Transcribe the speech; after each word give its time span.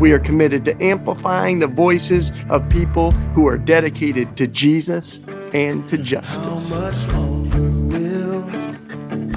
We 0.00 0.10
are 0.10 0.18
committed 0.18 0.64
to 0.64 0.82
amplifying 0.82 1.60
the 1.60 1.68
voices 1.68 2.32
of 2.50 2.68
people 2.68 3.12
who 3.12 3.46
are 3.46 3.56
dedicated 3.56 4.36
to 4.38 4.48
Jesus 4.48 5.24
and 5.52 5.88
to 5.88 5.96
justice. 5.96 7.04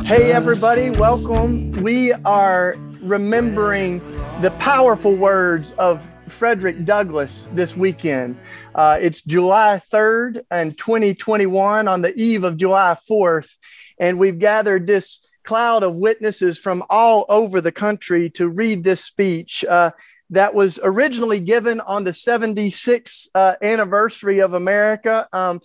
Hey, 0.08 0.32
everybody, 0.32 0.90
welcome. 0.90 1.72
We 1.84 2.12
are 2.12 2.76
remembering 3.02 4.00
the 4.42 4.50
powerful 4.58 5.16
words 5.16 5.74
of 5.74 6.04
Frederick 6.28 6.84
Douglass 6.86 7.50
this 7.54 7.78
weekend. 7.78 8.36
Uh, 8.74 8.98
it's 9.00 9.22
July 9.22 9.80
3rd 9.94 10.42
and 10.50 10.76
2021 10.76 11.88
on 11.88 12.02
the 12.02 12.16
eve 12.20 12.44
of 12.44 12.58
July 12.58 12.98
4th, 13.10 13.58
and 14.00 14.18
we've 14.18 14.40
gathered 14.40 14.88
this 14.88 15.24
cloud 15.44 15.84
of 15.84 15.96
witnesses 15.96 16.58
from 16.58 16.84
all 16.90 17.26
over 17.30 17.62
the 17.62 17.72
country 17.72 18.30
to 18.32 18.50
read 18.50 18.84
this 18.84 19.04
speech. 19.04 19.64
Uh, 19.64 19.92
that 20.30 20.54
was 20.54 20.80
originally 20.84 21.40
given 21.40 21.80
on 21.82 22.04
the 22.04 22.12
76th 22.12 23.28
uh, 23.34 23.56
anniversary 23.62 24.40
of 24.40 24.54
America 24.54 25.28
um, 25.32 25.62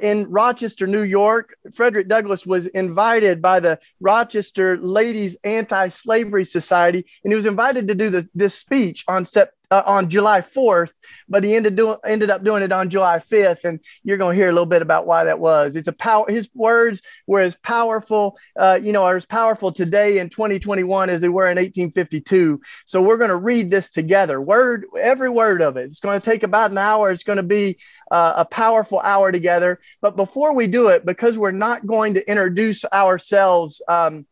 in 0.00 0.28
Rochester, 0.30 0.86
New 0.86 1.02
York. 1.02 1.54
Frederick 1.74 2.08
Douglass 2.08 2.44
was 2.44 2.66
invited 2.66 3.40
by 3.40 3.60
the 3.60 3.78
Rochester 4.00 4.76
Ladies 4.76 5.36
Anti 5.44 5.88
Slavery 5.88 6.44
Society, 6.44 7.06
and 7.24 7.32
he 7.32 7.36
was 7.36 7.46
invited 7.46 7.88
to 7.88 7.94
do 7.94 8.10
the, 8.10 8.28
this 8.34 8.54
speech 8.54 9.04
on 9.08 9.24
September 9.24 9.56
uh, 9.72 9.82
on 9.86 10.10
July 10.10 10.42
4th, 10.42 10.92
but 11.30 11.42
he 11.42 11.56
ended 11.56 11.76
doing 11.76 11.96
ended 12.04 12.28
up 12.28 12.44
doing 12.44 12.62
it 12.62 12.72
on 12.72 12.90
July 12.90 13.18
5th, 13.18 13.64
and 13.64 13.80
you're 14.04 14.18
going 14.18 14.36
to 14.36 14.38
hear 14.38 14.50
a 14.50 14.52
little 14.52 14.66
bit 14.66 14.82
about 14.82 15.06
why 15.06 15.24
that 15.24 15.40
was. 15.40 15.76
It's 15.76 15.88
a 15.88 15.94
power. 15.94 16.26
His 16.28 16.50
words 16.54 17.00
were 17.26 17.40
as 17.40 17.56
powerful, 17.56 18.36
uh, 18.54 18.78
you 18.82 18.92
know, 18.92 19.04
are 19.04 19.16
as 19.16 19.24
powerful 19.24 19.72
today 19.72 20.18
in 20.18 20.28
2021 20.28 21.08
as 21.08 21.22
they 21.22 21.30
were 21.30 21.44
in 21.44 21.56
1852. 21.56 22.60
So 22.84 23.00
we're 23.00 23.16
going 23.16 23.30
to 23.30 23.36
read 23.36 23.70
this 23.70 23.90
together, 23.90 24.42
word 24.42 24.84
every 25.00 25.30
word 25.30 25.62
of 25.62 25.78
it. 25.78 25.84
It's 25.84 26.00
going 26.00 26.20
to 26.20 26.24
take 26.24 26.42
about 26.42 26.70
an 26.70 26.76
hour. 26.76 27.10
It's 27.10 27.24
going 27.24 27.38
to 27.38 27.42
be 27.42 27.78
uh, 28.10 28.34
a 28.36 28.44
powerful 28.44 29.00
hour 29.00 29.32
together. 29.32 29.80
But 30.02 30.16
before 30.16 30.54
we 30.54 30.66
do 30.66 30.88
it, 30.88 31.06
because 31.06 31.38
we're 31.38 31.50
not 31.50 31.86
going 31.86 32.12
to 32.14 32.30
introduce 32.30 32.84
ourselves. 32.92 33.80
Um, 33.88 34.26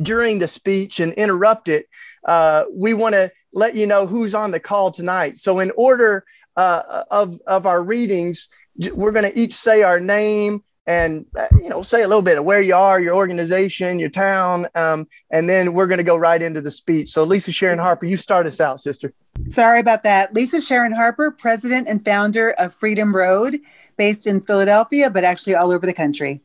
during 0.00 0.38
the 0.38 0.48
speech 0.48 0.98
and 0.98 1.12
interrupt 1.12 1.68
it, 1.68 1.86
uh, 2.24 2.64
we 2.72 2.94
want 2.94 3.14
to 3.14 3.30
let 3.52 3.74
you 3.74 3.86
know 3.86 4.06
who's 4.06 4.34
on 4.34 4.50
the 4.50 4.60
call 4.60 4.90
tonight. 4.90 5.38
So, 5.38 5.58
in 5.58 5.72
order 5.76 6.24
uh, 6.56 7.04
of 7.10 7.40
of 7.46 7.66
our 7.66 7.82
readings, 7.82 8.48
we're 8.76 9.12
going 9.12 9.30
to 9.30 9.38
each 9.38 9.54
say 9.54 9.82
our 9.82 10.00
name 10.00 10.62
and 10.86 11.26
uh, 11.38 11.46
you 11.52 11.68
know 11.68 11.82
say 11.82 12.02
a 12.02 12.08
little 12.08 12.22
bit 12.22 12.38
of 12.38 12.44
where 12.44 12.60
you 12.60 12.74
are, 12.74 13.00
your 13.00 13.14
organization, 13.14 13.98
your 13.98 14.10
town, 14.10 14.66
um, 14.74 15.06
and 15.30 15.48
then 15.48 15.72
we're 15.72 15.86
going 15.86 15.98
to 15.98 16.04
go 16.04 16.16
right 16.16 16.40
into 16.40 16.60
the 16.60 16.70
speech. 16.70 17.10
So, 17.10 17.24
Lisa 17.24 17.52
Sharon 17.52 17.78
Harper, 17.78 18.06
you 18.06 18.16
start 18.16 18.46
us 18.46 18.60
out, 18.60 18.80
sister. 18.80 19.12
Sorry 19.48 19.80
about 19.80 20.02
that. 20.04 20.34
Lisa 20.34 20.60
Sharon 20.60 20.92
Harper, 20.92 21.30
president 21.30 21.88
and 21.88 22.04
founder 22.04 22.50
of 22.52 22.74
Freedom 22.74 23.14
Road, 23.14 23.60
based 23.96 24.26
in 24.26 24.40
Philadelphia, 24.40 25.10
but 25.10 25.24
actually 25.24 25.54
all 25.54 25.70
over 25.70 25.86
the 25.86 25.94
country. 25.94 26.40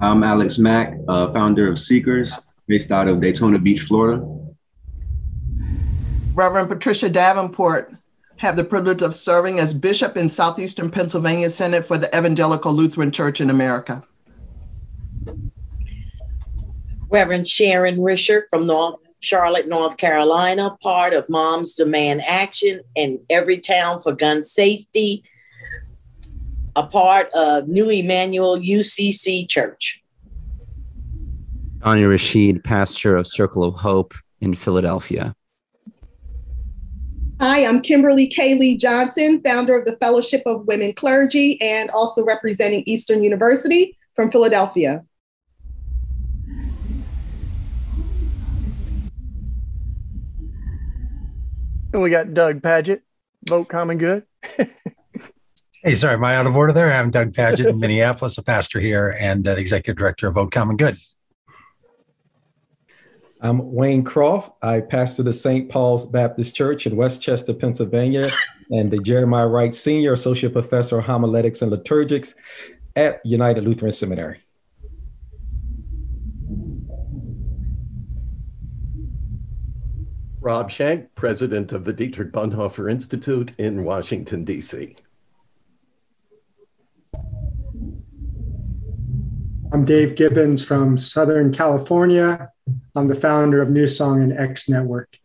I'm 0.00 0.22
Alex 0.24 0.58
Mack, 0.58 0.94
uh, 1.08 1.32
founder 1.32 1.70
of 1.70 1.78
Seekers, 1.78 2.36
based 2.66 2.90
out 2.90 3.08
of 3.08 3.20
Daytona 3.20 3.58
Beach, 3.58 3.82
Florida. 3.82 4.22
Reverend 6.34 6.68
Patricia 6.68 7.08
Davenport, 7.08 7.94
have 8.38 8.56
the 8.56 8.64
privilege 8.64 9.02
of 9.02 9.14
serving 9.14 9.60
as 9.60 9.72
bishop 9.72 10.16
in 10.16 10.28
Southeastern 10.28 10.90
Pennsylvania 10.90 11.48
Synod 11.48 11.86
for 11.86 11.96
the 11.96 12.08
Evangelical 12.08 12.72
Lutheran 12.72 13.12
Church 13.12 13.40
in 13.40 13.50
America. 13.50 14.02
Reverend 17.08 17.46
Sharon 17.46 17.98
Risher 17.98 18.42
from 18.50 18.66
North 18.66 18.98
Charlotte, 19.20 19.68
North 19.68 19.96
Carolina, 19.96 20.76
part 20.82 21.14
of 21.14 21.30
Moms 21.30 21.74
Demand 21.74 22.20
Action 22.28 22.80
in 22.96 23.20
Everytown 23.30 24.02
for 24.02 24.12
Gun 24.12 24.42
Safety, 24.42 25.22
a 26.74 26.82
part 26.82 27.28
of 27.30 27.68
New 27.68 27.88
Emmanuel 27.88 28.58
UCC 28.58 29.48
Church. 29.48 30.02
Anya 31.82 32.08
Rashid, 32.08 32.64
pastor 32.64 33.16
of 33.16 33.28
Circle 33.28 33.62
of 33.62 33.76
Hope 33.76 34.14
in 34.40 34.54
Philadelphia. 34.54 35.36
Hi, 37.46 37.66
I'm 37.66 37.82
Kimberly 37.82 38.26
Kaylee 38.26 38.80
Johnson, 38.80 39.38
founder 39.42 39.78
of 39.78 39.84
the 39.84 39.98
Fellowship 39.98 40.42
of 40.46 40.66
Women 40.66 40.94
Clergy 40.94 41.60
and 41.60 41.90
also 41.90 42.24
representing 42.24 42.82
Eastern 42.86 43.22
University 43.22 43.98
from 44.16 44.30
Philadelphia. 44.30 45.04
And 51.92 52.00
we 52.00 52.08
got 52.08 52.32
Doug 52.32 52.62
Pagitt, 52.62 53.02
Vote 53.46 53.68
Common 53.68 53.98
Good. 53.98 54.24
hey, 55.82 55.96
sorry, 55.96 56.14
am 56.14 56.24
I 56.24 56.36
out 56.36 56.46
of 56.46 56.56
order 56.56 56.72
there? 56.72 56.90
I'm 56.94 57.10
Doug 57.10 57.34
Pagitt 57.34 57.66
in 57.66 57.78
Minneapolis, 57.78 58.38
a 58.38 58.42
pastor 58.42 58.80
here 58.80 59.14
and 59.20 59.46
uh, 59.46 59.50
executive 59.50 59.98
director 59.98 60.28
of 60.28 60.36
Vote 60.36 60.50
Common 60.50 60.78
Good. 60.78 60.96
I'm 63.44 63.74
Wayne 63.74 64.04
Croft. 64.04 64.52
I 64.62 64.80
pastor 64.80 65.22
the 65.22 65.34
St. 65.34 65.68
Paul's 65.68 66.06
Baptist 66.06 66.56
Church 66.56 66.86
in 66.86 66.96
West 66.96 67.20
Chester, 67.20 67.52
Pennsylvania, 67.52 68.30
and 68.70 68.90
the 68.90 68.96
Jeremiah 68.96 69.46
Wright 69.46 69.74
Senior 69.74 70.14
Associate 70.14 70.50
Professor 70.50 70.98
of 70.98 71.04
Homiletics 71.04 71.60
and 71.60 71.70
Liturgics 71.70 72.36
at 72.96 73.20
United 73.22 73.62
Lutheran 73.62 73.92
Seminary. 73.92 74.40
Rob 80.40 80.70
Schenck, 80.70 81.14
president 81.14 81.72
of 81.72 81.84
the 81.84 81.92
Dietrich 81.92 82.32
Bonhoeffer 82.32 82.90
Institute 82.90 83.52
in 83.58 83.84
Washington, 83.84 84.46
D.C. 84.46 84.96
I'm 89.70 89.84
Dave 89.84 90.14
Gibbons 90.14 90.64
from 90.64 90.96
Southern 90.96 91.52
California. 91.52 92.50
I'm 92.96 93.08
the 93.08 93.14
founder 93.14 93.60
of 93.60 93.70
New 93.70 93.86
Song 93.86 94.22
and 94.22 94.32
X 94.32 94.68
Network. 94.68 95.18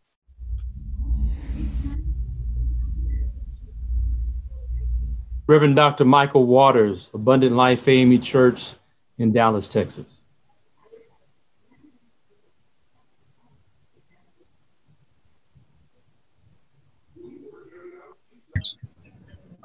Reverend 5.48 5.76
Dr. 5.76 6.06
Michael 6.06 6.46
Waters, 6.46 7.10
Abundant 7.14 7.56
Life 7.56 7.88
AME 7.88 8.22
Church 8.22 8.74
in 9.18 9.32
Dallas, 9.32 9.68
Texas. 9.68 10.19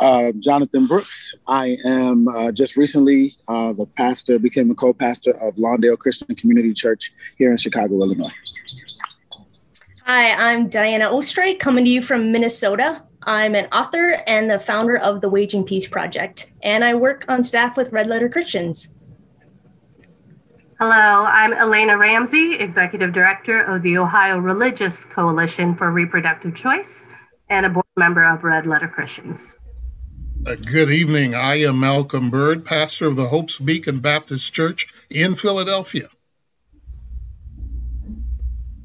Uh, 0.04 0.32
Jonathan 0.38 0.87
Brooks. 0.87 1.34
I 1.48 1.78
am 1.87 2.28
uh, 2.28 2.53
just 2.53 2.76
recently 2.76 3.38
uh, 3.48 3.72
the 3.72 3.87
pastor, 3.87 4.38
became 4.38 4.70
a 4.70 4.75
co 4.75 4.92
pastor 4.92 5.31
of 5.42 5.54
Lawndale 5.54 5.98
Christian 5.98 6.37
Community 6.37 6.75
Church 6.75 7.10
here 7.38 7.50
in 7.50 7.56
Chicago, 7.56 7.94
Illinois. 8.03 8.34
Hi, 10.04 10.32
I'm 10.32 10.69
Diana 10.69 11.09
Oestreich, 11.09 11.59
coming 11.59 11.86
to 11.86 11.91
you 11.91 12.03
from 12.03 12.30
Minnesota. 12.30 13.03
I'm 13.22 13.54
an 13.54 13.65
author 13.72 14.22
and 14.27 14.51
the 14.51 14.59
founder 14.59 14.98
of 14.98 15.22
the 15.22 15.30
Waging 15.30 15.65
Peace 15.65 15.89
Project, 15.89 16.53
and 16.62 16.84
I 16.84 16.92
work 16.92 17.24
on 17.28 17.42
staff 17.42 17.78
with 17.78 17.91
Red 17.91 18.06
Letter 18.06 18.28
Christians. 18.28 18.95
Hello, 20.78 21.24
I'm 21.27 21.54
Elena 21.54 21.97
Ramsey, 21.97 22.56
Executive 22.56 23.15
Director 23.15 23.62
of 23.62 23.80
the 23.80 23.97
Ohio 23.97 24.36
Religious 24.36 25.03
Coalition 25.03 25.74
for 25.74 25.91
Reproductive 25.91 26.54
Choice 26.54 27.09
and 27.48 27.65
a 27.65 27.71
board 27.71 27.86
member 27.97 28.22
of 28.22 28.45
Red 28.45 28.66
Letter 28.66 28.89
Christians. 28.89 29.56
Uh, 30.46 30.56
good 30.56 30.91
evening. 30.91 31.34
I 31.34 31.60
am 31.60 31.80
Malcolm 31.80 32.28
Bird, 32.28 32.66
pastor 32.66 33.06
of 33.06 33.16
the 33.16 33.26
Hope's 33.26 33.58
Beacon 33.58 34.00
Baptist 34.00 34.52
Church 34.52 34.92
in 35.08 35.34
Philadelphia. 35.34 36.10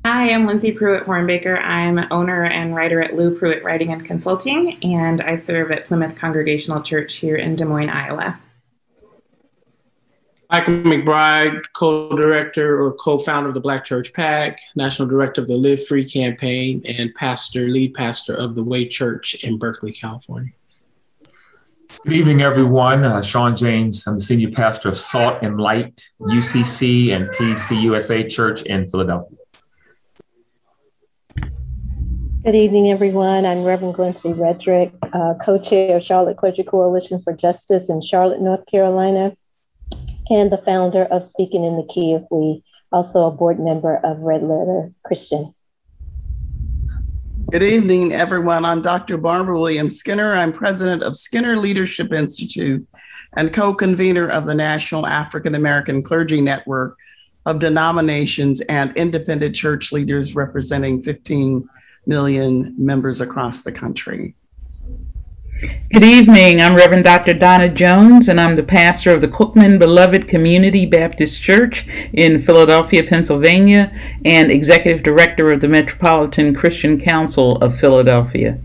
Hi, 0.05 0.29
I'm 0.29 0.47
Lindsay 0.47 0.71
Pruitt 0.71 1.03
Hornbaker. 1.03 1.61
I'm 1.61 2.07
owner 2.11 2.45
and 2.45 2.73
writer 2.73 3.01
at 3.01 3.13
Lou 3.13 3.37
Pruitt 3.37 3.61
Writing 3.61 3.91
and 3.91 4.05
Consulting, 4.05 4.81
and 4.85 5.19
I 5.19 5.35
serve 5.35 5.69
at 5.71 5.85
Plymouth 5.85 6.15
Congregational 6.15 6.81
Church 6.81 7.15
here 7.15 7.35
in 7.35 7.57
Des 7.57 7.65
Moines, 7.65 7.89
Iowa. 7.89 8.39
Michael 10.49 10.75
McBride, 10.75 11.61
co-director 11.73 12.81
or 12.81 12.93
co-founder 12.93 13.49
of 13.49 13.53
the 13.53 13.59
Black 13.59 13.83
Church 13.83 14.13
PAC, 14.13 14.59
national 14.77 15.09
director 15.09 15.41
of 15.41 15.49
the 15.49 15.57
Live 15.57 15.85
Free 15.85 16.05
campaign, 16.05 16.81
and 16.87 17.13
pastor, 17.15 17.67
lead 17.67 17.93
pastor 17.95 18.33
of 18.33 18.55
the 18.55 18.63
Way 18.63 18.87
Church 18.87 19.43
in 19.43 19.59
Berkeley, 19.59 19.91
California. 19.91 20.53
Good 22.05 22.13
evening, 22.13 22.41
everyone. 22.41 23.03
Uh, 23.03 23.21
Sean 23.21 23.57
James, 23.57 24.07
I'm 24.07 24.13
the 24.13 24.21
senior 24.21 24.51
pastor 24.51 24.87
of 24.87 24.97
Salt 24.97 25.39
and 25.41 25.59
Light, 25.59 26.07
UCC 26.21 27.13
and 27.13 27.27
PCUSA 27.27 28.31
Church 28.31 28.61
in 28.61 28.89
Philadelphia. 28.89 29.37
Good 32.45 32.55
evening, 32.55 32.89
everyone. 32.89 33.45
I'm 33.45 33.65
Reverend 33.65 33.95
Glency 33.95 34.33
Redrick, 34.33 34.93
uh, 35.11 35.33
co-chair 35.43 35.97
of 35.97 36.05
Charlotte 36.05 36.37
Clergy 36.37 36.63
Coalition 36.63 37.21
for 37.21 37.35
Justice 37.35 37.89
in 37.89 38.01
Charlotte, 38.01 38.39
North 38.39 38.65
Carolina, 38.65 39.35
and 40.29 40.49
the 40.53 40.59
founder 40.59 41.03
of 41.03 41.25
Speaking 41.25 41.65
in 41.65 41.75
the 41.75 41.85
Key 41.93 42.13
of 42.13 42.25
We, 42.31 42.63
also 42.93 43.27
a 43.27 43.31
board 43.31 43.59
member 43.59 43.97
of 43.97 44.19
Red 44.19 44.43
Letter 44.43 44.93
Christian. 45.03 45.53
Good 47.51 47.63
evening, 47.63 48.13
everyone. 48.13 48.63
I'm 48.63 48.83
Dr. 48.83 49.17
Barbara 49.17 49.59
Williams 49.59 49.97
Skinner. 49.97 50.35
I'm 50.35 50.51
president 50.51 51.01
of 51.01 51.15
Skinner 51.15 51.57
Leadership 51.57 52.13
Institute 52.13 52.87
and 53.37 53.51
co 53.51 53.73
convener 53.73 54.29
of 54.29 54.45
the 54.45 54.53
National 54.53 55.07
African 55.07 55.55
American 55.55 56.03
Clergy 56.03 56.41
Network 56.41 56.95
of 57.47 57.57
denominations 57.57 58.61
and 58.61 58.95
independent 58.95 59.55
church 59.55 59.91
leaders 59.91 60.35
representing 60.35 61.01
15 61.01 61.67
million 62.05 62.75
members 62.77 63.19
across 63.19 63.63
the 63.63 63.71
country. 63.71 64.35
Good 65.59 66.05
evening. 66.05 66.61
I'm 66.61 66.73
Reverend 66.73 67.03
Dr. 67.03 67.33
Donna 67.33 67.67
Jones, 67.67 68.29
and 68.29 68.39
I'm 68.39 68.55
the 68.55 68.63
pastor 68.63 69.13
of 69.13 69.19
the 69.19 69.27
Cookman 69.27 69.77
Beloved 69.77 70.25
Community 70.25 70.85
Baptist 70.85 71.41
Church 71.41 71.85
in 72.13 72.39
Philadelphia, 72.39 73.03
Pennsylvania, 73.03 73.91
and 74.23 74.51
executive 74.51 75.03
director 75.03 75.51
of 75.51 75.59
the 75.59 75.67
Metropolitan 75.67 76.55
Christian 76.55 76.97
Council 76.97 77.57
of 77.57 77.77
Philadelphia. 77.77 78.57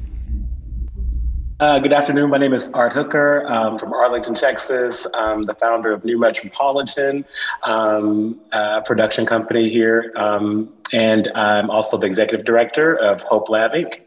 Uh, 1.59 1.81
good 1.81 1.93
afternoon. 1.93 2.31
My 2.31 2.39
name 2.39 2.55
is 2.55 2.73
Art 2.73 2.93
Hooker 2.93 3.45
um, 3.49 3.77
from 3.77 3.93
Arlington, 3.93 4.35
Texas. 4.35 5.05
I'm 5.15 5.47
the 5.47 5.55
founder 5.55 5.93
of 5.93 6.05
New 6.05 6.21
Metropolitan 6.21 7.25
um, 7.65 8.41
production 8.87 9.27
company 9.27 9.69
here, 9.69 10.13
um, 10.15 10.73
and 10.93 11.27
I'm 11.35 11.71
also 11.71 11.97
the 11.97 12.07
executive 12.07 12.47
director 12.47 12.97
of 12.97 13.21
Hope 13.23 13.49
Lab 13.49 13.73
Inc. 13.73 14.04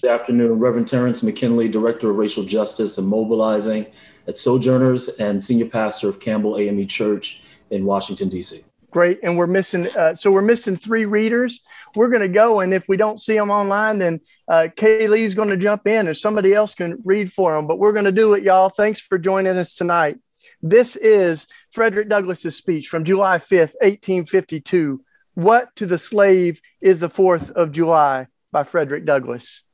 Good 0.00 0.12
afternoon, 0.12 0.60
Reverend 0.60 0.86
Terrence 0.86 1.24
McKinley, 1.24 1.66
Director 1.66 2.08
of 2.10 2.18
Racial 2.18 2.44
Justice 2.44 2.98
and 2.98 3.08
Mobilizing 3.08 3.84
at 4.28 4.38
Sojourners 4.38 5.08
and 5.08 5.42
Senior 5.42 5.66
Pastor 5.66 6.08
of 6.08 6.20
Campbell 6.20 6.56
AME 6.56 6.86
Church 6.86 7.42
in 7.70 7.84
Washington, 7.84 8.28
D.C. 8.28 8.60
Great. 8.92 9.18
And 9.24 9.36
we're 9.36 9.48
missing, 9.48 9.88
uh, 9.96 10.14
so 10.14 10.30
we're 10.30 10.40
missing 10.40 10.76
three 10.76 11.04
readers. 11.04 11.62
We're 11.96 12.10
going 12.10 12.22
to 12.22 12.28
go, 12.28 12.60
and 12.60 12.72
if 12.72 12.88
we 12.88 12.96
don't 12.96 13.18
see 13.18 13.34
them 13.34 13.50
online, 13.50 13.98
then 13.98 14.20
uh, 14.46 14.68
Kaylee's 14.76 15.34
going 15.34 15.48
to 15.48 15.56
jump 15.56 15.88
in 15.88 16.06
or 16.06 16.14
somebody 16.14 16.54
else 16.54 16.74
can 16.74 17.02
read 17.04 17.32
for 17.32 17.52
them. 17.54 17.66
But 17.66 17.80
we're 17.80 17.92
going 17.92 18.04
to 18.04 18.12
do 18.12 18.34
it, 18.34 18.44
y'all. 18.44 18.68
Thanks 18.68 19.00
for 19.00 19.18
joining 19.18 19.56
us 19.56 19.74
tonight. 19.74 20.20
This 20.62 20.94
is 20.94 21.48
Frederick 21.72 22.08
Douglass's 22.08 22.54
speech 22.54 22.86
from 22.86 23.02
July 23.04 23.38
5th, 23.38 23.74
1852. 23.80 25.02
What 25.34 25.74
to 25.74 25.86
the 25.86 25.98
slave 25.98 26.60
is 26.80 27.00
the 27.00 27.10
4th 27.10 27.50
of 27.50 27.72
July 27.72 28.28
by 28.52 28.62
Frederick 28.62 29.04
Douglass 29.04 29.64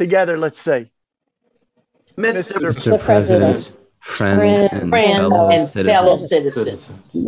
together, 0.00 0.38
let's 0.38 0.58
say. 0.58 0.90
Mr. 2.16 2.54
Mr. 2.54 2.98
President, 3.04 3.70
friends, 4.00 4.72
and, 4.72 4.88
friends 4.88 5.36
fellow, 5.36 5.50
and 5.50 5.68
citizens. 5.68 5.92
fellow 5.92 6.16
citizens. 6.16 7.26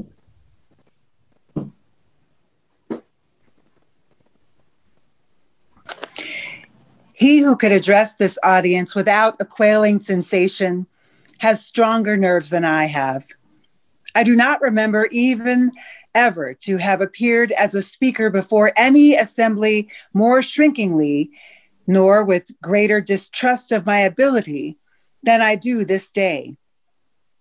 He 7.14 7.40
who 7.40 7.56
could 7.56 7.72
address 7.72 8.16
this 8.16 8.38
audience 8.42 8.94
without 8.94 9.36
a 9.38 9.44
quailing 9.44 9.98
sensation 9.98 10.86
has 11.38 11.64
stronger 11.64 12.16
nerves 12.16 12.48
than 12.48 12.64
I 12.64 12.86
have. 12.86 13.26
I 14.14 14.24
do 14.24 14.34
not 14.34 14.62
remember 14.62 15.08
even 15.12 15.72
ever 16.14 16.54
to 16.54 16.78
have 16.78 17.02
appeared 17.02 17.52
as 17.52 17.74
a 17.74 17.82
speaker 17.82 18.30
before 18.30 18.72
any 18.76 19.14
assembly 19.14 19.90
more 20.14 20.42
shrinkingly, 20.42 21.30
nor 21.86 22.24
with 22.24 22.50
greater 22.62 23.00
distrust 23.00 23.72
of 23.72 23.86
my 23.86 23.98
ability 23.98 24.78
than 25.22 25.40
I 25.40 25.56
do 25.56 25.84
this 25.84 26.08
day. 26.08 26.56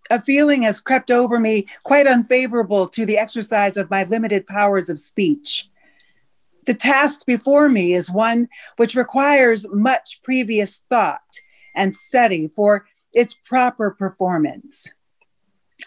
A 0.09 0.21
feeling 0.21 0.63
has 0.63 0.79
crept 0.79 1.09
over 1.09 1.39
me 1.39 1.67
quite 1.83 2.07
unfavorable 2.07 2.87
to 2.89 3.05
the 3.05 3.17
exercise 3.17 3.77
of 3.77 3.89
my 3.89 4.03
limited 4.03 4.45
powers 4.45 4.89
of 4.89 4.99
speech. 4.99 5.69
The 6.65 6.73
task 6.73 7.25
before 7.25 7.69
me 7.69 7.93
is 7.93 8.11
one 8.11 8.47
which 8.77 8.95
requires 8.95 9.65
much 9.69 10.19
previous 10.23 10.81
thought 10.89 11.21
and 11.75 11.95
study 11.95 12.47
for 12.47 12.85
its 13.13 13.33
proper 13.33 13.91
performance. 13.91 14.93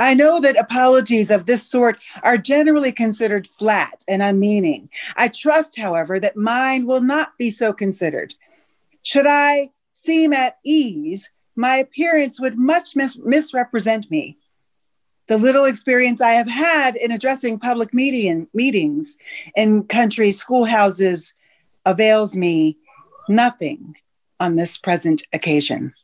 I 0.00 0.14
know 0.14 0.40
that 0.40 0.56
apologies 0.58 1.30
of 1.30 1.46
this 1.46 1.68
sort 1.68 2.02
are 2.22 2.38
generally 2.38 2.92
considered 2.92 3.46
flat 3.46 4.04
and 4.08 4.22
unmeaning. 4.22 4.90
I 5.16 5.28
trust, 5.28 5.78
however, 5.78 6.18
that 6.20 6.36
mine 6.36 6.86
will 6.86 7.00
not 7.00 7.36
be 7.38 7.50
so 7.50 7.72
considered. 7.72 8.34
Should 9.02 9.26
I 9.26 9.70
seem 9.92 10.32
at 10.32 10.58
ease, 10.64 11.30
my 11.56 11.76
appearance 11.76 12.40
would 12.40 12.58
much 12.58 12.96
mis- 12.96 13.18
misrepresent 13.18 14.10
me. 14.10 14.38
The 15.26 15.38
little 15.38 15.64
experience 15.64 16.20
I 16.20 16.32
have 16.32 16.50
had 16.50 16.96
in 16.96 17.10
addressing 17.10 17.58
public 17.58 17.94
median, 17.94 18.48
meetings 18.52 19.16
in 19.56 19.84
country 19.84 20.30
schoolhouses 20.32 21.34
avails 21.86 22.36
me 22.36 22.76
nothing 23.28 23.96
on 24.40 24.56
this 24.56 24.76
present 24.76 25.22
occasion. 25.32 25.94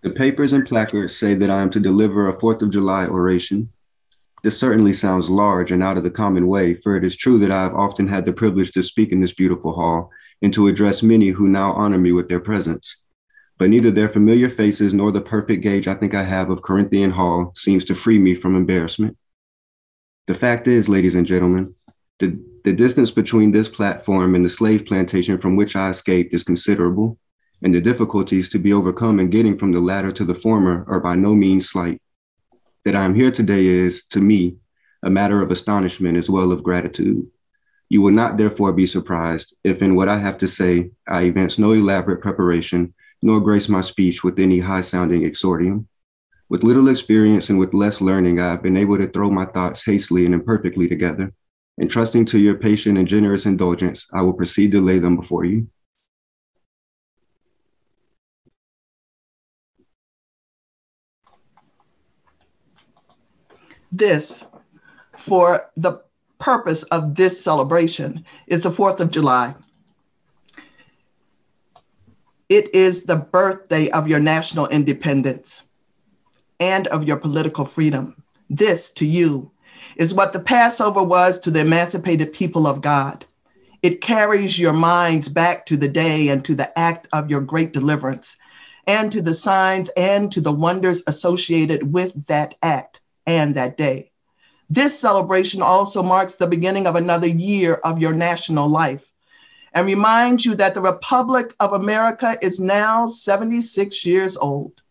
The 0.00 0.10
papers 0.10 0.52
and 0.52 0.64
placards 0.64 1.16
say 1.16 1.34
that 1.34 1.50
I 1.50 1.60
am 1.60 1.70
to 1.70 1.80
deliver 1.80 2.28
a 2.28 2.38
Fourth 2.38 2.62
of 2.62 2.70
July 2.70 3.06
oration. 3.06 3.72
This 4.44 4.56
certainly 4.56 4.92
sounds 4.92 5.28
large 5.28 5.72
and 5.72 5.82
out 5.82 5.96
of 5.96 6.04
the 6.04 6.10
common 6.10 6.46
way, 6.46 6.74
for 6.74 6.96
it 6.96 7.02
is 7.02 7.16
true 7.16 7.36
that 7.40 7.50
I 7.50 7.64
have 7.64 7.74
often 7.74 8.06
had 8.06 8.24
the 8.24 8.32
privilege 8.32 8.70
to 8.72 8.82
speak 8.84 9.10
in 9.10 9.20
this 9.20 9.32
beautiful 9.32 9.72
hall 9.72 10.10
and 10.40 10.54
to 10.54 10.68
address 10.68 11.02
many 11.02 11.30
who 11.30 11.48
now 11.48 11.72
honor 11.72 11.98
me 11.98 12.12
with 12.12 12.28
their 12.28 12.38
presence. 12.38 13.02
But 13.58 13.70
neither 13.70 13.90
their 13.90 14.08
familiar 14.08 14.48
faces 14.48 14.94
nor 14.94 15.10
the 15.10 15.20
perfect 15.20 15.64
gauge 15.64 15.88
I 15.88 15.94
think 15.96 16.14
I 16.14 16.22
have 16.22 16.48
of 16.48 16.62
Corinthian 16.62 17.10
Hall 17.10 17.52
seems 17.56 17.84
to 17.86 17.96
free 17.96 18.20
me 18.20 18.36
from 18.36 18.54
embarrassment. 18.54 19.16
The 20.28 20.34
fact 20.34 20.68
is, 20.68 20.88
ladies 20.88 21.16
and 21.16 21.26
gentlemen, 21.26 21.74
the, 22.20 22.40
the 22.62 22.72
distance 22.72 23.10
between 23.10 23.50
this 23.50 23.68
platform 23.68 24.36
and 24.36 24.44
the 24.44 24.50
slave 24.50 24.86
plantation 24.86 25.38
from 25.38 25.56
which 25.56 25.74
I 25.74 25.90
escaped 25.90 26.32
is 26.32 26.44
considerable, 26.44 27.18
and 27.62 27.74
the 27.74 27.80
difficulties 27.80 28.48
to 28.50 28.58
be 28.58 28.72
overcome 28.72 29.18
in 29.20 29.30
getting 29.30 29.58
from 29.58 29.72
the 29.72 29.80
latter 29.80 30.12
to 30.12 30.24
the 30.24 30.34
former 30.34 30.84
are 30.88 31.00
by 31.00 31.16
no 31.16 31.34
means 31.34 31.68
slight. 31.68 32.00
That 32.84 32.94
I 32.96 33.04
am 33.04 33.14
here 33.14 33.30
today 33.30 33.66
is, 33.66 34.06
to 34.06 34.20
me, 34.20 34.56
a 35.02 35.10
matter 35.10 35.42
of 35.42 35.50
astonishment 35.50 36.16
as 36.16 36.30
well 36.30 36.52
as 36.52 36.58
of 36.58 36.62
gratitude. 36.62 37.26
You 37.88 38.02
will 38.02 38.12
not 38.12 38.36
therefore 38.36 38.72
be 38.72 38.86
surprised 38.86 39.56
if 39.64 39.82
in 39.82 39.94
what 39.94 40.08
I 40.08 40.18
have 40.18 40.38
to 40.38 40.46
say, 40.46 40.90
I 41.06 41.22
evince 41.22 41.58
no 41.58 41.72
elaborate 41.72 42.20
preparation, 42.20 42.94
nor 43.22 43.40
grace 43.40 43.68
my 43.68 43.80
speech 43.80 44.22
with 44.22 44.38
any 44.38 44.58
high 44.58 44.82
sounding 44.82 45.22
exordium. 45.22 45.86
With 46.50 46.62
little 46.62 46.88
experience 46.88 47.50
and 47.50 47.58
with 47.58 47.74
less 47.74 48.00
learning, 48.00 48.40
I 48.40 48.50
have 48.50 48.62
been 48.62 48.76
able 48.76 48.98
to 48.98 49.08
throw 49.08 49.30
my 49.30 49.46
thoughts 49.46 49.84
hastily 49.84 50.24
and 50.24 50.34
imperfectly 50.34 50.88
together. 50.88 51.32
And 51.78 51.90
trusting 51.90 52.26
to 52.26 52.38
your 52.38 52.56
patient 52.56 52.98
and 52.98 53.06
generous 53.06 53.46
indulgence, 53.46 54.06
I 54.12 54.22
will 54.22 54.32
proceed 54.32 54.72
to 54.72 54.80
lay 54.80 54.98
them 54.98 55.16
before 55.16 55.44
you. 55.44 55.68
This, 63.90 64.44
for 65.16 65.70
the 65.76 66.02
purpose 66.38 66.82
of 66.84 67.14
this 67.14 67.42
celebration, 67.42 68.24
is 68.46 68.62
the 68.62 68.70
4th 68.70 69.00
of 69.00 69.10
July. 69.10 69.54
It 72.48 72.74
is 72.74 73.04
the 73.04 73.16
birthday 73.16 73.90
of 73.90 74.08
your 74.08 74.20
national 74.20 74.68
independence 74.68 75.64
and 76.60 76.86
of 76.88 77.04
your 77.04 77.16
political 77.16 77.64
freedom. 77.64 78.22
This, 78.50 78.90
to 78.92 79.06
you, 79.06 79.50
is 79.96 80.14
what 80.14 80.32
the 80.32 80.40
Passover 80.40 81.02
was 81.02 81.38
to 81.40 81.50
the 81.50 81.60
emancipated 81.60 82.32
people 82.32 82.66
of 82.66 82.80
God. 82.80 83.24
It 83.82 84.00
carries 84.00 84.58
your 84.58 84.72
minds 84.72 85.28
back 85.28 85.66
to 85.66 85.76
the 85.76 85.88
day 85.88 86.28
and 86.28 86.44
to 86.44 86.54
the 86.54 86.78
act 86.78 87.06
of 87.12 87.30
your 87.30 87.40
great 87.40 87.72
deliverance, 87.72 88.36
and 88.86 89.12
to 89.12 89.22
the 89.22 89.34
signs 89.34 89.88
and 89.96 90.32
to 90.32 90.40
the 90.40 90.52
wonders 90.52 91.02
associated 91.06 91.92
with 91.92 92.26
that 92.26 92.54
act 92.62 93.00
and 93.28 93.54
that 93.54 93.76
day. 93.76 94.10
This 94.70 94.98
celebration 94.98 95.62
also 95.62 96.02
marks 96.02 96.34
the 96.34 96.46
beginning 96.46 96.86
of 96.86 96.96
another 96.96 97.28
year 97.28 97.74
of 97.74 98.00
your 98.00 98.14
national 98.14 98.68
life 98.68 99.12
and 99.74 99.86
reminds 99.86 100.46
you 100.46 100.54
that 100.54 100.74
the 100.74 100.80
Republic 100.80 101.54
of 101.60 101.74
America 101.74 102.38
is 102.40 102.58
now 102.58 103.06
76 103.06 104.04
years 104.06 104.36
old. 104.38 104.82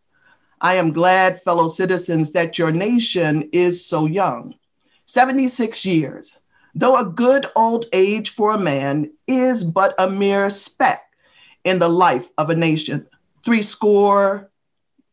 I 0.62 0.76
am 0.76 0.94
glad, 0.94 1.42
fellow 1.42 1.68
citizens, 1.68 2.32
that 2.32 2.58
your 2.60 2.72
nation 2.72 3.50
is 3.52 3.86
so 3.86 4.06
young 4.06 4.56
76 5.08 5.86
years. 5.86 6.40
Though 6.76 6.98
a 6.98 7.06
good 7.06 7.48
old 7.56 7.86
age 7.92 8.30
for 8.30 8.52
a 8.52 8.60
man 8.60 9.12
is 9.26 9.64
but 9.64 9.96
a 9.98 10.10
mere 10.10 10.52
speck 10.52 11.02
in 11.64 11.80
the 11.80 11.90
life 11.90 12.30
of 12.38 12.52
a 12.52 12.56
nation, 12.56 13.08
three 13.44 13.64
score 13.64 14.52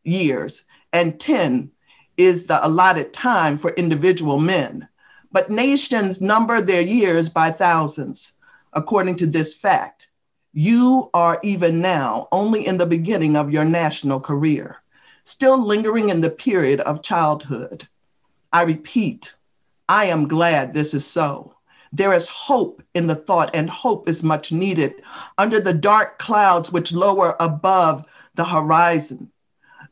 years 0.03 0.65
and 0.93 1.19
10 1.19 1.71
is 2.17 2.45
the 2.45 2.65
allotted 2.65 3.13
time 3.13 3.57
for 3.57 3.71
individual 3.71 4.39
men. 4.39 4.87
But 5.31 5.49
nations 5.49 6.21
number 6.21 6.61
their 6.61 6.81
years 6.81 7.29
by 7.29 7.51
thousands. 7.51 8.33
According 8.73 9.17
to 9.17 9.27
this 9.27 9.53
fact, 9.53 10.07
you 10.53 11.09
are 11.13 11.39
even 11.43 11.81
now 11.81 12.29
only 12.31 12.65
in 12.65 12.77
the 12.77 12.85
beginning 12.85 13.35
of 13.35 13.51
your 13.51 13.65
national 13.65 14.21
career, 14.21 14.77
still 15.25 15.57
lingering 15.57 16.09
in 16.09 16.21
the 16.21 16.29
period 16.29 16.79
of 16.81 17.01
childhood. 17.01 17.87
I 18.53 18.63
repeat, 18.63 19.33
I 19.89 20.05
am 20.05 20.27
glad 20.27 20.73
this 20.73 20.93
is 20.93 21.05
so. 21.05 21.55
There 21.91 22.13
is 22.13 22.27
hope 22.27 22.81
in 22.93 23.07
the 23.07 23.15
thought, 23.15 23.53
and 23.53 23.69
hope 23.69 24.09
is 24.09 24.23
much 24.23 24.51
needed 24.51 24.95
under 25.37 25.59
the 25.59 25.73
dark 25.73 26.19
clouds 26.19 26.71
which 26.71 26.93
lower 26.93 27.35
above 27.39 28.05
the 28.35 28.45
horizon. 28.45 29.31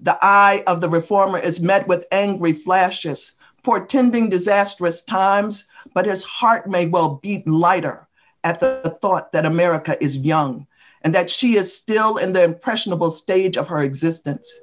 The 0.04 0.18
eye 0.22 0.66
of 0.68 0.82
the 0.82 0.90
reformer 0.90 1.40
is 1.40 1.62
met 1.62 1.88
with 1.88 2.06
angry 2.12 2.52
flashes, 2.52 3.38
portending 3.64 4.30
disastrous 4.30 5.02
times, 5.02 5.64
but 5.94 6.06
his 6.06 6.26
heart 6.26 6.70
may 6.70 6.88
well 6.88 7.22
beat 7.24 7.48
lighter 7.48 8.06
at 8.44 8.60
the 8.60 8.98
thought 9.02 9.32
that 9.32 9.46
America 9.46 9.96
is 10.04 10.18
young 10.18 10.68
and 11.04 11.16
that 11.16 11.30
she 11.30 11.56
is 11.56 11.74
still 11.74 12.18
in 12.18 12.34
the 12.34 12.44
impressionable 12.44 13.12
stage 13.12 13.56
of 13.56 13.70
her 13.70 13.82
existence. 13.82 14.60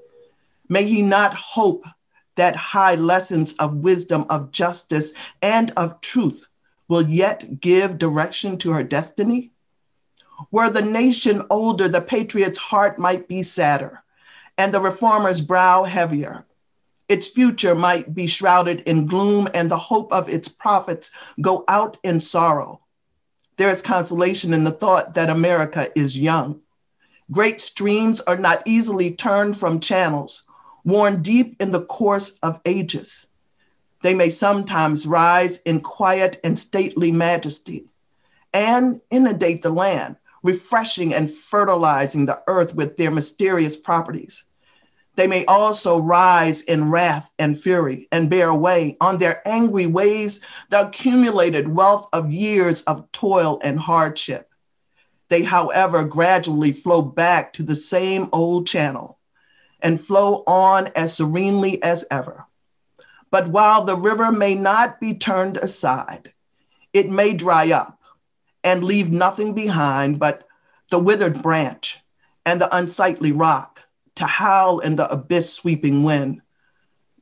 May 0.69 0.85
he 0.85 1.01
not 1.01 1.33
hope 1.33 1.87
that 2.35 2.55
high 2.55 2.97
lessons 2.97 3.55
of 3.55 3.77
wisdom, 3.77 4.27
of 4.29 4.53
justice, 4.53 5.15
and 5.41 5.71
of 5.79 6.03
truth 6.03 6.45
will 6.89 7.09
yet 7.09 7.61
give 7.61 7.97
direction 7.97 8.59
to 8.59 8.73
her 8.73 8.83
destiny? 8.83 9.53
Were 10.51 10.69
the 10.69 10.83
nation 10.83 11.47
older, 11.49 11.89
the 11.89 12.03
patriot's 12.03 12.59
heart 12.59 12.99
might 12.99 13.27
be 13.27 13.43
sadder, 13.43 14.03
and 14.61 14.75
the 14.75 14.81
reformer's 14.81 15.41
brow 15.41 15.85
heavier. 15.85 16.45
Its 17.09 17.27
future 17.27 17.75
might 17.75 18.15
be 18.15 18.27
shrouded 18.27 18.81
in 18.81 19.07
gloom, 19.07 19.49
and 19.55 19.71
the 19.71 19.79
hope 19.79 20.13
of 20.13 20.29
its 20.29 20.49
prophets 20.49 21.11
go 21.41 21.65
out 21.67 21.97
in 22.03 22.21
sorrow. 22.21 22.79
There 23.57 23.71
is 23.71 23.81
consolation 23.81 24.53
in 24.53 24.65
the 24.65 24.71
thought 24.71 25.15
that 25.15 25.31
America 25.31 25.89
is 25.99 26.15
young. 26.15 26.61
Great 27.33 27.63
streams 27.63 28.21
are 28.21 28.37
not 28.37 28.63
easily 28.67 29.13
turned 29.13 29.57
from 29.57 29.81
channels 29.81 30.43
worn 30.85 31.23
deep 31.23 31.57
in 31.59 31.71
the 31.71 31.87
course 31.87 32.39
of 32.43 32.61
ages. 32.67 33.29
They 34.03 34.13
may 34.13 34.29
sometimes 34.29 35.07
rise 35.07 35.57
in 35.63 35.81
quiet 35.81 36.39
and 36.45 36.59
stately 36.59 37.13
majesty 37.13 37.87
and 38.53 39.01
inundate 39.11 39.63
the 39.63 39.71
land, 39.71 40.19
refreshing 40.43 41.15
and 41.15 41.31
fertilizing 41.31 42.27
the 42.27 42.43
earth 42.47 42.75
with 42.75 42.99
their 42.99 43.11
mysterious 43.11 43.75
properties. 43.75 44.45
They 45.21 45.27
may 45.27 45.45
also 45.45 45.99
rise 45.99 46.63
in 46.63 46.91
wrath 46.91 47.31
and 47.39 47.61
fury 47.61 48.09
and 48.11 48.31
bear 48.31 48.49
away 48.49 48.97
on 49.03 49.19
their 49.19 49.47
angry 49.47 49.85
waves 49.85 50.41
the 50.71 50.87
accumulated 50.89 51.69
wealth 51.69 52.09
of 52.15 52.33
years 52.33 52.81
of 52.85 53.13
toil 53.13 53.61
and 53.63 53.79
hardship. 53.79 54.49
They, 55.29 55.43
however, 55.43 56.05
gradually 56.05 56.73
flow 56.73 57.03
back 57.03 57.53
to 57.53 57.63
the 57.63 57.75
same 57.75 58.31
old 58.33 58.67
channel 58.67 59.19
and 59.83 60.01
flow 60.01 60.43
on 60.47 60.87
as 60.97 61.15
serenely 61.19 61.83
as 61.83 62.07
ever. 62.11 62.47
But 63.31 63.49
while 63.49 63.85
the 63.85 63.97
river 63.97 64.33
may 64.33 64.55
not 64.55 65.01
be 65.01 65.13
turned 65.13 65.59
aside, 65.59 66.33
it 66.95 67.11
may 67.11 67.35
dry 67.35 67.73
up 67.73 68.01
and 68.65 68.83
leave 68.83 69.11
nothing 69.11 69.53
behind 69.53 70.19
but 70.19 70.49
the 70.89 70.99
withered 70.99 71.43
branch 71.43 71.99
and 72.47 72.59
the 72.59 72.75
unsightly 72.75 73.33
rock 73.33 73.70
to 74.21 74.27
howl 74.27 74.81
in 74.81 74.97
the 74.97 75.11
abyss 75.11 75.51
sweeping 75.51 76.05
wind. 76.05 76.43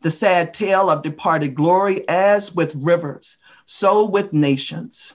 The 0.03 0.11
sad 0.11 0.53
tale 0.53 0.91
of 0.91 1.03
departed 1.03 1.55
glory, 1.55 2.07
as 2.09 2.55
with 2.57 2.75
rivers, 2.75 3.37
so 3.67 4.05
with 4.05 4.33
nations. 4.33 5.15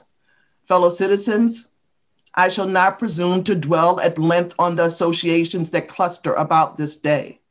Fellow 0.66 0.90
citizens, 0.90 1.68
I 2.36 2.48
shall 2.48 2.68
not 2.68 3.00
presume 3.00 3.44
to 3.44 3.54
dwell 3.54 4.00
at 4.00 4.18
length 4.18 4.56
on 4.58 4.78
the 4.78 4.86
associations 4.86 5.72
that 5.72 5.90
cluster 5.90 6.34
about 6.34 6.78
this 6.78 6.96
day. 6.96 7.42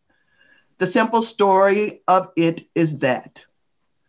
The 0.79 0.87
simple 0.87 1.21
story 1.21 2.01
of 2.09 2.31
it 2.35 2.67
is 2.75 3.01
that 3.01 3.45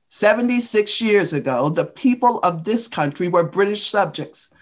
76 0.07 1.01
years 1.01 1.33
ago, 1.33 1.67
the 1.67 1.85
people 1.85 2.39
of 2.39 2.63
this 2.63 2.87
country 2.87 3.27
were 3.27 3.43
British 3.43 3.85
subjects. 3.87 4.53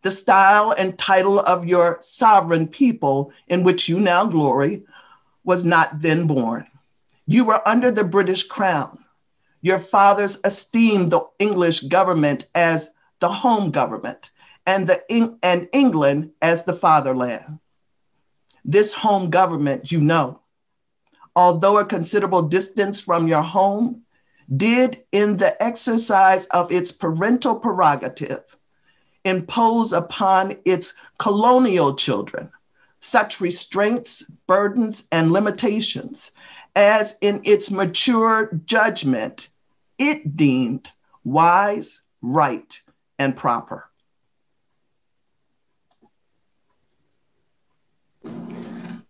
The 0.00 0.10
style 0.10 0.74
and 0.78 0.98
title 0.98 1.40
of 1.40 1.66
your 1.66 1.98
sovereign 2.00 2.68
people, 2.68 3.32
in 3.48 3.64
which 3.64 3.86
you 3.86 4.00
now 4.00 4.24
glory, 4.24 4.82
was 5.44 5.64
not 5.64 6.00
then 6.00 6.26
born. 6.26 6.66
You 7.26 7.44
were 7.44 7.66
under 7.68 7.90
the 7.90 8.04
British 8.04 8.44
crown. 8.44 9.04
Your 9.62 9.78
fathers 9.78 10.38
esteemed 10.44 11.10
the 11.10 11.26
English 11.38 11.80
government 11.80 12.48
as 12.54 12.90
the 13.20 13.28
home 13.28 13.70
government 13.70 14.30
and, 14.66 14.88
the, 14.88 15.38
and 15.42 15.68
England 15.72 16.32
as 16.42 16.64
the 16.64 16.72
fatherland. 16.72 17.58
This 18.64 18.92
home 18.92 19.30
government, 19.30 19.90
you 19.92 20.00
know, 20.00 20.40
although 21.36 21.78
a 21.78 21.84
considerable 21.84 22.42
distance 22.42 23.00
from 23.00 23.28
your 23.28 23.42
home, 23.42 24.02
did 24.56 25.04
in 25.12 25.36
the 25.36 25.62
exercise 25.62 26.46
of 26.46 26.72
its 26.72 26.90
parental 26.90 27.54
prerogative 27.54 28.56
impose 29.24 29.92
upon 29.92 30.56
its 30.64 30.94
colonial 31.18 31.94
children 31.94 32.50
such 33.00 33.40
restraints, 33.40 34.24
burdens, 34.46 35.04
and 35.10 35.32
limitations 35.32 36.30
as 36.76 37.16
in 37.20 37.40
its 37.44 37.70
mature 37.70 38.50
judgment 38.64 39.48
it 39.98 40.36
deemed 40.36 40.90
wise, 41.24 42.02
right, 42.22 42.80
and 43.18 43.36
proper. 43.36 43.86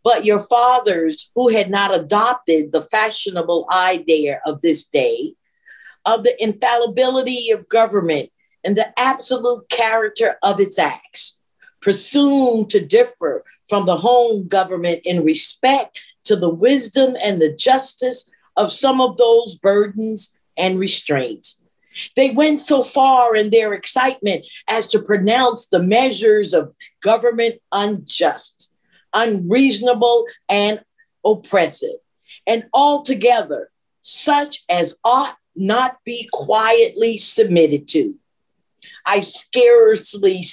But 0.03 0.25
your 0.25 0.41
fathers, 0.41 1.31
who 1.35 1.49
had 1.49 1.71
not 1.71 1.95
adopted 1.95 2.73
the 2.73 2.83
fashionable 2.83 3.67
idea 3.71 4.41
of 4.47 4.63
this 4.63 4.85
day, 4.85 5.35
of 6.07 6.25
the 6.25 6.35
infallibility 6.43 7.51
of 7.51 7.69
government 7.69 8.31
and 8.65 8.77
the 8.77 8.99
absolute 8.99 9.69
character 9.69 10.37
of 10.43 10.59
its 10.59 10.79
acts, 10.79 11.39
presumed 11.81 12.71
to 12.71 12.85
differ 12.85 13.45
from 13.71 13.87
the 13.87 13.97
home 13.97 14.49
government 14.49 15.01
in 15.05 15.25
respect 15.25 16.05
to 16.25 16.37
the 16.37 16.51
wisdom 16.51 17.17
and 17.23 17.41
the 17.41 17.53
justice 17.53 18.31
of 18.57 18.73
some 18.73 19.01
of 19.01 19.17
those 19.17 19.55
burdens 19.55 20.37
and 20.59 20.79
restraints. 20.79 21.65
They 22.17 22.31
went 22.31 22.61
so 22.61 22.83
far 22.83 23.35
in 23.35 23.51
their 23.51 23.73
excitement 23.73 24.45
as 24.69 24.89
to 24.89 24.99
pronounce 24.99 25.67
the 25.67 25.83
measures 25.83 26.53
of 26.53 26.75
government 27.01 27.61
unjust, 27.73 28.75
unreasonable, 29.15 30.27
and 30.49 30.83
oppressive, 31.25 32.01
and 32.47 32.67
altogether 32.75 33.71
such 34.03 34.65
as 34.69 34.99
ought 35.05 35.37
not 35.55 35.99
be 36.05 36.29
quietly 36.33 37.19
submitted 37.19 37.87
to. 37.89 38.15
I 39.07 39.21
scarcely 39.21 40.45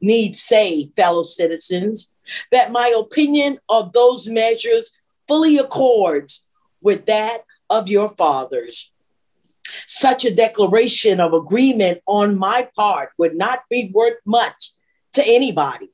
need 0.00 0.36
say, 0.36 0.88
fellow 0.96 1.22
citizens, 1.22 2.14
that 2.52 2.72
my 2.72 2.88
opinion 2.88 3.58
of 3.68 3.92
those 3.92 4.28
measures 4.28 4.90
fully 5.28 5.58
accords 5.58 6.46
with 6.80 7.06
that 7.06 7.44
of 7.68 7.88
your 7.88 8.08
fathers. 8.08 8.92
Such 9.86 10.24
a 10.24 10.34
declaration 10.34 11.20
of 11.20 11.32
agreement 11.32 12.00
on 12.06 12.36
my 12.36 12.68
part 12.76 13.10
would 13.18 13.36
not 13.36 13.60
be 13.70 13.92
worth 13.94 14.18
much 14.26 14.70
to 15.12 15.22
anybody. 15.24 15.90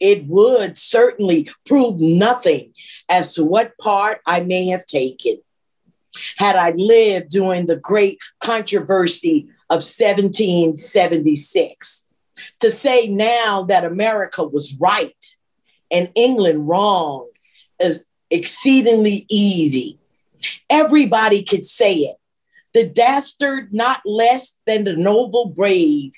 It 0.00 0.26
would 0.26 0.78
certainly 0.78 1.50
prove 1.66 2.00
nothing 2.00 2.72
as 3.08 3.34
to 3.34 3.44
what 3.44 3.76
part 3.78 4.20
I 4.26 4.40
may 4.40 4.66
have 4.68 4.86
taken. 4.86 5.36
Had 6.36 6.56
I 6.56 6.70
lived 6.70 7.28
during 7.30 7.66
the 7.66 7.76
great 7.76 8.18
controversy 8.40 9.48
of 9.68 9.82
1776, 9.82 12.08
to 12.60 12.70
say 12.70 13.08
now 13.08 13.64
that 13.64 13.84
America 13.84 14.44
was 14.44 14.76
right 14.80 15.36
and 15.90 16.10
England 16.14 16.68
wrong 16.68 17.28
is 17.80 18.04
exceedingly 18.30 19.26
easy. 19.28 19.98
Everybody 20.68 21.42
could 21.42 21.64
say 21.64 21.94
it. 21.94 22.16
The 22.72 22.84
dastard, 22.84 23.72
not 23.72 24.00
less 24.04 24.58
than 24.66 24.84
the 24.84 24.96
noble 24.96 25.46
brave, 25.46 26.12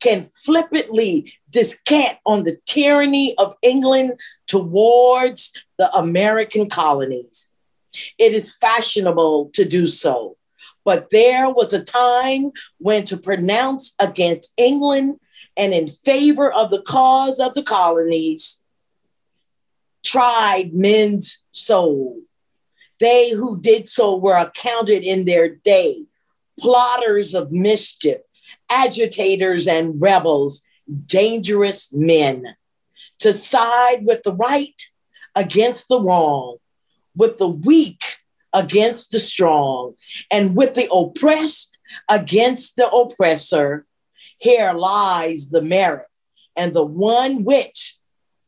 can 0.00 0.24
flippantly 0.24 1.32
descant 1.48 2.18
on 2.26 2.44
the 2.44 2.58
tyranny 2.66 3.36
of 3.38 3.54
England 3.62 4.20
towards 4.46 5.52
the 5.78 5.90
American 5.94 6.68
colonies. 6.68 7.52
It 8.18 8.32
is 8.32 8.56
fashionable 8.56 9.50
to 9.54 9.64
do 9.64 9.86
so. 9.86 10.36
But 10.84 11.10
there 11.10 11.48
was 11.48 11.72
a 11.72 11.84
time 11.84 12.50
when 12.78 13.04
to 13.04 13.16
pronounce 13.16 13.94
against 14.00 14.52
England 14.56 15.20
and 15.56 15.72
in 15.72 15.86
favor 15.86 16.52
of 16.52 16.70
the 16.70 16.82
cause 16.82 17.38
of 17.38 17.54
the 17.54 17.62
colonies 17.62 18.61
tried 20.04 20.74
men's 20.74 21.38
soul. 21.52 22.20
They 23.00 23.30
who 23.30 23.60
did 23.60 23.88
so 23.88 24.16
were 24.16 24.36
accounted 24.36 25.02
in 25.02 25.24
their 25.24 25.48
day 25.48 26.04
plotters 26.58 27.34
of 27.34 27.50
mischief, 27.50 28.20
agitators 28.70 29.66
and 29.66 30.00
rebels, 30.00 30.64
dangerous 31.06 31.92
men. 31.92 32.56
To 33.20 33.32
side 33.32 34.04
with 34.04 34.22
the 34.22 34.34
right 34.34 34.80
against 35.34 35.88
the 35.88 36.00
wrong, 36.00 36.58
with 37.16 37.38
the 37.38 37.48
weak 37.48 38.02
against 38.52 39.12
the 39.12 39.20
strong, 39.20 39.94
and 40.30 40.54
with 40.54 40.74
the 40.74 40.88
oppressed 40.92 41.78
against 42.08 42.76
the 42.76 42.88
oppressor, 42.88 43.86
here 44.38 44.72
lies 44.72 45.50
the 45.50 45.62
merit, 45.62 46.06
and 46.56 46.72
the 46.72 46.84
one 46.84 47.44
which 47.44 47.96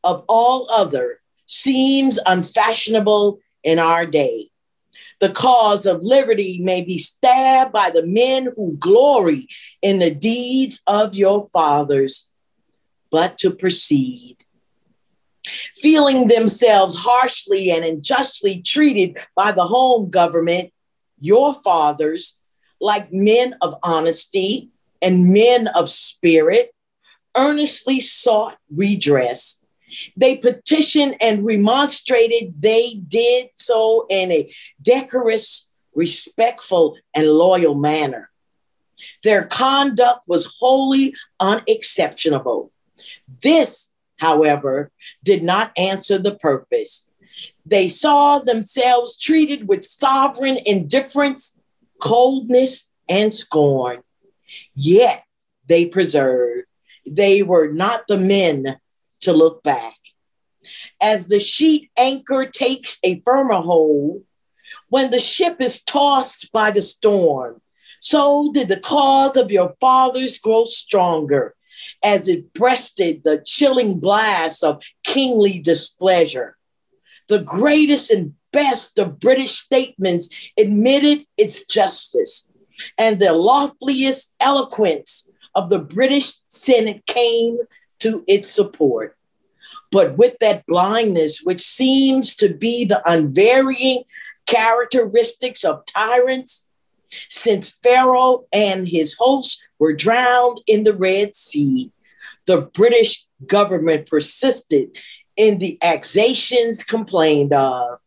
of 0.03 0.23
all 0.27 0.69
other 0.69 1.19
seems 1.45 2.19
unfashionable 2.25 3.39
in 3.63 3.79
our 3.79 4.05
day. 4.05 4.49
The 5.19 5.29
cause 5.29 5.85
of 5.85 6.03
liberty 6.03 6.59
may 6.61 6.83
be 6.83 6.97
stabbed 6.97 7.71
by 7.71 7.89
the 7.89 8.05
men 8.05 8.49
who 8.55 8.75
glory 8.77 9.47
in 9.81 9.99
the 9.99 10.11
deeds 10.11 10.81
of 10.87 11.15
your 11.15 11.47
fathers, 11.49 12.31
but 13.11 13.37
to 13.39 13.51
proceed. 13.51 14.37
Feeling 15.75 16.27
themselves 16.27 16.95
harshly 16.95 17.71
and 17.71 17.85
unjustly 17.85 18.61
treated 18.61 19.17
by 19.35 19.51
the 19.51 19.65
home 19.65 20.09
government, 20.09 20.71
your 21.19 21.53
fathers, 21.53 22.41
like 22.81 23.13
men 23.13 23.55
of 23.61 23.75
honesty 23.83 24.69
and 25.01 25.31
men 25.31 25.67
of 25.67 25.89
spirit, 25.89 26.73
earnestly 27.37 27.99
sought 27.99 28.57
redress 28.73 29.64
they 30.15 30.37
petitioned 30.37 31.15
and 31.21 31.45
remonstrated. 31.45 32.55
They 32.59 32.95
did 33.07 33.49
so 33.55 34.05
in 34.09 34.31
a 34.31 34.53
decorous, 34.81 35.71
respectful, 35.93 36.97
and 37.13 37.27
loyal 37.27 37.75
manner. 37.75 38.29
Their 39.23 39.43
conduct 39.45 40.27
was 40.27 40.55
wholly 40.59 41.15
unexceptionable. 41.39 42.71
This, 43.41 43.91
however, 44.17 44.91
did 45.23 45.43
not 45.43 45.71
answer 45.77 46.17
the 46.17 46.35
purpose. 46.35 47.11
They 47.65 47.89
saw 47.89 48.39
themselves 48.39 49.17
treated 49.17 49.67
with 49.67 49.85
sovereign 49.85 50.59
indifference, 50.65 51.59
coldness, 51.99 52.91
and 53.09 53.33
scorn. 53.33 54.01
Yet 54.75 55.23
they 55.67 55.85
preserved. 55.85 56.67
They 57.07 57.43
were 57.43 57.71
not 57.71 58.07
the 58.07 58.17
men 58.17 58.79
to 59.25 59.33
look 59.33 59.61
back. 59.63 59.95
As 61.01 61.27
the 61.27 61.39
sheet 61.39 61.91
anchor 61.97 62.47
takes 62.47 62.99
a 63.03 63.21
firmer 63.25 63.61
hold, 63.61 64.23
when 64.89 65.11
the 65.11 65.19
ship 65.19 65.57
is 65.59 65.83
tossed 65.83 66.51
by 66.51 66.71
the 66.71 66.81
storm, 66.81 67.61
so 68.01 68.51
did 68.53 68.69
the 68.69 68.79
cause 68.79 69.37
of 69.37 69.51
your 69.51 69.73
fathers 69.81 70.37
grow 70.39 70.65
stronger 70.65 71.55
as 72.03 72.27
it 72.27 72.53
breasted 72.53 73.23
the 73.23 73.41
chilling 73.45 73.99
blast 73.99 74.63
of 74.63 74.81
kingly 75.03 75.59
displeasure. 75.59 76.57
The 77.27 77.39
greatest 77.39 78.11
and 78.11 78.33
best 78.53 78.99
of 78.99 79.19
British 79.19 79.59
statements 79.59 80.29
admitted 80.57 81.25
its 81.37 81.65
justice, 81.65 82.49
and 82.97 83.19
the 83.19 83.33
loftiest 83.33 84.35
eloquence 84.39 85.29
of 85.55 85.69
the 85.69 85.79
British 85.79 86.33
Senate 86.47 87.05
came 87.05 87.57
to 87.99 88.23
its 88.27 88.49
support. 88.49 89.17
But 89.91 90.17
with 90.17 90.37
that 90.39 90.65
blindness, 90.65 91.41
which 91.43 91.61
seems 91.61 92.35
to 92.37 92.53
be 92.53 92.85
the 92.85 93.01
unvarying 93.05 94.03
characteristics 94.45 95.63
of 95.63 95.85
tyrants, 95.85 96.69
since 97.29 97.79
Pharaoh 97.83 98.45
and 98.51 98.87
his 98.87 99.15
hosts 99.17 99.65
were 99.79 99.93
drowned 99.93 100.61
in 100.67 100.83
the 100.83 100.93
Red 100.93 101.35
Sea, 101.35 101.91
the 102.45 102.61
British 102.61 103.25
government 103.45 104.07
persisted 104.07 104.97
in 105.35 105.57
the 105.59 105.77
accusations 105.81 106.83
complained 106.83 107.53
of. 107.53 107.99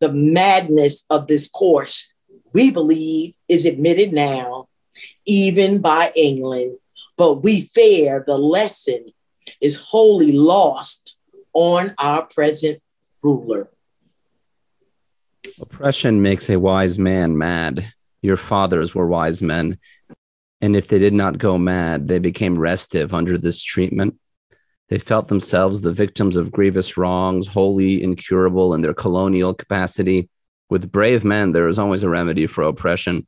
The 0.00 0.12
madness 0.12 1.04
of 1.10 1.26
this 1.26 1.48
course, 1.48 2.12
we 2.52 2.70
believe, 2.70 3.34
is 3.48 3.66
admitted 3.66 4.12
now, 4.12 4.68
even 5.24 5.80
by 5.80 6.12
England, 6.16 6.78
but 7.16 7.42
we 7.42 7.62
fear 7.62 8.24
the 8.26 8.38
lesson 8.38 9.06
is 9.60 9.76
wholly 9.76 10.32
lost 10.32 11.18
on 11.52 11.94
our 11.98 12.26
present 12.26 12.82
ruler. 13.22 13.68
Oppression 15.60 16.22
makes 16.22 16.48
a 16.48 16.58
wise 16.58 16.98
man 16.98 17.36
mad. 17.36 17.92
Your 18.22 18.36
fathers 18.36 18.94
were 18.94 19.06
wise 19.06 19.42
men. 19.42 19.78
And 20.60 20.76
if 20.76 20.86
they 20.86 20.98
did 20.98 21.12
not 21.12 21.38
go 21.38 21.58
mad, 21.58 22.06
they 22.06 22.20
became 22.20 22.58
restive 22.58 23.12
under 23.12 23.36
this 23.36 23.62
treatment. 23.62 24.18
They 24.88 24.98
felt 24.98 25.28
themselves 25.28 25.80
the 25.80 25.92
victims 25.92 26.36
of 26.36 26.52
grievous 26.52 26.96
wrongs, 26.96 27.48
wholly 27.48 28.02
incurable 28.02 28.74
in 28.74 28.82
their 28.82 28.94
colonial 28.94 29.54
capacity. 29.54 30.28
With 30.70 30.92
brave 30.92 31.24
men, 31.24 31.52
there 31.52 31.68
is 31.68 31.78
always 31.78 32.02
a 32.02 32.08
remedy 32.08 32.46
for 32.46 32.62
oppression. 32.62 33.26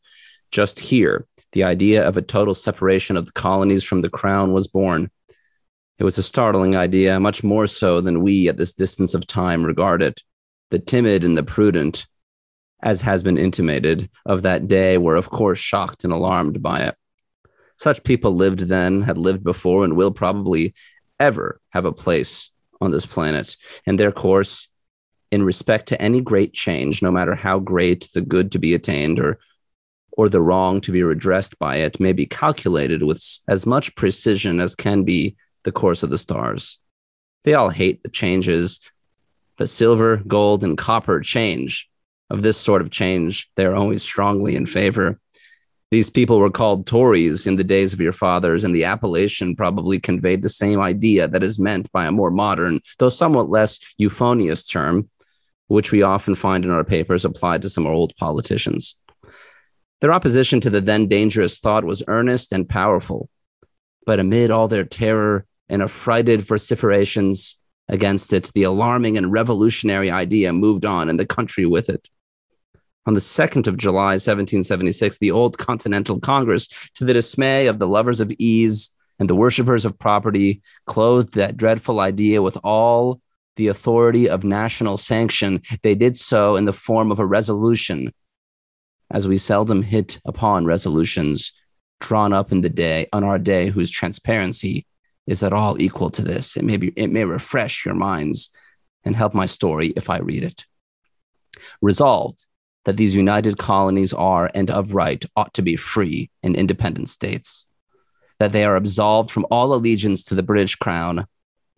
Just 0.50 0.78
here, 0.78 1.26
the 1.54 1.64
idea 1.64 2.06
of 2.06 2.16
a 2.16 2.22
total 2.22 2.52
separation 2.52 3.16
of 3.16 3.26
the 3.26 3.32
colonies 3.32 3.84
from 3.84 4.00
the 4.00 4.10
crown 4.10 4.52
was 4.52 4.66
born. 4.66 5.10
It 5.98 6.04
was 6.04 6.18
a 6.18 6.22
startling 6.22 6.76
idea, 6.76 7.20
much 7.20 7.44
more 7.44 7.68
so 7.68 8.00
than 8.00 8.22
we 8.22 8.48
at 8.48 8.56
this 8.56 8.74
distance 8.74 9.14
of 9.14 9.26
time 9.26 9.64
regard 9.64 10.02
it. 10.02 10.20
The 10.70 10.80
timid 10.80 11.22
and 11.22 11.38
the 11.38 11.44
prudent, 11.44 12.06
as 12.82 13.00
has 13.02 13.22
been 13.22 13.38
intimated, 13.38 14.10
of 14.26 14.42
that 14.42 14.66
day 14.66 14.98
were, 14.98 15.14
of 15.14 15.30
course, 15.30 15.60
shocked 15.60 16.02
and 16.02 16.12
alarmed 16.12 16.60
by 16.60 16.80
it. 16.80 16.96
Such 17.78 18.02
people 18.02 18.34
lived 18.34 18.60
then, 18.60 19.02
had 19.02 19.16
lived 19.16 19.44
before, 19.44 19.84
and 19.84 19.96
will 19.96 20.10
probably 20.10 20.74
ever 21.20 21.60
have 21.70 21.84
a 21.84 21.92
place 21.92 22.50
on 22.80 22.90
this 22.90 23.06
planet. 23.06 23.56
And 23.86 23.98
their 23.98 24.12
course, 24.12 24.68
in 25.30 25.44
respect 25.44 25.86
to 25.88 26.02
any 26.02 26.20
great 26.20 26.52
change, 26.52 27.00
no 27.00 27.12
matter 27.12 27.36
how 27.36 27.60
great 27.60 28.10
the 28.12 28.20
good 28.20 28.50
to 28.52 28.58
be 28.58 28.74
attained 28.74 29.20
or 29.20 29.38
or 30.16 30.28
the 30.28 30.40
wrong 30.40 30.80
to 30.80 30.92
be 30.92 31.02
redressed 31.02 31.58
by 31.58 31.76
it 31.76 32.00
may 32.00 32.12
be 32.12 32.26
calculated 32.26 33.02
with 33.02 33.22
as 33.48 33.66
much 33.66 33.94
precision 33.96 34.60
as 34.60 34.74
can 34.74 35.02
be 35.02 35.36
the 35.64 35.72
course 35.72 36.02
of 36.02 36.10
the 36.10 36.18
stars. 36.18 36.78
They 37.42 37.54
all 37.54 37.70
hate 37.70 38.02
the 38.02 38.08
changes, 38.08 38.80
but 39.58 39.68
silver, 39.68 40.18
gold, 40.26 40.64
and 40.64 40.78
copper 40.78 41.20
change. 41.20 41.88
Of 42.30 42.42
this 42.42 42.56
sort 42.56 42.80
of 42.80 42.90
change, 42.90 43.50
they're 43.56 43.76
always 43.76 44.02
strongly 44.02 44.56
in 44.56 44.66
favor. 44.66 45.20
These 45.90 46.10
people 46.10 46.38
were 46.38 46.50
called 46.50 46.86
Tories 46.86 47.46
in 47.46 47.56
the 47.56 47.64
days 47.64 47.92
of 47.92 48.00
your 48.00 48.12
fathers, 48.12 48.64
and 48.64 48.74
the 48.74 48.84
appellation 48.84 49.54
probably 49.54 50.00
conveyed 50.00 50.42
the 50.42 50.48
same 50.48 50.80
idea 50.80 51.28
that 51.28 51.42
is 51.42 51.58
meant 51.58 51.92
by 51.92 52.06
a 52.06 52.12
more 52.12 52.30
modern, 52.30 52.80
though 52.98 53.10
somewhat 53.10 53.50
less 53.50 53.78
euphonious 53.98 54.66
term, 54.66 55.04
which 55.68 55.92
we 55.92 56.02
often 56.02 56.34
find 56.34 56.64
in 56.64 56.70
our 56.70 56.82
papers 56.82 57.24
applied 57.24 57.62
to 57.62 57.68
some 57.68 57.86
old 57.86 58.16
politicians. 58.16 58.98
Their 60.00 60.12
opposition 60.12 60.60
to 60.60 60.70
the 60.70 60.80
then 60.80 61.08
dangerous 61.08 61.58
thought 61.58 61.84
was 61.84 62.02
earnest 62.08 62.52
and 62.52 62.68
powerful. 62.68 63.28
But 64.06 64.20
amid 64.20 64.50
all 64.50 64.68
their 64.68 64.84
terror 64.84 65.46
and 65.68 65.82
affrighted 65.82 66.42
vociferations 66.42 67.58
against 67.88 68.32
it, 68.32 68.50
the 68.54 68.64
alarming 68.64 69.16
and 69.16 69.32
revolutionary 69.32 70.10
idea 70.10 70.52
moved 70.52 70.84
on, 70.84 71.08
and 71.08 71.18
the 71.18 71.26
country 71.26 71.66
with 71.66 71.88
it. 71.88 72.08
On 73.06 73.14
the 73.14 73.20
2nd 73.20 73.66
of 73.66 73.76
July, 73.76 74.12
1776, 74.14 75.18
the 75.18 75.30
Old 75.30 75.58
Continental 75.58 76.20
Congress, 76.20 76.68
to 76.94 77.04
the 77.04 77.12
dismay 77.12 77.66
of 77.66 77.78
the 77.78 77.86
lovers 77.86 78.20
of 78.20 78.32
ease 78.38 78.94
and 79.18 79.28
the 79.28 79.34
worshippers 79.34 79.84
of 79.84 79.98
property, 79.98 80.62
clothed 80.86 81.34
that 81.34 81.56
dreadful 81.56 82.00
idea 82.00 82.40
with 82.40 82.56
all 82.64 83.20
the 83.56 83.68
authority 83.68 84.28
of 84.28 84.42
national 84.42 84.96
sanction. 84.96 85.62
They 85.82 85.94
did 85.94 86.16
so 86.16 86.56
in 86.56 86.64
the 86.64 86.72
form 86.72 87.12
of 87.12 87.20
a 87.20 87.26
resolution, 87.26 88.12
as 89.14 89.28
we 89.28 89.38
seldom 89.38 89.82
hit 89.82 90.20
upon 90.24 90.66
resolutions 90.66 91.52
drawn 92.00 92.32
up 92.32 92.50
in 92.50 92.62
the 92.62 92.68
day 92.68 93.06
on 93.12 93.22
our 93.22 93.38
day 93.38 93.70
whose 93.70 93.90
transparency 93.90 94.86
is 95.24 95.40
at 95.42 95.52
all 95.52 95.80
equal 95.80 96.10
to 96.10 96.20
this. 96.20 96.56
It 96.56 96.64
may 96.64 96.76
be, 96.76 96.92
it 96.96 97.06
may 97.06 97.24
refresh 97.24 97.86
your 97.86 97.94
minds 97.94 98.50
and 99.04 99.14
help 99.14 99.32
my 99.32 99.46
story 99.46 99.92
if 99.96 100.10
I 100.10 100.18
read 100.18 100.42
it. 100.42 100.66
Resolved 101.80 102.48
that 102.86 102.96
these 102.96 103.14
united 103.14 103.56
colonies 103.56 104.12
are 104.12 104.50
and 104.52 104.68
of 104.68 104.94
right 104.94 105.24
ought 105.36 105.54
to 105.54 105.62
be 105.62 105.76
free 105.76 106.28
and 106.42 106.56
independent 106.56 107.08
states, 107.08 107.68
that 108.40 108.50
they 108.50 108.64
are 108.64 108.74
absolved 108.74 109.30
from 109.30 109.46
all 109.48 109.72
allegiance 109.72 110.24
to 110.24 110.34
the 110.34 110.42
British 110.42 110.74
crown, 110.74 111.26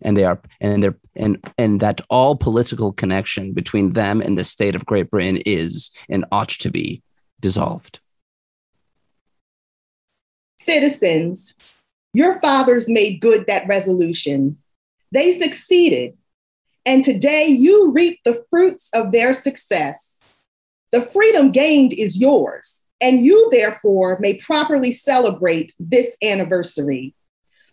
and 0.01 0.17
they 0.17 0.23
are 0.25 0.41
and 0.59 0.83
they're 0.83 0.97
and 1.15 1.37
and 1.57 1.79
that 1.81 2.01
all 2.09 2.35
political 2.35 2.91
connection 2.91 3.53
between 3.53 3.93
them 3.93 4.21
and 4.21 4.37
the 4.37 4.43
state 4.43 4.75
of 4.75 4.85
Great 4.85 5.09
Britain 5.11 5.37
is 5.45 5.91
and 6.09 6.25
ought 6.31 6.49
to 6.49 6.69
be 6.69 7.01
dissolved. 7.39 7.99
Citizens, 10.59 11.53
your 12.13 12.39
fathers 12.41 12.89
made 12.89 13.21
good 13.21 13.45
that 13.47 13.67
resolution. 13.67 14.57
They 15.11 15.39
succeeded, 15.39 16.17
and 16.85 17.03
today 17.03 17.45
you 17.47 17.91
reap 17.91 18.19
the 18.25 18.43
fruits 18.49 18.89
of 18.93 19.11
their 19.11 19.33
success. 19.33 20.19
The 20.91 21.05
freedom 21.05 21.51
gained 21.51 21.93
is 21.93 22.17
yours, 22.17 22.83
and 22.99 23.23
you 23.23 23.49
therefore 23.51 24.17
may 24.19 24.35
properly 24.35 24.91
celebrate 24.91 25.73
this 25.79 26.17
anniversary. 26.23 27.13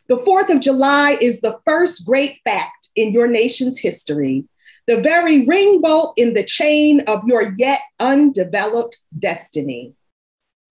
The 0.09 0.19
4th 0.19 0.51
of 0.51 0.61
July 0.61 1.17
is 1.21 1.41
the 1.41 1.59
first 1.65 2.07
great 2.07 2.41
fact 2.45 2.91
in 2.95 3.13
your 3.13 3.27
nation's 3.27 3.79
history, 3.79 4.45
the 4.87 5.01
very 5.01 5.47
ring 5.47 5.81
bolt 5.81 6.15
in 6.17 6.35
the 6.35 6.45
chain 6.45 7.01
of 7.07 7.23
your 7.27 7.55
yet 7.57 7.81
undeveloped 8.01 8.99
destiny. 9.19 9.95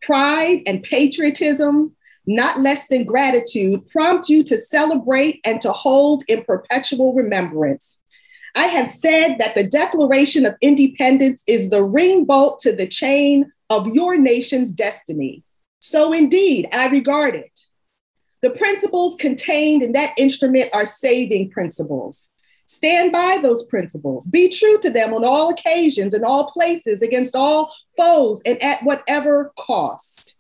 Pride 0.02 0.62
and 0.68 0.84
patriotism, 0.84 1.96
not 2.26 2.60
less 2.60 2.88
than 2.88 3.06
gratitude, 3.06 3.88
prompt 3.90 4.30
you 4.30 4.44
to 4.44 4.58
celebrate 4.58 5.42
and 5.46 5.60
to 5.62 5.72
hold 5.72 6.24
in 6.28 6.44
perpetual 6.44 7.14
remembrance. 7.14 8.00
I 8.56 8.68
have 8.68 8.88
said 8.88 9.38
that 9.40 9.56
the 9.56 9.68
Declaration 9.68 10.46
of 10.46 10.56
Independence 10.62 11.44
is 11.48 11.70
the 11.70 11.84
ring 11.84 12.26
bolt 12.26 12.60
to 12.60 12.76
the 12.76 12.88
chain 12.88 13.52
of 13.70 13.88
your 13.88 14.16
nation's 14.16 14.72
destiny. 14.72 15.44
So 15.80 16.14
indeed, 16.14 16.68
I 16.72 16.88
regard 16.88 17.36
it. 17.36 17.68
The 18.42 18.52
principles 18.52 19.16
contained 19.16 19.82
in 19.82 19.94
that 19.94 20.14
instrument 20.18 20.70
are 20.74 20.86
saving 20.86 21.50
principles. 21.50 22.30
Stand 22.74 23.12
by 23.12 23.38
those 23.40 23.64
principles. 23.66 24.26
Be 24.26 24.50
true 24.50 24.80
to 24.80 24.90
them 24.90 25.14
on 25.14 25.24
all 25.24 25.52
occasions, 25.52 26.16
in 26.16 26.24
all 26.24 26.50
places, 26.50 27.04
against 27.04 27.36
all 27.36 27.72
foes, 27.96 28.42
and 28.48 28.62
at 28.64 28.82
whatever 28.82 29.54
cost. 29.60 30.34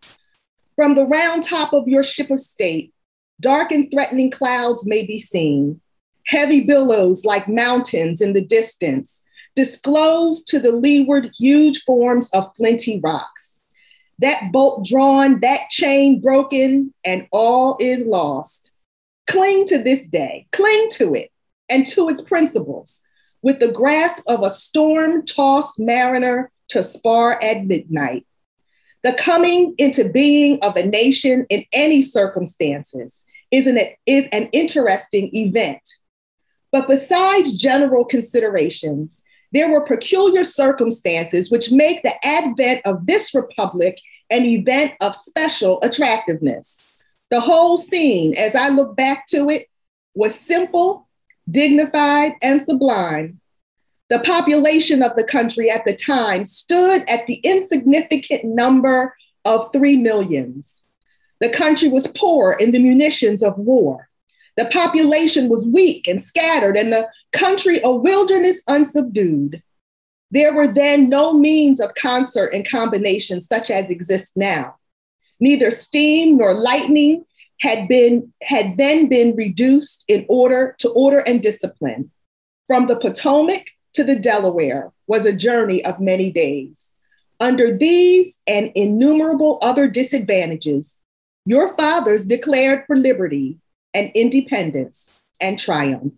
From 0.76 0.96
the 0.96 1.06
round 1.06 1.44
top 1.44 1.74
of 1.74 1.88
your 1.88 2.02
ship 2.02 2.32
of 2.32 2.40
state, 2.40 2.92
dark 3.40 3.72
and 3.72 3.90
threatening 3.92 4.32
clouds 4.32 4.88
may 4.88 5.06
be 5.06 5.20
seen, 5.20 5.80
heavy 6.26 6.62
billows 6.62 7.24
like 7.24 7.48
mountains 7.48 8.20
in 8.20 8.34
the 8.34 8.44
distance, 8.44 9.22
disclose 9.56 10.44
to 10.46 10.58
the 10.58 10.72
leeward 10.72 11.30
huge 11.38 11.84
forms 11.84 12.32
of 12.32 12.52
flinty 12.58 13.00
rocks. 13.04 13.62
That 14.18 14.52
bolt 14.52 14.88
drawn, 14.88 15.40
that 15.42 15.70
chain 15.70 16.20
broken, 16.20 16.96
and 17.06 17.28
all 17.32 17.78
is 17.80 18.08
lost. 18.08 18.72
Cling 19.28 19.68
to 19.68 19.84
this 19.84 20.02
day, 20.02 20.48
cling 20.52 20.88
to 20.94 21.14
it 21.14 21.30
and 21.74 21.88
to 21.88 22.08
its 22.08 22.22
principles 22.22 23.02
with 23.42 23.60
the 23.60 23.72
grasp 23.72 24.24
of 24.28 24.44
a 24.44 24.52
storm 24.52 25.26
tossed 25.26 25.80
mariner 25.80 26.52
to 26.70 26.84
spar 26.84 27.42
at 27.42 27.66
midnight. 27.66 28.26
The 29.04 29.14
coming 29.14 29.74
into 29.78 30.08
being 30.08 30.60
of 30.62 30.78
a 30.78 30.86
nation 30.86 31.46
in 31.50 31.66
any 31.74 32.04
circumstances 32.04 33.20
is 33.52 33.68
an, 33.68 33.80
is 34.06 34.26
an 34.32 34.50
interesting 34.54 35.30
event. 35.36 35.82
But 36.72 36.88
besides 36.88 37.58
general 37.58 38.06
considerations, 38.06 39.24
there 39.52 39.70
were 39.70 39.86
peculiar 39.86 40.44
circumstances 40.44 41.52
which 41.52 41.72
make 41.72 42.02
the 42.02 42.14
advent 42.26 42.82
of 42.86 43.06
this 43.06 43.36
republic 43.36 44.00
an 44.30 44.46
event 44.46 44.94
of 45.02 45.16
special 45.16 45.80
attractiveness. 45.82 47.04
The 47.30 47.40
whole 47.40 47.78
scene, 47.78 48.36
as 48.38 48.56
I 48.56 48.70
look 48.70 48.96
back 48.96 49.26
to 49.28 49.50
it, 49.50 49.68
was 50.16 50.34
simple, 50.34 51.08
dignified, 51.50 52.34
and 52.42 52.62
sublime. 52.62 53.40
The 54.10 54.20
population 54.20 55.02
of 55.02 55.16
the 55.16 55.24
country 55.24 55.70
at 55.70 55.86
the 55.86 55.96
time 55.96 56.46
stood 56.46 57.04
at 57.08 57.26
the 57.28 57.40
insignificant 57.44 58.44
number 58.44 59.16
of 59.46 59.72
three 59.74 59.96
millions. 59.96 60.84
The 61.42 61.50
country 61.50 61.90
was 61.90 62.08
poor 62.08 62.56
in 62.60 62.72
the 62.72 62.80
munitions 62.80 63.44
of 63.44 63.58
war. 63.58 64.10
The 64.56 64.70
population 64.72 65.50
was 65.50 65.66
weak 65.66 66.08
and 66.08 66.22
scattered, 66.22 66.78
and 66.78 66.94
the 66.94 67.10
country 67.32 67.80
a 67.84 67.92
wilderness 67.92 68.64
unsubdued. 68.70 69.62
There 70.32 70.54
were 70.54 70.68
then 70.68 71.10
no 71.10 71.34
means 71.34 71.80
of 71.80 71.96
concert 71.96 72.54
and 72.54 72.68
combination 72.68 73.42
such 73.42 73.72
as 73.72 73.90
exist 73.90 74.34
now. 74.36 74.76
Neither 75.40 75.72
steam 75.72 76.38
nor 76.38 76.54
lightning 76.54 77.26
had 77.64 77.88
been 77.88 78.34
had 78.42 78.76
then 78.76 79.08
been 79.08 79.34
reduced 79.38 80.04
in 80.10 80.26
order 80.28 80.76
to 80.80 80.90
order 80.90 81.20
and 81.20 81.42
discipline. 81.42 82.12
From 82.68 82.88
the 82.88 82.98
Potomac 82.98 83.68
to 83.94 84.04
the 84.04 84.18
Delaware 84.18 84.92
was 85.08 85.26
a 85.26 85.32
journey 85.32 85.84
of 85.86 86.02
many 86.02 86.30
days. 86.30 86.92
Under 87.40 87.76
these 87.76 88.40
and 88.48 88.68
innumerable 88.76 89.60
other 89.62 89.88
disadvantages, 89.88 90.98
your 91.46 91.76
fathers 91.78 92.26
declared 92.26 92.84
for 92.86 92.98
liberty 92.98 93.60
and 93.94 94.12
independence 94.14 95.10
and 95.40 95.58
triumph. 95.58 96.14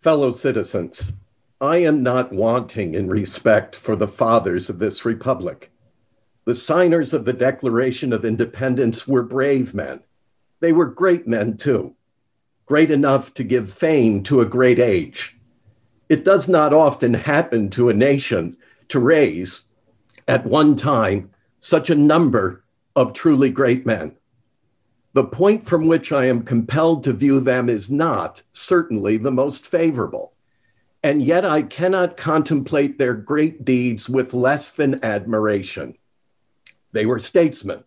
Fellow 0.00 0.32
citizens, 0.32 1.12
I 1.60 1.78
am 1.78 2.02
not 2.02 2.32
wanting 2.32 2.94
in 2.94 3.08
respect 3.08 3.76
for 3.76 3.94
the 3.94 4.08
fathers 4.08 4.70
of 4.70 4.78
this 4.78 5.04
republic. 5.04 5.70
The 6.48 6.54
signers 6.54 7.12
of 7.12 7.26
the 7.26 7.34
Declaration 7.34 8.10
of 8.10 8.24
Independence 8.24 9.06
were 9.06 9.22
brave 9.22 9.74
men. 9.74 10.00
They 10.60 10.72
were 10.72 10.86
great 10.86 11.28
men, 11.28 11.58
too, 11.58 11.94
great 12.64 12.90
enough 12.90 13.34
to 13.34 13.44
give 13.44 13.70
fame 13.70 14.22
to 14.22 14.40
a 14.40 14.46
great 14.46 14.78
age. 14.78 15.36
It 16.08 16.24
does 16.24 16.48
not 16.48 16.72
often 16.72 17.12
happen 17.12 17.68
to 17.72 17.90
a 17.90 17.92
nation 17.92 18.56
to 18.88 18.98
raise, 18.98 19.64
at 20.26 20.46
one 20.46 20.74
time, 20.74 21.32
such 21.60 21.90
a 21.90 21.94
number 21.94 22.64
of 22.96 23.12
truly 23.12 23.50
great 23.50 23.84
men. 23.84 24.16
The 25.12 25.24
point 25.24 25.66
from 25.66 25.86
which 25.86 26.12
I 26.12 26.24
am 26.24 26.44
compelled 26.44 27.04
to 27.04 27.12
view 27.12 27.40
them 27.40 27.68
is 27.68 27.90
not, 27.90 28.42
certainly, 28.52 29.18
the 29.18 29.30
most 29.30 29.66
favorable. 29.66 30.32
And 31.02 31.20
yet 31.22 31.44
I 31.44 31.60
cannot 31.60 32.16
contemplate 32.16 32.96
their 32.96 33.12
great 33.12 33.66
deeds 33.66 34.08
with 34.08 34.32
less 34.32 34.70
than 34.70 35.04
admiration. 35.04 35.98
They 36.92 37.06
were 37.06 37.18
statesmen, 37.18 37.84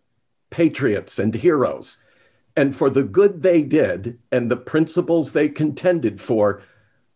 patriots, 0.50 1.18
and 1.18 1.34
heroes. 1.34 2.02
And 2.56 2.76
for 2.76 2.90
the 2.90 3.02
good 3.02 3.42
they 3.42 3.62
did 3.62 4.18
and 4.30 4.50
the 4.50 4.56
principles 4.56 5.32
they 5.32 5.48
contended 5.48 6.20
for, 6.20 6.62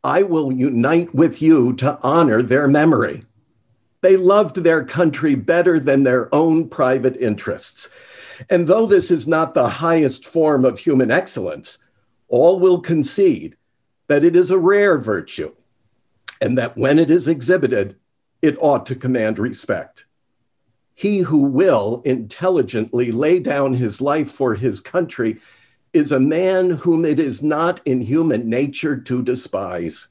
I 0.03 0.23
will 0.23 0.53
unite 0.53 1.15
with 1.15 1.43
you 1.43 1.75
to 1.75 1.99
honor 2.03 2.43
their 2.43 2.69
memory. 2.69 3.25
They 4.01 4.17
loved 4.17 4.57
their 4.57 4.85
country 4.85 5.35
better 5.35 5.81
than 5.81 6.03
their 6.03 6.35
own 6.35 6.69
private 6.69 7.17
interests 7.17 7.95
and 8.51 8.67
though 8.67 8.87
this 8.87 9.11
is 9.11 9.27
not 9.27 9.55
the 9.55 9.69
highest 9.69 10.27
form 10.27 10.65
of 10.65 10.79
human 10.79 11.11
excellence, 11.11 11.79
all 12.29 12.61
will 12.61 12.81
concede 12.81 13.57
that 14.09 14.25
it 14.25 14.37
is 14.37 14.51
a 14.51 14.59
rare 14.59 14.99
virtue 14.99 15.53
and 16.41 16.59
that 16.59 16.77
when 16.77 16.99
it 16.99 17.11
is 17.11 17.29
exhibited, 17.29 17.97
it 18.43 18.57
ought 18.61 18.87
to 18.87 18.95
command 18.95 19.39
respect. 19.39 20.06
He 20.97 21.21
who 21.21 21.39
will 21.39 22.03
intelligently 22.05 23.13
lay 23.13 23.39
down 23.39 23.75
his 23.75 24.01
life 24.01 24.33
for 24.33 24.57
his 24.57 24.81
country 24.81 25.41
is 25.93 26.11
a 26.11 26.19
man 26.19 26.71
whom 26.71 27.05
it 27.05 27.21
is 27.21 27.41
not 27.41 27.81
in 27.85 28.01
human 28.01 28.51
nature 28.51 28.97
to 28.97 29.23
despise. 29.23 30.09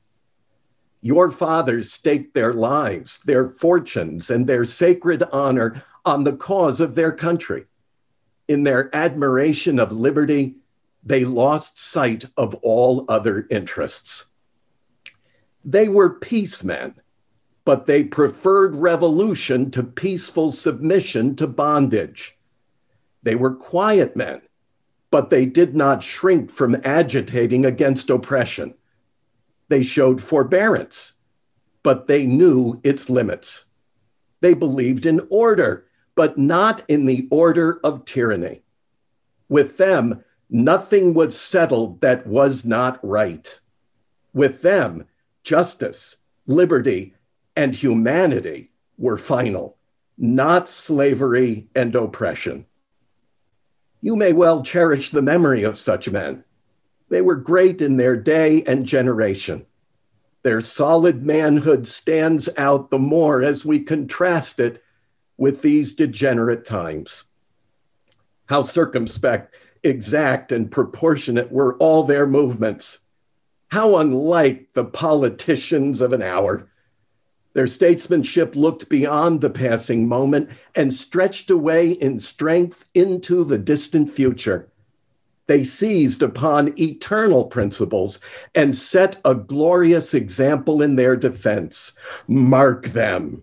Your 1.02 1.30
fathers 1.30 1.92
staked 1.92 2.34
their 2.34 2.54
lives, 2.54 3.20
their 3.26 3.50
fortunes, 3.50 4.30
and 4.30 4.48
their 4.48 4.64
sacred 4.64 5.24
honor 5.34 5.84
on 6.06 6.24
the 6.24 6.38
cause 6.38 6.80
of 6.80 6.96
their 6.96 7.12
country 7.12 7.66
in 8.48 8.64
their 8.64 8.96
admiration 8.96 9.80
of 9.80 9.92
liberty, 9.92 10.56
they 11.04 11.26
lost 11.26 11.80
sight 11.80 12.26
of 12.38 12.56
all 12.56 13.06
other 13.08 13.48
interests. 13.50 14.26
They 15.64 15.88
were 15.88 16.10
peacemen, 16.10 16.96
but 17.66 17.88
they 17.88 18.04
preferred 18.04 18.76
revolution 18.76 19.72
to 19.72 19.84
peaceful 19.84 20.52
submission 20.52 21.36
to 21.36 21.48
bondage. 21.48 22.38
They 23.24 23.36
were 23.36 23.56
quiet 23.56 24.16
men, 24.16 24.44
but 25.10 25.32
they 25.32 25.48
did 25.48 25.76
not 25.76 26.04
shrink 26.04 26.52
from 26.52 26.80
agitating 26.84 27.66
against 27.66 28.12
oppression. 28.12 28.76
They 29.68 29.82
showed 29.82 30.22
forbearance, 30.22 31.16
but 31.82 32.06
they 32.06 32.28
knew 32.28 32.80
its 32.84 33.10
limits. 33.10 33.66
They 34.42 34.54
believed 34.54 35.08
in 35.08 35.28
order, 35.32 35.88
but 36.14 36.38
not 36.38 36.84
in 36.88 37.08
the 37.08 37.28
order 37.32 37.80
of 37.84 38.06
tyranny. 38.06 38.62
With 39.50 39.78
them, 39.78 40.24
nothing 40.52 41.16
was 41.16 41.40
settled 41.40 42.02
that 42.02 42.28
was 42.28 42.64
not 42.64 43.00
right. 43.02 43.60
With 44.34 44.62
them, 44.62 45.06
justice, 45.44 46.18
liberty, 46.46 47.16
and 47.56 47.74
humanity 47.74 48.72
were 48.98 49.18
final, 49.18 49.78
not 50.18 50.68
slavery 50.70 51.68
and 51.76 51.96
oppression. 51.96 52.66
You 54.02 54.16
may 54.16 54.34
well 54.34 54.64
cherish 54.64 55.10
the 55.10 55.22
memory 55.22 55.64
of 55.64 55.80
such 55.80 56.10
men. 56.10 56.44
They 57.10 57.22
were 57.22 57.36
great 57.36 57.82
in 57.82 57.98
their 57.98 58.16
day 58.16 58.64
and 58.64 58.86
generation. 58.86 59.66
Their 60.44 60.62
solid 60.62 61.24
manhood 61.24 61.88
stands 61.88 62.50
out 62.58 62.92
the 62.92 63.00
more 63.00 63.42
as 63.42 63.66
we 63.66 63.80
contrast 63.80 64.60
it 64.60 64.84
with 65.38 65.62
these 65.62 65.96
degenerate 65.96 66.66
times. 66.66 67.24
How 68.46 68.64
circumspect, 68.64 69.56
exact, 69.84 70.52
and 70.52 70.72
proportionate 70.72 71.52
were 71.52 71.76
all 71.78 72.04
their 72.04 72.28
movements. 72.28 73.00
How 73.70 73.98
unlike 73.98 74.74
the 74.74 74.86
politicians 74.86 76.00
of 76.00 76.14
an 76.14 76.22
hour. 76.22 76.70
Their 77.56 77.68
statesmanship 77.68 78.54
looked 78.54 78.90
beyond 78.90 79.40
the 79.40 79.50
passing 79.50 80.10
moment 80.10 80.50
and 80.76 80.94
stretched 80.94 81.50
away 81.50 81.92
in 81.92 82.20
strength 82.20 82.84
into 82.94 83.46
the 83.46 83.58
distant 83.58 84.12
future. 84.12 84.68
They 85.48 85.64
seized 85.64 86.22
upon 86.22 86.78
eternal 86.78 87.46
principles 87.46 88.20
and 88.54 88.76
set 88.76 89.22
a 89.24 89.34
glorious 89.34 90.14
example 90.14 90.82
in 90.82 90.98
their 90.98 91.16
defense. 91.16 91.94
Mark 92.28 92.88
them. 92.88 93.42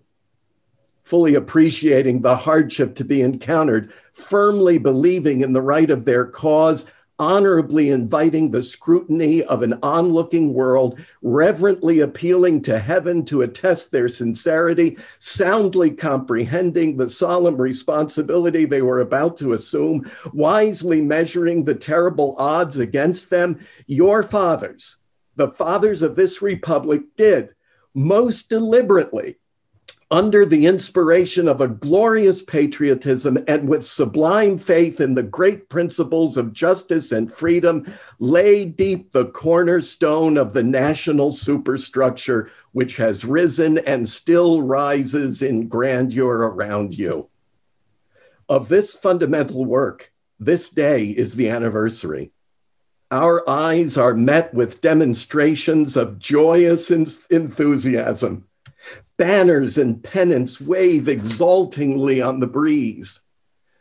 Fully 1.03 1.33
appreciating 1.33 2.21
the 2.21 2.35
hardship 2.35 2.93
to 2.95 3.03
be 3.03 3.21
encountered, 3.21 3.91
firmly 4.13 4.77
believing 4.77 5.41
in 5.41 5.53
the 5.53 5.61
right 5.61 5.89
of 5.89 6.05
their 6.05 6.25
cause, 6.25 6.85
honorably 7.19 7.89
inviting 7.89 8.49
the 8.49 8.63
scrutiny 8.63 9.43
of 9.43 9.61
an 9.61 9.73
onlooking 9.83 10.53
world, 10.53 10.99
reverently 11.21 11.99
appealing 11.99 12.61
to 12.61 12.79
heaven 12.79 13.23
to 13.25 13.43
attest 13.43 13.91
their 13.91 14.09
sincerity, 14.09 14.97
soundly 15.19 15.91
comprehending 15.91 16.97
the 16.97 17.09
solemn 17.09 17.57
responsibility 17.57 18.65
they 18.65 18.81
were 18.81 19.01
about 19.01 19.37
to 19.37 19.53
assume, 19.53 20.09
wisely 20.33 21.01
measuring 21.01 21.63
the 21.63 21.75
terrible 21.75 22.35
odds 22.37 22.77
against 22.77 23.29
them, 23.29 23.65
your 23.85 24.23
fathers, 24.23 24.97
the 25.35 25.51
fathers 25.51 26.01
of 26.01 26.15
this 26.15 26.41
republic, 26.41 27.01
did 27.15 27.49
most 27.93 28.49
deliberately 28.49 29.37
under 30.13 30.45
the 30.45 30.67
inspiration 30.67 31.47
of 31.47 31.59
a 31.59 31.67
glorious 31.67 32.39
patriotism 32.43 33.35
and 33.47 33.67
with 33.67 33.83
sublime 33.83 34.59
faith 34.59 35.01
in 35.01 35.15
the 35.15 35.23
great 35.23 35.69
principles 35.69 36.37
of 36.37 36.53
justice 36.53 37.11
and 37.11 37.33
freedom, 37.33 37.91
lay 38.19 38.63
deep 38.63 39.11
the 39.11 39.25
cornerstone 39.25 40.37
of 40.37 40.53
the 40.53 40.61
national 40.61 41.31
superstructure 41.31 42.51
which 42.73 42.95
has 42.97 43.25
risen 43.25 43.79
and 43.79 44.07
still 44.07 44.61
rises 44.61 45.41
in 45.41 45.67
grandeur 45.67 46.43
around 46.43 46.95
you. 46.95 47.27
Of 48.47 48.69
this 48.69 48.93
fundamental 48.93 49.65
work, 49.65 50.13
this 50.39 50.69
day 50.69 51.05
is 51.05 51.33
the 51.33 51.49
anniversary. 51.49 52.31
Our 53.09 53.49
eyes 53.49 53.97
are 53.97 54.13
met 54.13 54.53
with 54.53 54.79
demonstrations 54.79 55.97
of 55.97 56.19
joyous 56.19 56.91
enthusiasm 56.91 58.45
Banners 59.17 59.77
and 59.77 60.03
pennants 60.03 60.59
wave 60.59 61.07
exultingly 61.07 62.21
on 62.21 62.39
the 62.39 62.47
breeze. 62.47 63.21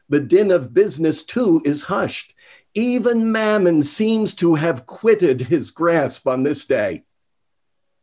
The 0.08 0.20
din 0.20 0.50
of 0.50 0.74
business, 0.74 1.24
too, 1.24 1.62
is 1.64 1.84
hushed. 1.84 2.34
Even 2.74 3.32
Mammon 3.32 3.82
seems 3.82 4.34
to 4.36 4.54
have 4.54 4.86
quitted 4.86 5.40
his 5.40 5.70
grasp 5.70 6.26
on 6.26 6.42
this 6.42 6.64
day. 6.64 7.04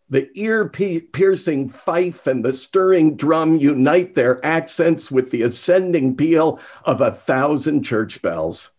The 0.10 0.30
ear 0.34 0.68
piercing 0.68 1.70
fife 1.70 2.26
and 2.26 2.44
the 2.44 2.54
stirring 2.54 3.16
drum 3.16 3.58
unite 3.58 4.16
their 4.16 4.44
accents 4.44 5.12
with 5.12 5.30
the 5.30 5.44
ascending 5.44 6.18
peal 6.18 6.60
of 6.84 7.00
a 7.00 7.12
thousand 7.12 7.84
church 7.84 8.22
bells. 8.22 8.72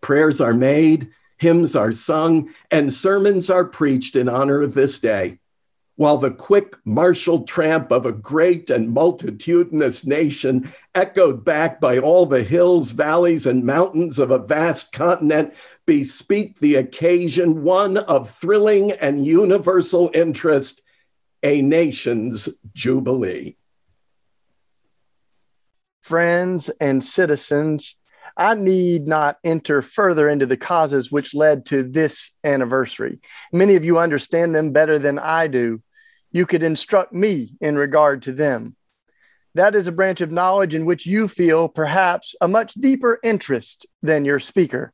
Prayers 0.00 0.40
are 0.40 0.54
made, 0.54 1.12
hymns 1.38 1.76
are 1.76 1.92
sung, 1.92 2.52
and 2.70 2.92
sermons 2.92 3.48
are 3.48 3.64
preached 3.64 4.16
in 4.16 4.28
honor 4.28 4.62
of 4.62 4.74
this 4.74 4.98
day 4.98 5.38
while 5.96 6.18
the 6.18 6.30
quick 6.30 6.76
martial 6.84 7.42
tramp 7.44 7.90
of 7.90 8.04
a 8.04 8.12
great 8.12 8.68
and 8.68 8.90
multitudinous 8.90 10.06
nation, 10.06 10.72
echoed 10.94 11.44
back 11.44 11.80
by 11.80 11.98
all 11.98 12.26
the 12.26 12.42
hills, 12.42 12.90
valleys, 12.90 13.46
and 13.46 13.64
mountains 13.64 14.18
of 14.18 14.30
a 14.30 14.38
vast 14.38 14.92
continent, 14.92 15.54
bespeak 15.86 16.58
the 16.60 16.74
occasion 16.76 17.62
one 17.62 17.96
of 17.96 18.30
thrilling 18.30 18.92
and 18.92 19.26
universal 19.26 20.10
interest, 20.12 20.82
a 21.42 21.62
nation's 21.62 22.48
jubilee. 22.74 23.56
Friends 26.02 26.68
and 26.78 27.02
citizens, 27.02 27.96
I 28.36 28.54
need 28.54 29.08
not 29.08 29.38
enter 29.42 29.80
further 29.80 30.28
into 30.28 30.44
the 30.44 30.58
causes 30.58 31.10
which 31.10 31.34
led 31.34 31.64
to 31.66 31.82
this 31.82 32.32
anniversary. 32.44 33.18
Many 33.50 33.76
of 33.76 33.84
you 33.84 33.98
understand 33.98 34.54
them 34.54 34.72
better 34.72 34.98
than 34.98 35.18
I 35.18 35.46
do 35.46 35.82
you 36.36 36.44
could 36.44 36.62
instruct 36.62 37.14
me 37.14 37.56
in 37.62 37.76
regard 37.76 38.20
to 38.22 38.32
them. 38.32 38.76
That 39.54 39.74
is 39.74 39.86
a 39.86 39.92
branch 39.92 40.20
of 40.20 40.30
knowledge 40.30 40.74
in 40.74 40.84
which 40.84 41.06
you 41.06 41.28
feel 41.28 41.66
perhaps 41.66 42.34
a 42.42 42.46
much 42.46 42.74
deeper 42.74 43.18
interest 43.22 43.86
than 44.02 44.26
your 44.26 44.38
speaker. 44.38 44.92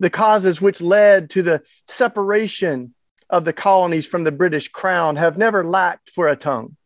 The 0.00 0.10
causes 0.10 0.60
which 0.60 0.82
led 0.82 1.30
to 1.30 1.42
the 1.42 1.62
separation 1.88 2.94
of 3.30 3.46
the 3.46 3.54
colonies 3.54 4.04
from 4.04 4.24
the 4.24 4.32
British 4.32 4.68
crown 4.68 5.16
have 5.16 5.38
never 5.38 5.64
lacked 5.64 6.10
for 6.10 6.28
a 6.28 6.36
tongue. 6.36 6.76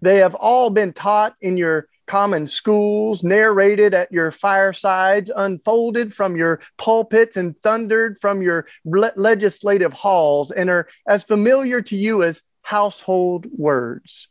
They 0.00 0.16
have 0.18 0.34
all 0.34 0.70
been 0.70 0.92
taught 0.92 1.36
in 1.40 1.56
your 1.56 1.86
common 2.08 2.48
schools, 2.48 3.22
narrated 3.22 3.94
at 3.94 4.10
your 4.10 4.32
firesides, 4.32 5.30
unfolded 5.34 6.12
from 6.12 6.36
your 6.36 6.60
pulpits, 6.78 7.36
and 7.36 7.56
thundered 7.62 8.18
from 8.20 8.42
your 8.42 8.66
legislative 8.84 9.92
halls, 9.92 10.50
and 10.50 10.68
are 10.68 10.88
as 11.06 11.22
familiar 11.22 11.80
to 11.80 11.96
you 11.96 12.24
as 12.24 12.42
household 12.62 13.46
words. 13.50 14.28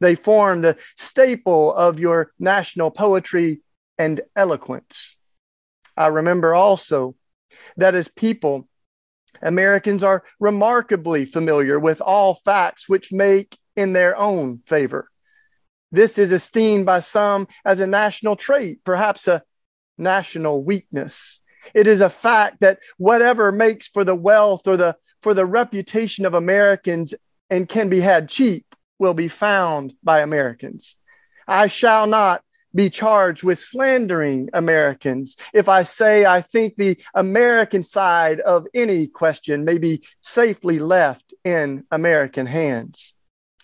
They 0.00 0.14
form 0.14 0.60
the 0.60 0.76
staple 0.96 1.72
of 1.74 1.98
your 1.98 2.32
national 2.38 2.90
poetry 2.90 3.60
and 3.98 4.20
eloquence. 4.34 5.16
I 5.96 6.08
remember 6.08 6.54
also 6.54 7.14
that 7.76 7.94
as 7.94 8.08
people, 8.08 8.68
Americans 9.42 10.02
are 10.02 10.24
remarkably 10.38 11.24
familiar 11.24 11.78
with 11.78 12.00
all 12.00 12.34
facts 12.34 12.88
which 12.88 13.12
make 13.12 13.58
in 13.74 13.92
their 13.92 14.18
own 14.18 14.60
favor. 14.66 15.08
This 15.92 16.18
is 16.18 16.32
esteemed 16.32 16.84
by 16.84 17.00
some 17.00 17.48
as 17.64 17.80
a 17.80 17.86
national 17.86 18.36
trait, 18.36 18.80
perhaps 18.84 19.28
a 19.28 19.42
national 19.96 20.62
weakness. 20.62 21.40
It 21.74 21.86
is 21.86 22.00
a 22.00 22.10
fact 22.10 22.60
that 22.60 22.80
whatever 22.98 23.52
makes 23.52 23.88
for 23.88 24.04
the 24.04 24.14
wealth 24.14 24.66
or 24.66 24.76
the 24.76 24.96
for 25.22 25.34
the 25.34 25.46
reputation 25.46 26.24
of 26.24 26.34
Americans 26.34 27.14
and 27.50 27.68
can 27.68 27.88
be 27.88 28.00
had 28.00 28.28
cheap 28.28 28.74
will 28.98 29.14
be 29.14 29.28
found 29.28 29.94
by 30.02 30.20
Americans. 30.20 30.96
I 31.46 31.68
shall 31.68 32.06
not 32.06 32.42
be 32.74 32.90
charged 32.90 33.42
with 33.42 33.58
slandering 33.58 34.50
Americans 34.52 35.36
if 35.54 35.68
I 35.68 35.82
say 35.82 36.26
I 36.26 36.42
think 36.42 36.76
the 36.76 36.98
American 37.14 37.82
side 37.82 38.40
of 38.40 38.66
any 38.74 39.06
question 39.06 39.64
may 39.64 39.78
be 39.78 40.02
safely 40.20 40.78
left 40.78 41.32
in 41.44 41.84
American 41.90 42.46
hands. 42.46 43.14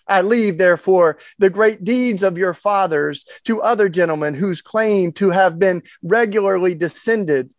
I 0.05 0.21
leave, 0.21 0.57
therefore, 0.57 1.17
the 1.37 1.49
great 1.49 1.83
deeds 1.83 2.23
of 2.23 2.37
your 2.37 2.53
fathers 2.53 3.23
to 3.45 3.61
other 3.61 3.87
gentlemen 3.87 4.33
whose 4.33 4.61
claim 4.61 5.13
to 5.13 5.29
have 5.29 5.57
been 5.57 5.83
regularly 6.01 6.75
descended 6.75 7.51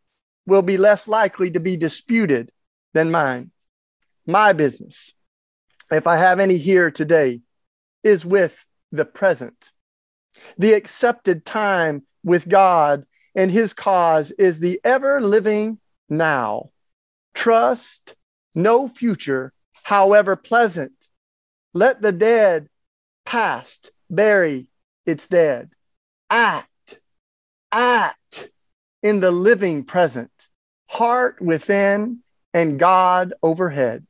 will 0.46 0.60
be 0.60 0.76
less 0.76 1.08
likely 1.08 1.50
to 1.52 1.60
be 1.60 1.76
disputed 1.76 2.50
than 2.92 3.10
mine. 3.10 3.50
My 4.26 4.52
business 4.52 5.13
if 5.94 6.06
I 6.06 6.16
have 6.16 6.40
any 6.40 6.56
here 6.56 6.90
today, 6.90 7.40
is 8.02 8.24
with 8.24 8.64
the 8.92 9.04
present. 9.04 9.70
The 10.58 10.72
accepted 10.72 11.44
time 11.44 12.06
with 12.22 12.48
God 12.48 13.06
and 13.34 13.50
his 13.50 13.72
cause 13.72 14.30
is 14.32 14.58
the 14.58 14.80
ever 14.84 15.20
living 15.20 15.78
now. 16.08 16.70
Trust 17.34 18.14
no 18.54 18.86
future, 18.88 19.52
however 19.82 20.36
pleasant. 20.36 21.08
Let 21.72 22.02
the 22.02 22.12
dead 22.12 22.68
past 23.24 23.90
bury 24.08 24.68
its 25.04 25.26
dead. 25.26 25.70
Act, 26.30 27.00
act 27.72 28.50
in 29.02 29.20
the 29.20 29.32
living 29.32 29.84
present, 29.84 30.48
heart 30.88 31.40
within 31.40 32.20
and 32.52 32.78
God 32.78 33.34
overhead 33.42 34.06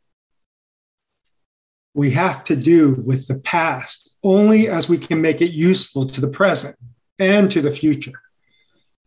we 1.94 2.10
have 2.10 2.42
to 2.44 2.56
do 2.56 2.94
with 3.04 3.28
the 3.28 3.38
past 3.38 4.16
only 4.22 4.68
as 4.68 4.88
we 4.88 4.98
can 4.98 5.20
make 5.20 5.40
it 5.40 5.52
useful 5.52 6.04
to 6.06 6.20
the 6.20 6.28
present 6.28 6.76
and 7.18 7.50
to 7.52 7.62
the 7.62 7.70
future, 7.70 8.20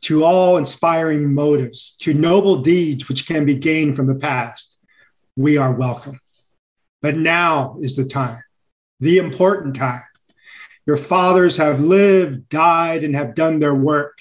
to 0.04 0.23
all 0.23 0.58
inspiring 0.58 1.34
motives, 1.34 1.95
to 1.97 2.13
noble 2.13 2.58
deeds 2.58 3.10
which 3.10 3.28
can 3.28 3.45
be 3.45 3.56
gained 3.56 3.95
from 3.95 4.08
the 4.08 4.15
past. 4.15 4.80
We 5.36 5.58
are 5.58 5.73
welcome. 5.73 6.21
But 7.02 7.17
now 7.17 7.76
is 7.82 7.97
the 7.97 8.06
time, 8.06 8.41
the 9.00 9.17
important 9.17 9.76
time. 9.76 10.04
Your 10.86 10.97
fathers 10.97 11.58
have 11.58 11.82
lived, 11.82 12.47
died, 12.47 13.04
and 13.04 13.13
have 13.13 13.36
done 13.36 13.60
their 13.60 13.76
work, 13.76 14.19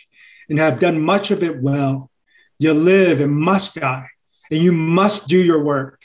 and 0.49 0.59
have 0.59 0.81
done 0.81 1.01
much 1.01 1.31
of 1.31 1.43
it 1.43 1.63
well. 1.63 2.11
You 2.59 2.75
live 2.75 3.21
and 3.21 3.33
must 3.33 3.77
die, 3.77 4.09
and 4.51 4.61
you 4.61 4.73
must 4.73 5.29
do 5.29 5.39
your 5.39 5.63
work. 5.63 6.03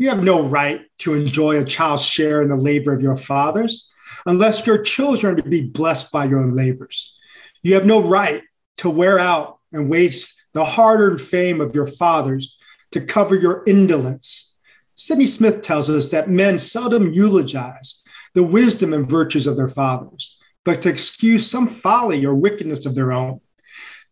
You 0.00 0.08
have 0.08 0.24
no 0.24 0.40
right 0.40 0.86
to 1.00 1.12
enjoy 1.12 1.58
a 1.58 1.64
child's 1.64 2.06
share 2.06 2.40
in 2.40 2.48
the 2.48 2.56
labor 2.56 2.94
of 2.94 3.02
your 3.02 3.16
fathers 3.16 3.90
unless 4.24 4.66
your 4.66 4.80
children 4.80 5.42
be 5.46 5.60
blessed 5.60 6.10
by 6.10 6.24
your 6.24 6.50
labors. 6.50 7.18
You 7.62 7.74
have 7.74 7.84
no 7.84 8.00
right 8.00 8.42
to 8.78 8.88
wear 8.88 9.18
out 9.18 9.58
and 9.74 9.90
waste 9.90 10.42
the 10.54 10.64
hard 10.64 11.00
earned 11.00 11.20
fame 11.20 11.60
of 11.60 11.74
your 11.74 11.86
fathers 11.86 12.56
to 12.92 13.02
cover 13.02 13.34
your 13.34 13.62
indolence. 13.66 14.54
Sydney 14.94 15.26
Smith 15.26 15.60
tells 15.60 15.90
us 15.90 16.10
that 16.12 16.30
men 16.30 16.56
seldom 16.56 17.12
eulogize 17.12 18.02
the 18.32 18.42
wisdom 18.42 18.94
and 18.94 19.06
virtues 19.06 19.46
of 19.46 19.58
their 19.58 19.68
fathers, 19.68 20.38
but 20.64 20.80
to 20.80 20.88
excuse 20.88 21.50
some 21.50 21.68
folly 21.68 22.24
or 22.24 22.34
wickedness 22.34 22.86
of 22.86 22.94
their 22.94 23.12
own. 23.12 23.42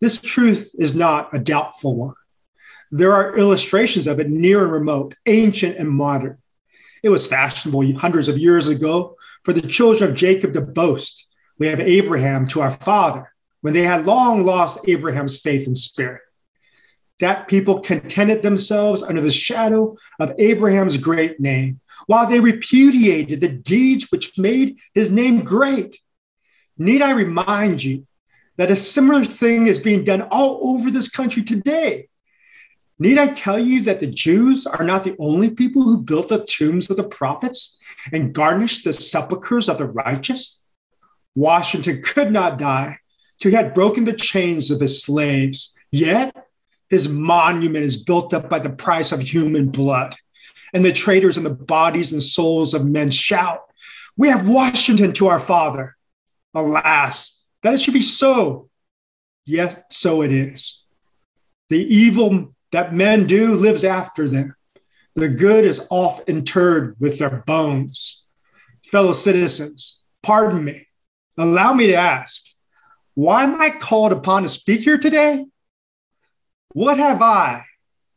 This 0.02 0.20
truth 0.20 0.70
is 0.78 0.94
not 0.94 1.34
a 1.34 1.38
doubtful 1.38 1.96
one. 1.96 2.14
There 2.90 3.12
are 3.12 3.36
illustrations 3.36 4.06
of 4.06 4.18
it 4.18 4.30
near 4.30 4.62
and 4.62 4.72
remote, 4.72 5.14
ancient 5.26 5.76
and 5.76 5.90
modern. 5.90 6.38
It 7.02 7.10
was 7.10 7.26
fashionable 7.26 7.96
hundreds 7.98 8.28
of 8.28 8.38
years 8.38 8.68
ago 8.68 9.16
for 9.44 9.52
the 9.52 9.62
children 9.62 10.10
of 10.10 10.16
Jacob 10.16 10.54
to 10.54 10.60
boast. 10.60 11.26
We 11.58 11.66
have 11.66 11.80
Abraham 11.80 12.46
to 12.48 12.60
our 12.60 12.70
father 12.70 13.32
when 13.60 13.74
they 13.74 13.82
had 13.82 14.06
long 14.06 14.44
lost 14.44 14.80
Abraham's 14.88 15.40
faith 15.40 15.66
and 15.66 15.76
spirit. 15.76 16.22
That 17.20 17.48
people 17.48 17.80
contented 17.80 18.42
themselves 18.42 19.02
under 19.02 19.20
the 19.20 19.30
shadow 19.30 19.96
of 20.20 20.32
Abraham's 20.38 20.96
great 20.96 21.40
name, 21.40 21.80
while 22.06 22.28
they 22.28 22.40
repudiated 22.40 23.40
the 23.40 23.48
deeds 23.48 24.06
which 24.10 24.38
made 24.38 24.78
his 24.94 25.10
name 25.10 25.44
great. 25.44 26.00
Need 26.76 27.02
I 27.02 27.10
remind 27.10 27.82
you 27.82 28.06
that 28.56 28.70
a 28.70 28.76
similar 28.76 29.24
thing 29.24 29.66
is 29.66 29.80
being 29.80 30.04
done 30.04 30.22
all 30.22 30.60
over 30.62 30.90
this 30.90 31.08
country 31.08 31.42
today? 31.42 32.07
Need 32.98 33.18
I 33.18 33.28
tell 33.28 33.58
you 33.58 33.82
that 33.82 34.00
the 34.00 34.08
Jews 34.08 34.66
are 34.66 34.84
not 34.84 35.04
the 35.04 35.16
only 35.20 35.50
people 35.50 35.82
who 35.82 36.02
built 36.02 36.28
the 36.28 36.44
tombs 36.44 36.90
of 36.90 36.96
the 36.96 37.04
prophets 37.04 37.78
and 38.12 38.32
garnished 38.32 38.84
the 38.84 38.92
sepulchres 38.92 39.68
of 39.68 39.78
the 39.78 39.86
righteous? 39.86 40.60
Washington 41.36 42.02
could 42.02 42.32
not 42.32 42.58
die 42.58 42.98
till 43.38 43.52
he 43.52 43.56
had 43.56 43.74
broken 43.74 44.04
the 44.04 44.12
chains 44.12 44.72
of 44.72 44.80
his 44.80 45.00
slaves. 45.02 45.72
Yet 45.92 46.34
his 46.90 47.08
monument 47.08 47.84
is 47.84 48.02
built 48.02 48.34
up 48.34 48.50
by 48.50 48.58
the 48.58 48.70
price 48.70 49.12
of 49.12 49.20
human 49.20 49.68
blood. 49.70 50.16
And 50.74 50.84
the 50.84 50.92
traitors 50.92 51.38
in 51.38 51.44
the 51.44 51.50
bodies 51.50 52.12
and 52.12 52.22
souls 52.22 52.74
of 52.74 52.84
men 52.84 53.10
shout, 53.10 53.60
We 54.16 54.28
have 54.28 54.48
Washington 54.48 55.12
to 55.14 55.28
our 55.28 55.40
father. 55.40 55.96
Alas, 56.52 57.44
that 57.62 57.74
it 57.74 57.80
should 57.80 57.94
be 57.94 58.02
so. 58.02 58.68
Yet 59.44 59.92
so 59.92 60.22
it 60.22 60.32
is. 60.32 60.82
The 61.68 61.78
evil 61.78 62.54
that 62.72 62.94
men 62.94 63.26
do 63.26 63.54
lives 63.54 63.84
after 63.84 64.28
them. 64.28 64.54
The 65.14 65.28
good 65.28 65.64
is 65.64 65.86
oft 65.90 66.28
interred 66.28 66.96
with 67.00 67.18
their 67.18 67.42
bones. 67.46 68.26
Fellow 68.84 69.12
citizens, 69.12 70.00
pardon 70.22 70.64
me. 70.64 70.86
Allow 71.36 71.72
me 71.72 71.88
to 71.88 71.94
ask, 71.94 72.44
why 73.14 73.42
am 73.42 73.60
I 73.60 73.70
called 73.70 74.12
upon 74.12 74.44
to 74.44 74.48
speak 74.48 74.82
here 74.82 74.98
today? 74.98 75.46
What 76.72 76.98
have 76.98 77.20
I, 77.22 77.64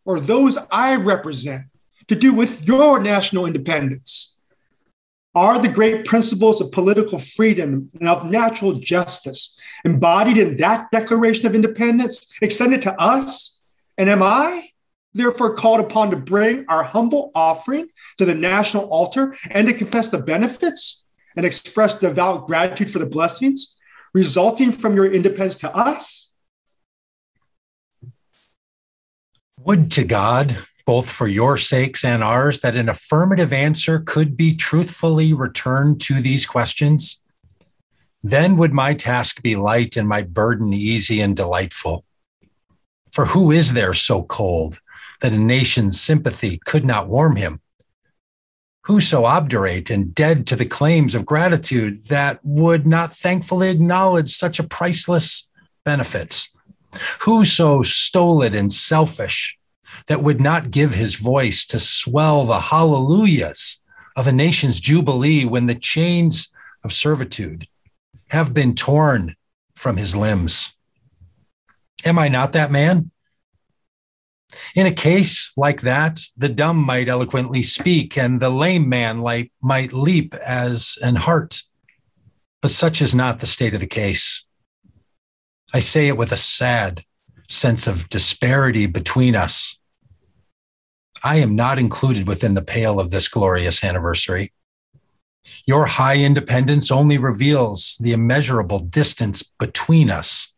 or 0.06 0.20
those 0.20 0.58
I 0.72 0.96
represent, 0.96 1.64
to 2.08 2.16
do 2.16 2.34
with 2.34 2.68
your 2.68 3.00
national 3.00 3.46
independence? 3.46 4.38
Are 5.34 5.60
the 5.60 5.70
great 5.70 6.06
principles 6.06 6.60
of 6.60 6.72
political 6.72 7.18
freedom 7.18 7.90
and 8.00 8.10
of 8.10 8.30
natural 8.30 8.74
justice 8.74 9.58
embodied 9.86 10.38
in 10.38 10.58
that 10.58 10.92
Declaration 10.92 11.48
of 11.48 11.56
Independence 11.56 12.30
extended 12.42 12.82
to 12.82 13.00
us? 13.00 13.61
And 13.98 14.10
am 14.10 14.24
I 14.24 14.70
therefore 15.14 15.56
called 15.56 15.82
upon 15.82 16.12
to 16.12 16.18
bring 16.18 16.66
our 16.68 16.84
humble 16.84 17.32
offering 17.36 17.90
to 18.18 18.26
the 18.26 18.36
national 18.36 18.86
altar 18.86 19.36
and 19.50 19.68
to 19.68 19.74
confess 19.74 20.10
the 20.10 20.20
benefits 20.20 21.04
and 21.36 21.46
express 21.46 21.98
devout 21.98 22.48
gratitude 22.48 22.90
for 22.90 23.00
the 23.00 23.06
blessings 23.06 23.76
resulting 24.14 24.72
from 24.72 24.96
your 24.96 25.12
independence 25.12 25.56
to 25.56 25.76
us? 25.76 26.32
Would 29.60 29.92
to 29.92 30.04
God, 30.04 30.58
both 30.86 31.10
for 31.10 31.28
your 31.28 31.58
sakes 31.58 32.04
and 32.04 32.24
ours, 32.24 32.62
that 32.62 32.76
an 32.76 32.90
affirmative 32.90 33.54
answer 33.54 34.00
could 34.00 34.36
be 34.36 34.56
truthfully 34.56 35.34
returned 35.34 36.02
to 36.02 36.16
these 36.16 36.46
questions. 36.46 37.22
Then 38.24 38.58
would 38.58 38.74
my 38.74 38.94
task 38.94 39.42
be 39.42 39.56
light 39.56 39.98
and 39.98 40.08
my 40.08 40.24
burden 40.24 40.74
easy 40.74 41.22
and 41.22 41.36
delightful. 41.36 42.06
For 43.12 43.26
who 43.26 43.52
is 43.52 43.74
there 43.74 43.94
so 43.94 44.24
cold 44.24 44.80
that 45.20 45.34
a 45.34 45.38
nation's 45.38 46.00
sympathy 46.00 46.62
could 46.66 46.86
not 46.86 47.10
warm 47.10 47.36
him? 47.36 47.60
Who 48.84 49.02
so 49.02 49.26
obdurate 49.26 49.90
and 49.90 50.16
dead 50.16 50.48
to 50.48 50.56
the 50.56 50.66
claims 50.66 51.14
of 51.14 51.26
gratitude 51.26 52.06
that 52.06 52.40
would 52.44 52.88
not 52.88 53.16
thankfully 53.16 53.70
acknowledge 53.70 54.36
such 54.36 54.60
a 54.60 54.64
priceless 54.64 55.50
benefits? 55.84 56.50
Who 57.20 57.46
so 57.46 57.84
stolid 57.84 58.56
and 58.56 58.72
selfish 58.72 59.58
that 60.08 60.24
would 60.24 60.42
not 60.42 60.72
give 60.72 60.94
his 60.94 61.16
voice 61.16 61.66
to 61.68 61.80
swell 61.80 62.46
the 62.46 62.60
hallelujahs 62.60 63.82
of 64.16 64.26
a 64.26 64.32
nation's 64.32 64.80
jubilee 64.80 65.46
when 65.46 65.68
the 65.68 65.76
chains 65.76 66.50
of 66.84 66.94
servitude 66.94 67.68
have 68.30 68.54
been 68.54 68.74
torn 68.74 69.36
from 69.76 69.98
his 69.98 70.16
limbs? 70.16 70.76
Am 72.06 72.18
I 72.18 72.28
not 72.28 72.54
that 72.54 72.72
man? 72.72 73.12
In 74.76 74.86
a 74.86 74.92
case 74.92 75.54
like 75.56 75.82
that, 75.82 76.22
the 76.36 76.50
dumb 76.50 76.78
might 76.78 77.08
eloquently 77.08 77.64
speak, 77.64 78.18
and 78.18 78.40
the 78.40 78.50
lame 78.50 78.90
man 78.90 79.24
might 79.62 79.94
leap 79.94 80.36
as 80.36 80.98
an 81.02 81.16
hart. 81.16 81.62
But 82.62 82.72
such 82.72 83.02
is 83.02 83.16
not 83.16 83.40
the 83.40 83.48
state 83.48 83.74
of 83.74 83.80
the 83.80 83.88
case. 83.88 84.44
I 85.74 85.80
say 85.80 86.08
it 86.08 86.18
with 86.18 86.32
a 86.32 86.38
sad 86.38 87.06
sense 87.48 87.88
of 87.88 88.10
disparity 88.10 88.88
between 88.88 89.36
us. 89.36 89.80
I 91.24 91.38
am 91.38 91.56
not 91.56 91.80
included 91.80 92.28
within 92.28 92.56
the 92.56 92.64
pale 92.64 93.00
of 93.00 93.12
this 93.12 93.28
glorious 93.28 93.84
anniversary. 93.84 94.54
Your 95.66 95.86
high 95.86 96.18
independence 96.18 96.92
only 96.92 97.18
reveals 97.18 97.98
the 98.00 98.12
immeasurable 98.12 98.80
distance 98.80 99.44
between 99.60 100.10
us. 100.10 100.54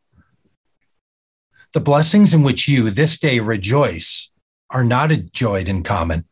The 1.73 1.81
blessings 1.81 2.35
in 2.35 2.43
which 2.43 2.67
you 2.67 2.91
this 2.91 3.17
day 3.17 3.39
rejoice 3.39 4.31
are 4.69 4.83
not 4.83 5.11
enjoyed 5.11 5.67
in 5.67 5.81
common. 5.81 6.25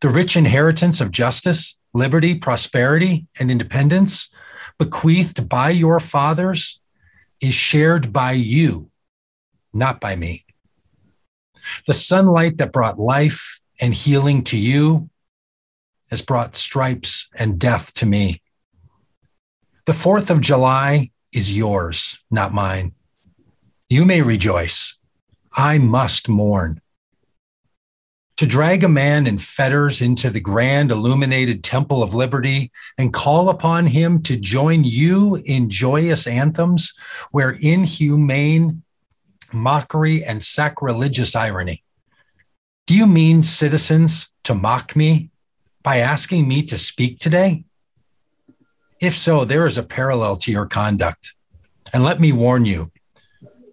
The 0.00 0.08
rich 0.08 0.36
inheritance 0.36 1.00
of 1.00 1.10
justice, 1.10 1.76
liberty, 1.92 2.36
prosperity, 2.36 3.26
and 3.40 3.50
independence 3.50 4.28
bequeathed 4.78 5.48
by 5.48 5.70
your 5.70 5.98
fathers 5.98 6.80
is 7.40 7.52
shared 7.52 8.12
by 8.12 8.32
you, 8.32 8.90
not 9.72 10.00
by 10.00 10.14
me. 10.14 10.44
The 11.88 11.94
sunlight 11.94 12.58
that 12.58 12.72
brought 12.72 12.98
life 13.00 13.60
and 13.80 13.92
healing 13.92 14.44
to 14.44 14.56
you 14.56 15.10
has 16.10 16.22
brought 16.22 16.54
stripes 16.54 17.28
and 17.36 17.58
death 17.58 17.92
to 17.94 18.06
me. 18.06 18.40
The 19.86 19.92
4th 19.92 20.30
of 20.30 20.40
July 20.40 21.10
is 21.32 21.56
yours, 21.56 22.22
not 22.30 22.54
mine. 22.54 22.93
You 23.88 24.06
may 24.06 24.22
rejoice. 24.22 24.98
I 25.52 25.78
must 25.78 26.28
mourn. 26.28 26.80
To 28.38 28.46
drag 28.46 28.82
a 28.82 28.88
man 28.88 29.26
in 29.26 29.38
fetters 29.38 30.00
into 30.00 30.30
the 30.30 30.40
grand 30.40 30.90
illuminated 30.90 31.62
temple 31.62 32.02
of 32.02 32.14
liberty 32.14 32.72
and 32.98 33.12
call 33.12 33.48
upon 33.48 33.86
him 33.86 34.22
to 34.22 34.36
join 34.36 34.84
you 34.84 35.36
in 35.44 35.70
joyous 35.70 36.26
anthems 36.26 36.94
where 37.30 37.50
inhumane 37.60 38.82
mockery 39.52 40.24
and 40.24 40.42
sacrilegious 40.42 41.36
irony. 41.36 41.84
Do 42.86 42.94
you 42.94 43.06
mean, 43.06 43.42
citizens, 43.42 44.32
to 44.44 44.54
mock 44.54 44.96
me 44.96 45.30
by 45.82 45.98
asking 45.98 46.48
me 46.48 46.62
to 46.64 46.78
speak 46.78 47.18
today? 47.18 47.64
If 49.00 49.16
so, 49.16 49.44
there 49.44 49.66
is 49.66 49.78
a 49.78 49.82
parallel 49.82 50.36
to 50.38 50.50
your 50.50 50.66
conduct. 50.66 51.34
And 51.92 52.02
let 52.02 52.18
me 52.18 52.32
warn 52.32 52.64
you 52.64 52.90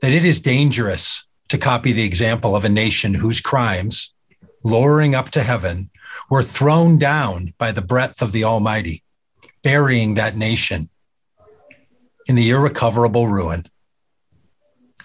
that 0.01 0.11
it 0.11 0.25
is 0.25 0.41
dangerous 0.41 1.27
to 1.49 1.57
copy 1.57 1.91
the 1.91 2.03
example 2.03 2.55
of 2.55 2.65
a 2.65 2.69
nation 2.69 3.13
whose 3.13 3.39
crimes, 3.39 4.13
lowering 4.63 5.15
up 5.15 5.29
to 5.29 5.43
heaven, 5.43 5.89
were 6.29 6.43
thrown 6.43 6.97
down 6.97 7.53
by 7.57 7.71
the 7.71 7.81
breath 7.81 8.21
of 8.21 8.31
the 8.31 8.43
Almighty, 8.43 9.03
burying 9.63 10.15
that 10.15 10.35
nation 10.35 10.89
in 12.27 12.35
the 12.35 12.49
irrecoverable 12.49 13.27
ruin. 13.27 13.67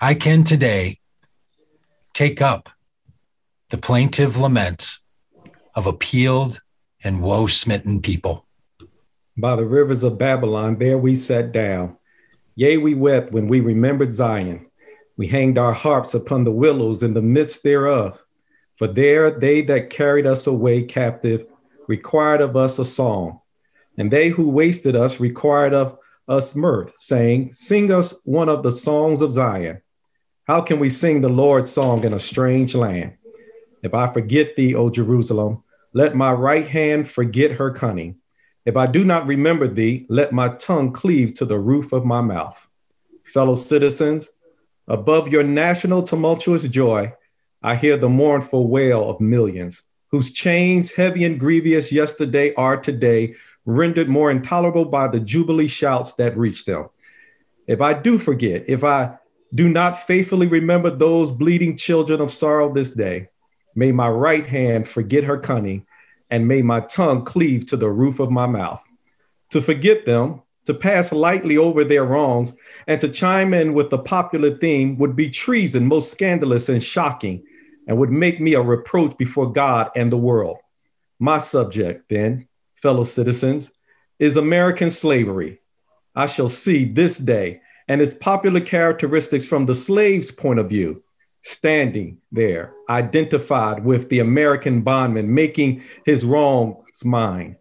I 0.01 0.15
can 0.15 0.45
today 0.45 0.99
take 2.13 2.41
up 2.41 2.71
the 3.71 3.79
plaintive 3.79 4.37
lament 4.37 4.97
of 5.75 5.87
appealed 5.87 6.63
and 7.05 7.21
woe 7.21 7.47
smitten 7.47 8.01
people. 8.01 8.47
By 9.37 9.57
the 9.57 9.67
rivers 9.67 10.03
of 10.03 10.17
Babylon, 10.17 10.79
there 10.79 10.97
we 10.97 11.15
sat 11.15 11.53
down. 11.53 11.97
Yea, 12.55 12.79
we 12.79 12.95
wept 12.95 13.33
when 13.33 13.49
we 13.49 13.61
remembered 13.61 14.13
Zion. 14.13 14.67
We 15.17 15.29
hanged 15.29 15.59
our 15.59 15.73
harps 15.73 16.15
upon 16.15 16.45
the 16.45 16.53
willows 16.53 17.03
in 17.03 17.15
the 17.15 17.23
midst 17.23 17.63
thereof. 17.63 18.19
For 18.77 18.87
there 18.87 19.31
they 19.31 19.63
that 19.63 19.91
carried 19.91 20.27
us 20.27 20.47
away 20.47 20.83
captive 20.83 21.47
required 21.89 22.41
of 22.41 22.57
us 22.57 22.79
a 22.79 22.85
song, 22.85 23.41
and 23.97 24.11
they 24.11 24.29
who 24.29 24.49
wasted 24.49 24.97
us 24.97 25.21
required 25.21 25.73
of 25.73 25.99
us 26.29 26.55
mirth, 26.55 26.95
saying, 26.99 27.53
Sing 27.53 27.93
us 27.93 28.15
one 28.25 28.49
of 28.49 28.63
the 28.63 28.73
songs 28.73 29.23
of 29.23 29.33
Zion. 29.33 29.81
How 30.45 30.61
can 30.61 30.79
we 30.79 30.91
sing 30.91 31.21
the 31.21 31.29
Lord's 31.29 31.71
song 31.71 32.05
in 32.05 32.13
a 32.13 32.19
strange 32.19 32.75
land? 32.75 33.15
If 33.83 33.95
I 33.95 34.13
forget 34.13 34.57
thee, 34.57 34.75
O 34.75 34.91
Jerusalem, 34.91 35.63
let 35.93 36.15
my 36.15 36.33
right 36.33 36.67
hand 36.67 37.09
forget 37.09 37.53
her 37.53 37.71
cunning. 37.71 38.17
If 38.65 38.77
I 38.77 38.87
do 38.87 39.05
not 39.05 39.27
remember 39.27 39.69
thee, 39.69 40.07
let 40.09 40.33
my 40.33 40.51
tongue 40.51 40.93
cleave 40.93 41.35
to 41.35 41.45
the 41.45 41.59
roof 41.59 41.93
of 41.93 42.05
my 42.05 42.21
mouth. 42.21 42.67
Fellow 43.25 43.55
citizens, 43.55 44.29
above 44.89 45.29
your 45.29 45.43
national 45.43 46.03
tumultuous 46.03 46.63
joy, 46.65 47.13
I 47.63 47.77
hear 47.77 47.97
the 47.97 48.09
mournful 48.09 48.69
wail 48.69 49.09
of 49.09 49.21
millions, 49.21 49.83
whose 50.11 50.31
chains, 50.31 50.93
heavy 50.93 51.25
and 51.25 51.41
grievous 51.41 51.91
yesterday, 51.91 52.55
are 52.55 52.77
today 52.77 53.35
rendered 53.65 54.09
more 54.09 54.31
intolerable 54.31 54.85
by 54.85 55.09
the 55.09 55.21
jubilee 55.21 55.67
shouts 55.67 56.13
that 56.15 56.37
reach 56.37 56.65
them. 56.65 56.89
If 57.67 57.81
I 57.81 57.95
do 57.95 58.19
forget, 58.19 58.65
if 58.69 58.85
I 58.85 59.19
do 59.53 59.69
not 59.69 60.07
faithfully 60.07 60.47
remember 60.47 60.91
those 60.91 61.33
bleeding 61.33 61.77
children 61.77 62.21
of 62.21 62.33
sorrow 62.33 62.73
this 62.73 62.93
day, 62.93 63.29
may 63.75 63.91
my 63.91 64.09
right 64.09 64.47
hand 64.47 64.89
forget 64.89 65.25
her 65.25 65.39
cunning, 65.39 65.87
and 66.31 66.47
may 66.47 66.63
my 66.63 66.81
tongue 66.81 67.25
cleave 67.25 67.67
to 67.67 67.77
the 67.77 67.91
roof 67.91 68.21
of 68.21 68.31
my 68.31 68.47
mouth. 68.47 68.83
To 69.51 69.63
forget 69.63 70.07
them, 70.07 70.43
to 70.67 70.75
pass 70.75 71.13
lightly 71.13 71.57
over 71.57 71.85
their 71.85 72.05
wrongs, 72.05 72.53
and 72.87 73.01
to 73.01 73.09
chime 73.09 73.55
in 73.55 73.73
with 73.73 73.91
the 73.91 73.99
popular 73.99 74.57
theme 74.57 74.99
would 74.99 75.17
be 75.17 75.31
treason, 75.31 75.87
most 75.87 76.13
scandalous 76.13 76.69
and 76.69 76.83
shocking, 76.83 77.43
and 77.87 77.99
would 77.99 78.11
make 78.11 78.41
me 78.41 78.55
a 78.55 78.61
reproach 78.61 79.17
before 79.17 79.53
God 79.53 79.91
and 79.97 80.13
the 80.13 80.17
world. 80.17 80.59
My 81.19 81.39
subject, 81.39 82.09
then, 82.11 82.49
fellow 82.75 83.05
citizens, 83.05 83.71
is 84.19 84.37
American 84.37 84.91
slavery. 84.91 85.61
I 86.15 86.27
shall 86.27 86.49
see 86.49 86.85
this 86.85 87.17
day 87.17 87.61
and 87.89 88.01
its 88.01 88.15
popular 88.15 88.61
characteristics 88.61 89.45
from 89.45 89.67
the 89.67 89.75
slave's 89.75 90.31
point 90.31 90.59
of 90.59 90.69
view, 90.69 91.03
standing 91.43 92.19
there, 92.33 92.73
identified 92.89 93.85
with 93.85 94.09
the 94.09 94.19
American 94.19 94.83
bondman, 94.83 95.33
making 95.33 95.85
his 96.05 96.25
wrongs 96.25 97.05
mine. 97.05 97.57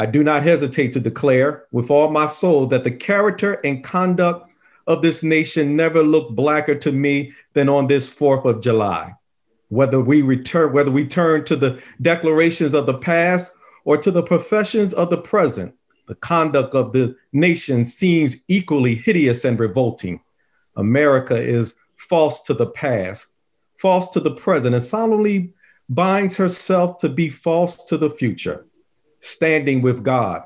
I 0.00 0.06
do 0.06 0.24
not 0.24 0.42
hesitate 0.42 0.94
to 0.94 1.00
declare 1.00 1.64
with 1.72 1.90
all 1.90 2.10
my 2.10 2.24
soul 2.24 2.64
that 2.68 2.84
the 2.84 2.90
character 2.90 3.60
and 3.62 3.84
conduct 3.84 4.50
of 4.86 5.02
this 5.02 5.22
nation 5.22 5.76
never 5.76 6.02
looked 6.02 6.34
blacker 6.34 6.74
to 6.76 6.90
me 6.90 7.34
than 7.52 7.68
on 7.68 7.86
this 7.86 8.08
4th 8.08 8.46
of 8.46 8.62
July. 8.62 9.12
Whether 9.68 10.00
we 10.00 10.22
return, 10.22 10.72
whether 10.72 10.90
we 10.90 11.06
turn 11.06 11.44
to 11.44 11.54
the 11.54 11.82
declarations 12.00 12.72
of 12.72 12.86
the 12.86 12.96
past 12.96 13.52
or 13.84 13.98
to 13.98 14.10
the 14.10 14.22
professions 14.22 14.94
of 14.94 15.10
the 15.10 15.18
present, 15.18 15.74
the 16.08 16.14
conduct 16.14 16.74
of 16.74 16.94
the 16.94 17.14
nation 17.34 17.84
seems 17.84 18.36
equally 18.48 18.94
hideous 18.94 19.44
and 19.44 19.60
revolting. 19.60 20.22
America 20.76 21.36
is 21.36 21.74
false 21.98 22.40
to 22.44 22.54
the 22.54 22.68
past, 22.68 23.26
false 23.76 24.08
to 24.08 24.20
the 24.20 24.34
present, 24.34 24.74
and 24.74 24.82
solemnly 24.82 25.52
binds 25.90 26.38
herself 26.38 26.96
to 27.00 27.10
be 27.10 27.28
false 27.28 27.84
to 27.84 27.98
the 27.98 28.08
future, 28.08 28.64
standing 29.20 29.82
with 29.82 30.02
God 30.02 30.44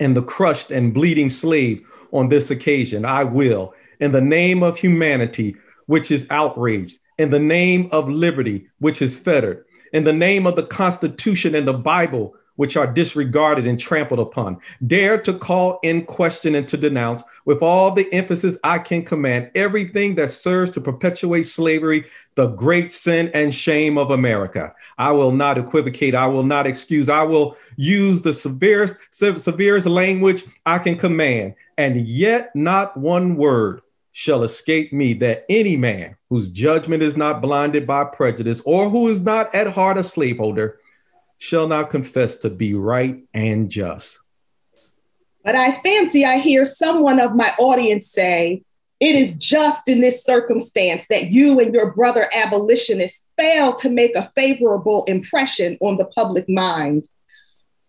and 0.00 0.16
the 0.16 0.22
crushed 0.22 0.70
and 0.70 0.94
bleeding 0.94 1.30
slave 1.30 1.84
on 2.12 2.28
this 2.28 2.50
occasion. 2.50 3.04
I 3.04 3.24
will, 3.24 3.74
in 4.00 4.12
the 4.12 4.20
name 4.20 4.62
of 4.62 4.78
humanity, 4.78 5.56
which 5.86 6.10
is 6.10 6.26
outraged, 6.30 6.98
in 7.18 7.30
the 7.30 7.38
name 7.38 7.88
of 7.92 8.08
liberty, 8.08 8.68
which 8.78 9.02
is 9.02 9.18
fettered, 9.18 9.64
in 9.92 10.04
the 10.04 10.12
name 10.12 10.46
of 10.46 10.56
the 10.56 10.62
Constitution 10.66 11.54
and 11.54 11.66
the 11.66 11.74
Bible, 11.74 12.34
which 12.58 12.76
are 12.76 12.88
disregarded 12.88 13.68
and 13.68 13.78
trampled 13.78 14.18
upon. 14.18 14.58
Dare 14.84 15.16
to 15.22 15.32
call 15.32 15.78
in 15.84 16.04
question 16.04 16.56
and 16.56 16.66
to 16.66 16.76
denounce 16.76 17.22
with 17.44 17.62
all 17.62 17.92
the 17.92 18.12
emphasis 18.12 18.58
I 18.64 18.80
can 18.80 19.04
command 19.04 19.52
everything 19.54 20.16
that 20.16 20.32
serves 20.32 20.72
to 20.72 20.80
perpetuate 20.80 21.44
slavery, 21.44 22.06
the 22.34 22.48
great 22.48 22.90
sin 22.90 23.30
and 23.32 23.54
shame 23.54 23.96
of 23.96 24.10
America. 24.10 24.74
I 24.98 25.12
will 25.12 25.30
not 25.30 25.56
equivocate. 25.56 26.16
I 26.16 26.26
will 26.26 26.42
not 26.42 26.66
excuse. 26.66 27.08
I 27.08 27.22
will 27.22 27.56
use 27.76 28.22
the 28.22 28.32
severest, 28.32 28.96
severest 29.12 29.86
language 29.86 30.42
I 30.66 30.80
can 30.80 30.96
command. 30.96 31.54
And 31.76 32.08
yet, 32.08 32.50
not 32.56 32.96
one 32.96 33.36
word 33.36 33.82
shall 34.10 34.42
escape 34.42 34.92
me 34.92 35.14
that 35.14 35.46
any 35.48 35.76
man 35.76 36.16
whose 36.28 36.50
judgment 36.50 37.04
is 37.04 37.16
not 37.16 37.40
blinded 37.40 37.86
by 37.86 38.02
prejudice 38.02 38.60
or 38.64 38.90
who 38.90 39.06
is 39.06 39.20
not 39.20 39.54
at 39.54 39.68
heart 39.68 39.96
a 39.96 40.02
slaveholder 40.02 40.77
shall 41.38 41.68
not 41.68 41.90
confess 41.90 42.36
to 42.38 42.50
be 42.50 42.74
right 42.74 43.22
and 43.32 43.70
just. 43.70 44.20
But 45.44 45.54
I 45.54 45.80
fancy 45.80 46.24
I 46.24 46.38
hear 46.38 46.64
someone 46.64 47.20
of 47.20 47.34
my 47.34 47.52
audience 47.58 48.10
say, 48.10 48.62
it 49.00 49.14
is 49.14 49.36
just 49.36 49.88
in 49.88 50.00
this 50.00 50.24
circumstance 50.24 51.06
that 51.06 51.30
you 51.30 51.60
and 51.60 51.72
your 51.72 51.92
brother 51.92 52.26
abolitionists 52.34 53.24
fail 53.38 53.72
to 53.74 53.88
make 53.88 54.16
a 54.16 54.30
favorable 54.34 55.04
impression 55.04 55.78
on 55.80 55.96
the 55.96 56.04
public 56.04 56.48
mind. 56.48 57.08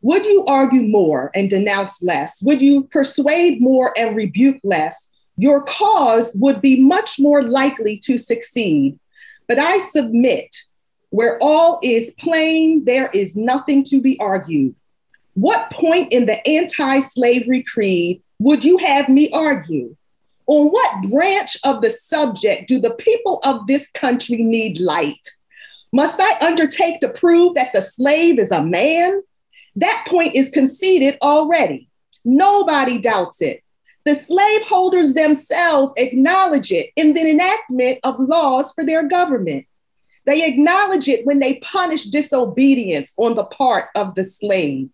Would 0.01 0.25
you 0.25 0.45
argue 0.45 0.83
more 0.83 1.31
and 1.33 1.49
denounce 1.49 2.03
less? 2.03 2.41
Would 2.43 2.61
you 2.61 2.83
persuade 2.83 3.59
more 3.59 3.91
and 3.97 4.15
rebuke 4.15 4.59
less? 4.63 5.09
Your 5.35 5.63
cause 5.63 6.31
would 6.35 6.61
be 6.61 6.79
much 6.79 7.19
more 7.19 7.41
likely 7.41 7.97
to 8.03 8.17
succeed. 8.17 8.99
But 9.47 9.57
I 9.57 9.79
submit 9.79 10.55
where 11.09 11.37
all 11.41 11.79
is 11.81 12.13
plain, 12.19 12.85
there 12.85 13.09
is 13.13 13.35
nothing 13.35 13.83
to 13.85 14.01
be 14.01 14.19
argued. 14.19 14.75
What 15.33 15.71
point 15.71 16.11
in 16.13 16.25
the 16.25 16.45
anti 16.47 16.99
slavery 16.99 17.63
creed 17.63 18.21
would 18.39 18.63
you 18.63 18.77
have 18.77 19.09
me 19.09 19.31
argue? 19.31 19.95
On 20.47 20.67
what 20.67 21.09
branch 21.09 21.57
of 21.63 21.81
the 21.81 21.91
subject 21.91 22.67
do 22.67 22.79
the 22.79 22.95
people 22.95 23.39
of 23.43 23.67
this 23.67 23.89
country 23.91 24.37
need 24.37 24.79
light? 24.79 25.29
Must 25.93 26.19
I 26.19 26.45
undertake 26.45 26.99
to 27.01 27.09
prove 27.09 27.55
that 27.55 27.71
the 27.73 27.81
slave 27.81 28.39
is 28.39 28.51
a 28.51 28.63
man? 28.63 29.21
That 29.75 30.05
point 30.07 30.35
is 30.35 30.49
conceded 30.49 31.17
already. 31.21 31.89
Nobody 32.25 32.99
doubts 32.99 33.41
it. 33.41 33.63
The 34.05 34.15
slaveholders 34.15 35.13
themselves 35.13 35.93
acknowledge 35.97 36.71
it 36.71 36.89
in 36.95 37.13
the 37.13 37.29
enactment 37.29 37.99
of 38.03 38.19
laws 38.19 38.73
for 38.73 38.83
their 38.83 39.07
government. 39.07 39.65
They 40.29 40.45
acknowledge 40.45 41.07
it 41.07 41.25
when 41.25 41.39
they 41.39 41.55
punish 41.55 42.05
disobedience 42.05 43.15
on 43.17 43.33
the 43.33 43.45
part 43.45 43.85
of 43.95 44.13
the 44.13 44.23
slave. 44.23 44.89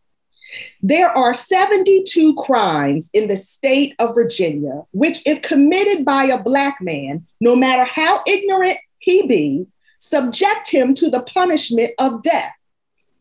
There 0.81 1.09
are 1.09 1.33
72 1.33 2.36
crimes 2.36 3.09
in 3.13 3.27
the 3.27 3.36
state 3.36 3.95
of 3.99 4.15
Virginia, 4.15 4.83
which, 4.91 5.21
if 5.25 5.41
committed 5.41 6.05
by 6.05 6.27
a 6.27 6.41
Black 6.41 6.77
man, 6.81 7.27
no 7.41 7.53
matter 7.53 7.83
how 7.83 8.21
ignorant 8.25 8.77
he 8.99 9.27
be, 9.27 9.67
subject 9.99 10.71
him 10.71 10.93
to 10.93 11.09
the 11.09 11.23
punishment 11.23 11.91
of 11.99 12.23
death, 12.23 12.53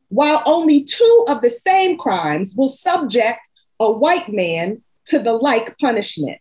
while 0.08 0.40
only 0.46 0.84
two 0.84 1.24
of 1.26 1.42
the 1.42 1.50
same 1.50 1.98
crimes 1.98 2.54
will 2.56 2.68
subject 2.68 3.40
a 3.80 3.90
white 3.90 4.28
man 4.28 4.80
to 5.06 5.18
the 5.18 5.32
like 5.32 5.76
punishment. 5.78 6.38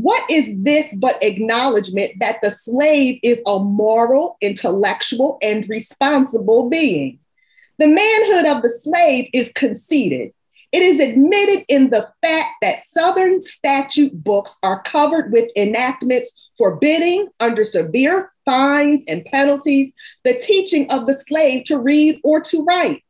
What 0.00 0.30
is 0.30 0.50
this 0.56 0.94
but 0.94 1.22
acknowledgement 1.22 2.12
that 2.20 2.40
the 2.42 2.50
slave 2.50 3.20
is 3.22 3.42
a 3.46 3.58
moral, 3.58 4.38
intellectual, 4.40 5.36
and 5.42 5.68
responsible 5.68 6.70
being? 6.70 7.18
The 7.78 7.86
manhood 7.86 8.46
of 8.46 8.62
the 8.62 8.70
slave 8.70 9.28
is 9.34 9.52
conceded. 9.52 10.32
It 10.72 10.82
is 10.82 11.00
admitted 11.00 11.66
in 11.68 11.90
the 11.90 12.08
fact 12.22 12.48
that 12.62 12.78
Southern 12.78 13.42
statute 13.42 14.24
books 14.24 14.56
are 14.62 14.82
covered 14.84 15.32
with 15.32 15.50
enactments 15.54 16.32
forbidding, 16.56 17.28
under 17.38 17.62
severe 17.62 18.32
fines 18.46 19.04
and 19.06 19.26
penalties, 19.26 19.92
the 20.24 20.40
teaching 20.40 20.90
of 20.90 21.06
the 21.06 21.14
slave 21.14 21.64
to 21.64 21.78
read 21.78 22.20
or 22.24 22.40
to 22.40 22.64
write. 22.64 23.04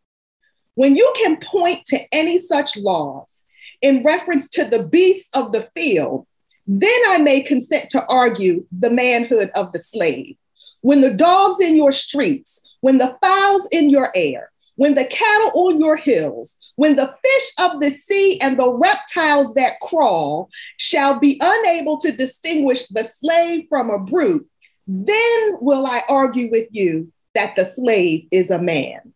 When 0.75 0.97
you 0.97 1.13
can 1.17 1.39
point 1.39 1.85
to 1.87 2.01
any 2.11 2.39
such 2.39 2.77
laws 2.77 3.45
in 3.81 4.03
reference 4.03 4.49
to 4.51 4.65
the 4.65 4.89
beasts 4.89 5.29
of 5.35 5.53
the 5.53 5.69
field, 5.77 6.27
then 6.73 7.01
I 7.09 7.19
may 7.19 7.41
consent 7.41 7.91
to 7.91 8.07
argue 8.07 8.65
the 8.71 8.91
manhood 8.91 9.51
of 9.57 9.73
the 9.73 9.81
slave. 9.81 10.37
When 10.83 11.01
the 11.01 11.13
dogs 11.13 11.61
in 11.61 11.75
your 11.75 11.91
streets, 11.91 12.61
when 12.81 12.99
the 12.99 13.17
fowls 13.21 13.69
in 13.73 13.91
your 13.91 14.09
air, 14.15 14.53
when 14.77 14.95
the 14.95 15.05
cattle 15.05 15.51
on 15.67 15.81
your 15.81 15.97
hills, 15.97 16.57
when 16.77 16.95
the 16.95 17.13
fish 17.25 17.53
of 17.59 17.81
the 17.81 17.91
sea 17.91 18.41
and 18.41 18.57
the 18.57 18.71
reptiles 18.71 19.55
that 19.55 19.81
crawl 19.81 20.49
shall 20.77 21.19
be 21.19 21.41
unable 21.43 21.99
to 21.99 22.13
distinguish 22.13 22.87
the 22.87 23.03
slave 23.03 23.67
from 23.69 23.91
a 23.91 23.99
brute, 23.99 24.49
then 24.87 25.57
will 25.61 25.85
I 25.87 26.03
argue 26.09 26.53
with 26.53 26.69
you 26.71 27.13
that 27.35 27.57
the 27.57 27.65
slave 27.65 28.29
is 28.31 28.53
a 28.53 28.63
man. 28.63 29.13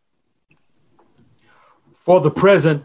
For 1.92 2.20
the 2.20 2.32
present, 2.32 2.82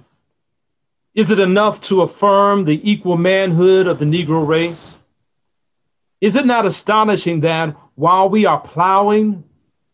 is 1.15 1.31
it 1.31 1.39
enough 1.39 1.81
to 1.81 2.01
affirm 2.01 2.65
the 2.65 2.89
equal 2.89 3.17
manhood 3.17 3.87
of 3.87 3.99
the 3.99 4.05
Negro 4.05 4.45
race? 4.45 4.95
Is 6.21 6.35
it 6.35 6.45
not 6.45 6.65
astonishing 6.65 7.41
that 7.41 7.75
while 7.95 8.29
we 8.29 8.45
are 8.45 8.59
plowing, 8.59 9.43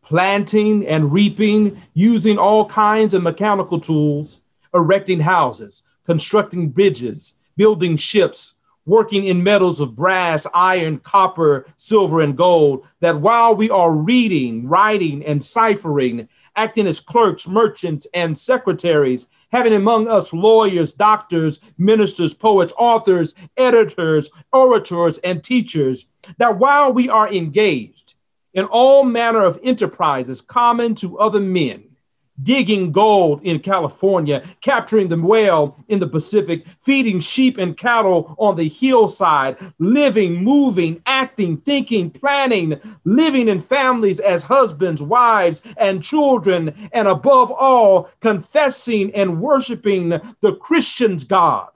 planting 0.02 0.86
and 0.86 1.12
reaping, 1.12 1.82
using 1.94 2.38
all 2.38 2.66
kinds 2.66 3.14
of 3.14 3.24
mechanical 3.24 3.80
tools, 3.80 4.42
erecting 4.74 5.22
houses, 5.22 5.84
constructing 6.06 6.70
bridges, 6.70 7.38
building 7.56 7.96
ships, 7.96 8.56
working 8.86 9.26
in 9.26 9.44
metals 9.44 9.80
of 9.80 9.96
brass, 9.96 10.46
iron, 10.54 11.00
copper, 11.00 11.66
silver, 11.78 12.22
and 12.22 12.38
gold, 12.38 12.86
that 13.00 13.20
while 13.20 13.56
we 13.56 13.70
are 13.70 13.92
reading, 13.92 14.68
writing, 14.68 15.26
and 15.26 15.44
ciphering, 15.44 16.30
acting 16.56 16.86
as 16.86 17.00
clerks, 17.00 17.48
merchants, 17.48 18.06
and 18.14 18.38
secretaries, 18.38 19.28
having 19.56 19.72
among 19.72 20.06
us 20.10 20.34
lawyers, 20.34 20.92
doctors, 20.92 21.62
ministers, 21.78 22.34
poets, 22.34 22.74
authors, 22.78 23.36
editors, 23.56 24.30
orators, 24.52 25.18
and 25.20 25.42
teachers, 25.42 26.10
that 26.38 26.58
while 26.58 26.92
we 26.92 27.08
are 27.08 27.32
engaged 27.32 28.16
in 28.54 28.66
all 28.66 29.06
manner 29.06 29.42
of 29.42 29.58
enterprises 29.64 30.42
common 30.42 30.94
to 30.94 31.18
other 31.20 31.40
men, 31.40 31.95
digging 32.42 32.92
gold 32.92 33.42
in 33.44 33.60
California, 33.60 34.44
capturing 34.62 35.08
the 35.08 35.20
whale 35.20 35.84
in 35.88 36.00
the 36.00 36.08
Pacific, 36.08 36.66
feeding 36.80 37.20
sheep 37.20 37.58
and 37.58 37.78
cattle 37.78 38.36
on 38.38 38.56
the 38.56 38.68
hillside, 38.68 39.58
living, 39.80 40.44
moving, 40.44 41.02
acting, 41.06 41.58
thinking, 41.58 42.10
planning, 42.10 42.80
living 43.04 43.48
in 43.48 43.60
families 43.60 44.20
as 44.20 44.44
husbands, 44.44 45.02
wives, 45.02 45.62
and 45.78 46.04
children, 46.04 46.90
and 46.92 47.08
above 47.08 47.52
all, 47.52 48.10
confessing 48.20 49.14
and 49.14 49.42
worshiping 49.42 50.10
the 50.10 50.56
Christian's 50.60 51.24
God. 51.24 51.70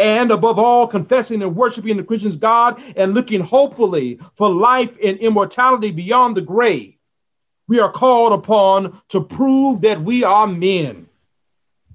And 0.00 0.30
above 0.30 0.60
all, 0.60 0.86
confessing 0.86 1.42
and 1.42 1.56
worshiping 1.56 1.96
the 1.96 2.04
Christian's 2.04 2.36
God 2.36 2.80
and 2.96 3.14
looking 3.14 3.40
hopefully 3.40 4.20
for 4.34 4.48
life 4.48 4.96
and 5.02 5.18
immortality 5.18 5.90
beyond 5.90 6.36
the 6.36 6.40
grave 6.40 6.97
we 7.68 7.78
are 7.78 7.92
called 7.92 8.32
upon 8.32 9.00
to 9.08 9.22
prove 9.22 9.82
that 9.82 10.02
we 10.02 10.24
are 10.24 10.46
men. 10.46 11.08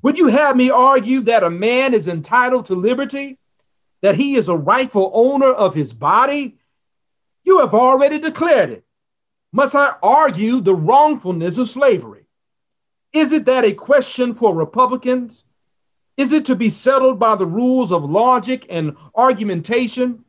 Would 0.03 0.17
you 0.17 0.27
have 0.27 0.55
me 0.55 0.69
argue 0.69 1.21
that 1.21 1.43
a 1.43 1.49
man 1.49 1.93
is 1.93 2.07
entitled 2.07 2.67
to 2.67 2.75
liberty, 2.75 3.39
that 4.01 4.15
he 4.15 4.35
is 4.35 4.47
a 4.47 4.55
rightful 4.55 5.11
owner 5.13 5.51
of 5.51 5.73
his 5.73 5.91
body? 5.91 6.57
You 7.43 7.59
have 7.59 7.73
already 7.73 8.19
declared 8.19 8.69
it. 8.69 8.85
Must 9.51 9.75
I 9.75 9.95
argue 10.01 10.61
the 10.61 10.75
wrongfulness 10.75 11.57
of 11.57 11.69
slavery? 11.69 12.25
Is 13.11 13.31
it 13.31 13.45
that 13.45 13.65
a 13.65 13.73
question 13.73 14.33
for 14.33 14.53
Republicans? 14.53 15.43
Is 16.17 16.33
it 16.33 16.45
to 16.45 16.55
be 16.55 16.69
settled 16.69 17.19
by 17.19 17.35
the 17.35 17.45
rules 17.45 17.91
of 17.91 18.03
logic 18.03 18.65
and 18.69 18.95
argumentation 19.15 20.25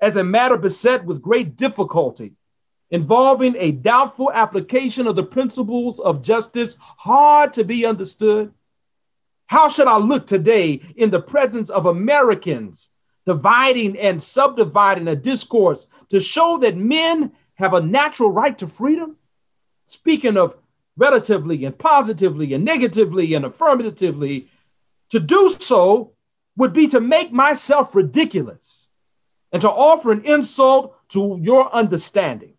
as 0.00 0.16
a 0.16 0.24
matter 0.24 0.56
beset 0.56 1.04
with 1.04 1.22
great 1.22 1.56
difficulty 1.56 2.37
involving 2.90 3.54
a 3.58 3.72
doubtful 3.72 4.32
application 4.32 5.06
of 5.06 5.16
the 5.16 5.22
principles 5.22 6.00
of 6.00 6.22
justice 6.22 6.76
hard 6.80 7.52
to 7.54 7.64
be 7.64 7.84
understood? 7.84 8.52
How 9.46 9.68
should 9.68 9.86
I 9.88 9.98
look 9.98 10.26
today 10.26 10.80
in 10.96 11.10
the 11.10 11.20
presence 11.20 11.70
of 11.70 11.86
Americans 11.86 12.90
dividing 13.26 13.98
and 13.98 14.22
subdividing 14.22 15.08
a 15.08 15.16
discourse 15.16 15.86
to 16.08 16.20
show 16.20 16.58
that 16.58 16.76
men 16.76 17.32
have 17.54 17.74
a 17.74 17.80
natural 17.80 18.30
right 18.30 18.56
to 18.58 18.66
freedom? 18.66 19.16
Speaking 19.86 20.36
of 20.36 20.56
relatively 20.96 21.64
and 21.64 21.78
positively 21.78 22.52
and 22.52 22.64
negatively 22.64 23.32
and 23.34 23.44
affirmatively, 23.44 24.48
to 25.10 25.20
do 25.20 25.50
so 25.58 26.12
would 26.56 26.72
be 26.72 26.88
to 26.88 27.00
make 27.00 27.32
myself 27.32 27.94
ridiculous 27.94 28.88
and 29.52 29.62
to 29.62 29.70
offer 29.70 30.12
an 30.12 30.24
insult 30.24 30.94
to 31.08 31.38
your 31.40 31.72
understanding. 31.74 32.57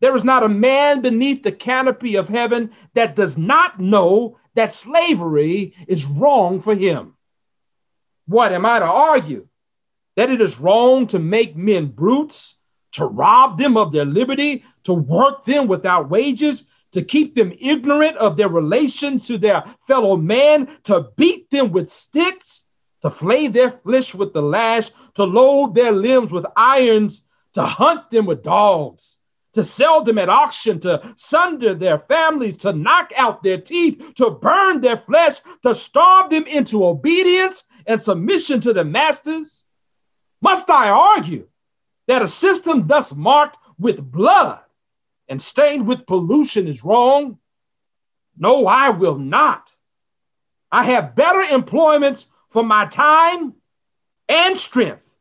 There 0.00 0.14
is 0.14 0.24
not 0.24 0.42
a 0.42 0.48
man 0.48 1.00
beneath 1.00 1.42
the 1.42 1.52
canopy 1.52 2.16
of 2.16 2.28
heaven 2.28 2.70
that 2.94 3.16
does 3.16 3.38
not 3.38 3.80
know 3.80 4.38
that 4.54 4.72
slavery 4.72 5.74
is 5.88 6.04
wrong 6.04 6.60
for 6.60 6.74
him. 6.74 7.14
What 8.26 8.52
am 8.52 8.66
I 8.66 8.78
to 8.78 8.84
argue? 8.84 9.48
That 10.16 10.30
it 10.30 10.40
is 10.40 10.58
wrong 10.58 11.06
to 11.08 11.18
make 11.18 11.56
men 11.56 11.86
brutes, 11.86 12.56
to 12.92 13.06
rob 13.06 13.58
them 13.58 13.76
of 13.76 13.92
their 13.92 14.04
liberty, 14.04 14.64
to 14.84 14.92
work 14.92 15.44
them 15.44 15.66
without 15.66 16.10
wages, 16.10 16.66
to 16.92 17.02
keep 17.02 17.34
them 17.34 17.52
ignorant 17.60 18.16
of 18.16 18.36
their 18.36 18.48
relations 18.48 19.26
to 19.26 19.38
their 19.38 19.64
fellow 19.86 20.16
man, 20.16 20.68
to 20.84 21.08
beat 21.16 21.50
them 21.50 21.72
with 21.72 21.90
sticks, 21.90 22.68
to 23.02 23.10
flay 23.10 23.48
their 23.48 23.70
flesh 23.70 24.14
with 24.14 24.32
the 24.32 24.42
lash, 24.42 24.90
to 25.14 25.24
load 25.24 25.74
their 25.74 25.92
limbs 25.92 26.32
with 26.32 26.46
irons, 26.56 27.24
to 27.52 27.62
hunt 27.62 28.10
them 28.10 28.26
with 28.26 28.42
dogs 28.42 29.18
to 29.56 29.64
sell 29.64 30.02
them 30.02 30.18
at 30.18 30.28
auction, 30.28 30.78
to 30.80 31.14
sunder 31.16 31.74
their 31.74 31.98
families, 31.98 32.58
to 32.58 32.72
knock 32.72 33.10
out 33.16 33.42
their 33.42 33.58
teeth, 33.58 34.12
to 34.14 34.30
burn 34.30 34.82
their 34.82 34.98
flesh, 34.98 35.40
to 35.62 35.74
starve 35.74 36.28
them 36.28 36.44
into 36.44 36.84
obedience 36.84 37.64
and 37.86 38.00
submission 38.00 38.60
to 38.60 38.74
their 38.74 38.84
masters? 38.84 39.64
Must 40.42 40.68
I 40.70 40.90
argue 40.90 41.48
that 42.06 42.20
a 42.20 42.28
system 42.28 42.86
thus 42.86 43.14
marked 43.14 43.56
with 43.78 44.12
blood 44.12 44.60
and 45.26 45.40
stained 45.40 45.86
with 45.86 46.06
pollution 46.06 46.68
is 46.68 46.84
wrong? 46.84 47.38
No, 48.36 48.66
I 48.66 48.90
will 48.90 49.18
not. 49.18 49.74
I 50.70 50.84
have 50.84 51.16
better 51.16 51.40
employments 51.40 52.28
for 52.50 52.62
my 52.62 52.84
time 52.84 53.54
and 54.28 54.58
strength 54.58 55.16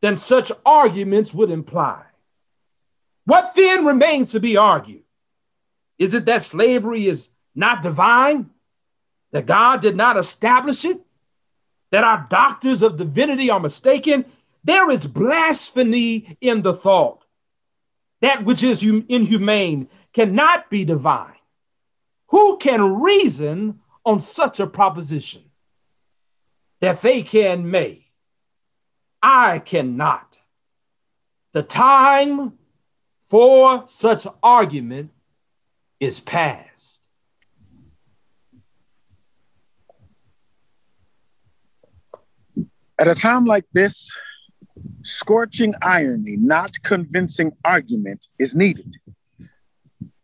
than 0.00 0.16
such 0.16 0.50
arguments 0.64 1.34
would 1.34 1.50
imply. 1.50 2.04
What 3.24 3.54
then 3.54 3.84
remains 3.84 4.32
to 4.32 4.40
be 4.40 4.56
argued? 4.56 5.04
Is 5.98 6.14
it 6.14 6.24
that 6.26 6.42
slavery 6.42 7.06
is 7.06 7.30
not 7.54 7.82
divine? 7.82 8.50
That 9.30 9.46
God 9.46 9.80
did 9.80 9.96
not 9.96 10.16
establish 10.16 10.84
it? 10.84 11.00
That 11.90 12.04
our 12.04 12.26
doctors 12.28 12.82
of 12.82 12.96
divinity 12.96 13.50
are 13.50 13.60
mistaken? 13.60 14.24
There 14.64 14.90
is 14.90 15.06
blasphemy 15.06 16.36
in 16.40 16.62
the 16.62 16.74
thought. 16.74 17.24
That 18.20 18.44
which 18.44 18.62
is 18.62 18.82
inhumane 18.82 19.88
cannot 20.12 20.70
be 20.70 20.84
divine. 20.84 21.34
Who 22.28 22.56
can 22.58 23.02
reason 23.02 23.80
on 24.04 24.20
such 24.20 24.60
a 24.60 24.66
proposition? 24.66 25.42
That 26.80 27.00
they 27.00 27.22
can 27.22 27.70
may. 27.70 28.06
I 29.22 29.60
cannot. 29.60 30.40
The 31.52 31.62
time 31.62 32.58
for 33.32 33.84
such 33.86 34.26
argument 34.42 35.10
is 35.98 36.20
past. 36.20 37.00
At 43.00 43.08
a 43.08 43.14
time 43.14 43.46
like 43.46 43.64
this, 43.72 44.10
scorching 45.00 45.72
irony, 45.80 46.36
not 46.36 46.82
convincing 46.82 47.52
argument 47.64 48.26
is 48.38 48.54
needed. 48.54 48.96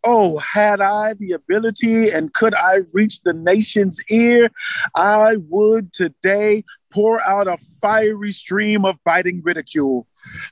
Oh, 0.05 0.37
had 0.37 0.79
I 0.79 1.13
the 1.13 1.31
ability 1.31 2.11
and 2.11 2.31
could 2.31 2.53
I 2.53 2.81
reach 2.93 3.21
the 3.21 3.33
nation's 3.33 3.99
ear, 4.11 4.51
I 4.95 5.37
would 5.49 5.93
today 5.93 6.63
pour 6.91 7.19
out 7.27 7.47
a 7.47 7.57
fiery 7.57 8.31
stream 8.31 8.85
of 8.85 9.03
biting 9.03 9.41
ridicule 9.43 10.05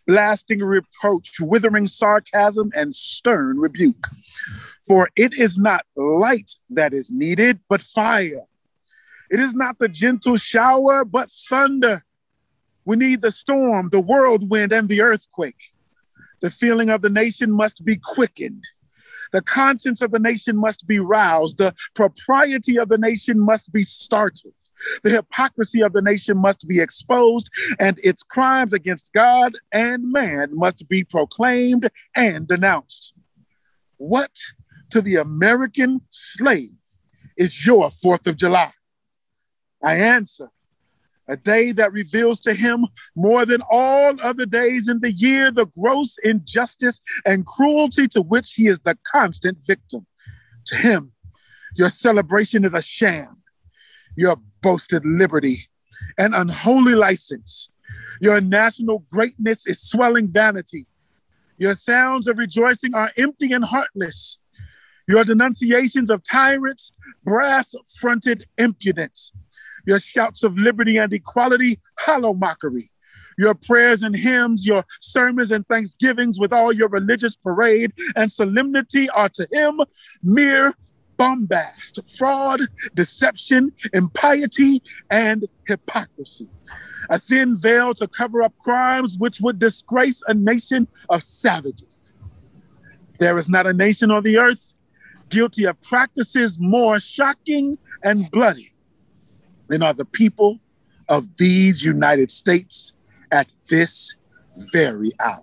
blasting 0.05 0.59
reproach, 0.59 1.39
withering 1.39 1.85
sarcasm, 1.85 2.71
and 2.75 2.93
stern 2.93 3.59
rebuke. 3.59 4.07
For 4.87 5.09
it 5.15 5.33
is 5.33 5.57
not 5.57 5.83
light 5.95 6.51
that 6.69 6.93
is 6.93 7.11
needed, 7.11 7.59
but 7.69 7.81
fire. 7.81 8.45
It 9.29 9.39
is 9.39 9.53
not 9.53 9.79
the 9.79 9.89
gentle 9.89 10.37
shower, 10.37 11.03
but 11.03 11.29
thunder. 11.49 12.03
We 12.85 12.95
need 12.95 13.21
the 13.21 13.31
storm, 13.31 13.89
the 13.89 13.99
whirlwind, 13.99 14.71
and 14.71 14.87
the 14.87 15.01
earthquake. 15.01 15.73
The 16.39 16.49
feeling 16.49 16.89
of 16.89 17.01
the 17.01 17.09
nation 17.09 17.51
must 17.51 17.83
be 17.83 17.97
quickened. 17.97 18.63
The 19.33 19.41
conscience 19.41 20.01
of 20.01 20.11
the 20.11 20.19
nation 20.19 20.55
must 20.55 20.87
be 20.87 20.99
roused. 20.99 21.57
The 21.57 21.73
propriety 21.95 22.79
of 22.79 22.87
the 22.87 22.97
nation 22.97 23.39
must 23.39 23.73
be 23.73 23.83
startled. 23.83 24.53
The 25.03 25.09
hypocrisy 25.09 25.81
of 25.81 25.93
the 25.93 26.01
nation 26.01 26.37
must 26.37 26.67
be 26.67 26.79
exposed, 26.79 27.49
and 27.79 27.99
its 28.03 28.23
crimes 28.23 28.73
against 28.73 29.11
God 29.13 29.53
and 29.71 30.11
man 30.11 30.49
must 30.51 30.87
be 30.87 31.03
proclaimed 31.03 31.89
and 32.15 32.47
denounced. 32.47 33.13
What 33.97 34.31
to 34.91 35.01
the 35.01 35.15
American 35.15 36.01
slave 36.09 36.71
is 37.35 37.65
your 37.65 37.89
Fourth 37.89 38.27
of 38.27 38.37
July? 38.37 38.71
I 39.83 39.95
answer, 39.95 40.49
a 41.27 41.37
day 41.37 41.71
that 41.73 41.91
reveals 41.91 42.39
to 42.41 42.53
him 42.53 42.87
more 43.15 43.45
than 43.45 43.61
all 43.69 44.19
other 44.21 44.45
days 44.45 44.87
in 44.87 45.01
the 45.01 45.11
year 45.11 45.51
the 45.51 45.65
gross 45.65 46.17
injustice 46.23 47.01
and 47.25 47.45
cruelty 47.45 48.07
to 48.09 48.21
which 48.21 48.53
he 48.53 48.67
is 48.67 48.79
the 48.79 48.97
constant 49.03 49.57
victim. 49.65 50.05
To 50.67 50.75
him, 50.75 51.11
your 51.75 51.89
celebration 51.89 52.65
is 52.65 52.73
a 52.73 52.81
sham. 52.81 53.41
Your 54.17 54.37
boasted 54.63 55.05
liberty 55.05 55.59
and 56.17 56.33
unholy 56.33 56.95
license. 56.95 57.69
Your 58.19 58.41
national 58.41 59.05
greatness 59.11 59.67
is 59.67 59.79
swelling 59.79 60.27
vanity. 60.27 60.87
Your 61.59 61.75
sounds 61.75 62.27
of 62.27 62.39
rejoicing 62.39 62.95
are 62.95 63.11
empty 63.15 63.53
and 63.53 63.63
heartless. 63.63 64.39
Your 65.07 65.23
denunciations 65.23 66.09
of 66.09 66.23
tyrants, 66.23 66.91
brass 67.23 67.75
fronted 67.99 68.47
impudence. 68.57 69.31
Your 69.85 69.99
shouts 69.99 70.43
of 70.43 70.57
liberty 70.57 70.97
and 70.97 71.13
equality, 71.13 71.79
hollow 71.99 72.33
mockery. 72.33 72.91
Your 73.37 73.53
prayers 73.53 74.01
and 74.01 74.15
hymns, 74.17 74.65
your 74.65 74.83
sermons 74.99 75.51
and 75.51 75.65
thanksgivings 75.67 76.39
with 76.39 76.51
all 76.51 76.73
your 76.73 76.89
religious 76.89 77.35
parade 77.35 77.93
and 78.15 78.31
solemnity 78.31 79.09
are 79.11 79.29
to 79.29 79.47
him 79.51 79.79
mere 80.23 80.73
bombast, 81.17 81.99
fraud, 82.17 82.61
deception, 82.95 83.71
impiety, 83.93 84.81
and 85.09 85.45
hypocrisy. 85.67 86.47
A 87.09 87.19
thin 87.19 87.57
veil 87.57 87.93
to 87.95 88.07
cover 88.07 88.43
up 88.43 88.57
crimes 88.57 89.17
which 89.17 89.39
would 89.41 89.59
disgrace 89.59 90.21
a 90.27 90.33
nation 90.33 90.87
of 91.09 91.23
savages. 91.23 92.13
There 93.19 93.37
is 93.37 93.49
not 93.49 93.65
a 93.65 93.73
nation 93.73 94.11
on 94.11 94.23
the 94.23 94.37
earth 94.37 94.73
guilty 95.29 95.65
of 95.65 95.79
practices 95.81 96.57
more 96.59 96.99
shocking 96.99 97.77
and 98.03 98.29
bloody 98.31 98.69
than 99.67 99.83
are 99.83 99.93
the 99.93 100.05
people 100.05 100.59
of 101.09 101.37
these 101.37 101.83
United 101.83 102.31
States 102.31 102.93
at 103.31 103.47
this 103.69 104.15
very 104.71 105.11
hour. 105.25 105.41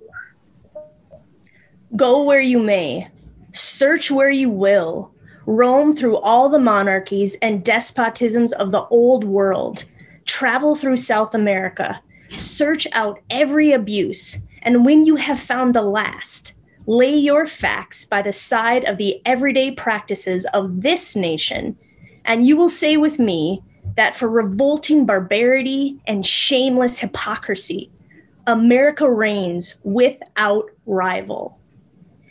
Go 1.97 2.23
where 2.23 2.41
you 2.41 2.59
may, 2.59 3.09
search 3.53 4.11
where 4.11 4.31
you 4.31 4.51
will, 4.51 5.14
roam 5.47 5.93
through 5.93 6.19
all 6.19 6.49
the 6.49 6.59
monarchies 6.59 7.37
and 7.43 7.65
despotisms 7.65 8.53
of 8.53 8.71
the 8.71 8.85
old 8.87 9.25
world, 9.25 9.85
travel 10.25 10.75
through 10.75 10.97
South 10.97 11.35
America, 11.35 12.01
search 12.39 12.87
out 12.93 13.21
every 13.31 13.73
abuse, 13.73 14.39
and 14.63 14.85
when 14.85 15.05
you 15.05 15.17
have 15.17 15.39
found 15.39 15.75
the 15.75 15.83
last, 15.83 16.53
lay 16.87 17.15
your 17.15 17.47
facts 17.47 18.05
by 18.05 18.23
the 18.23 18.33
side 18.33 18.85
of 18.85 18.97
the 18.97 19.21
everyday 19.25 19.71
practices 19.71 20.47
of 20.55 20.83
this 20.83 21.15
nation, 21.15 21.77
and 22.25 22.47
you 22.47 22.57
will 22.57 22.69
say 22.69 22.97
with 22.97 23.19
me 23.19 23.63
that 23.97 24.15
for 24.17 24.29
revolting 24.29 25.07
barbarity 25.07 25.99
and 26.07 26.27
shameless 26.27 26.99
hypocrisy, 27.01 27.91
America 28.47 29.11
reigns 29.11 29.75
without 29.85 30.71
rival. 30.87 31.59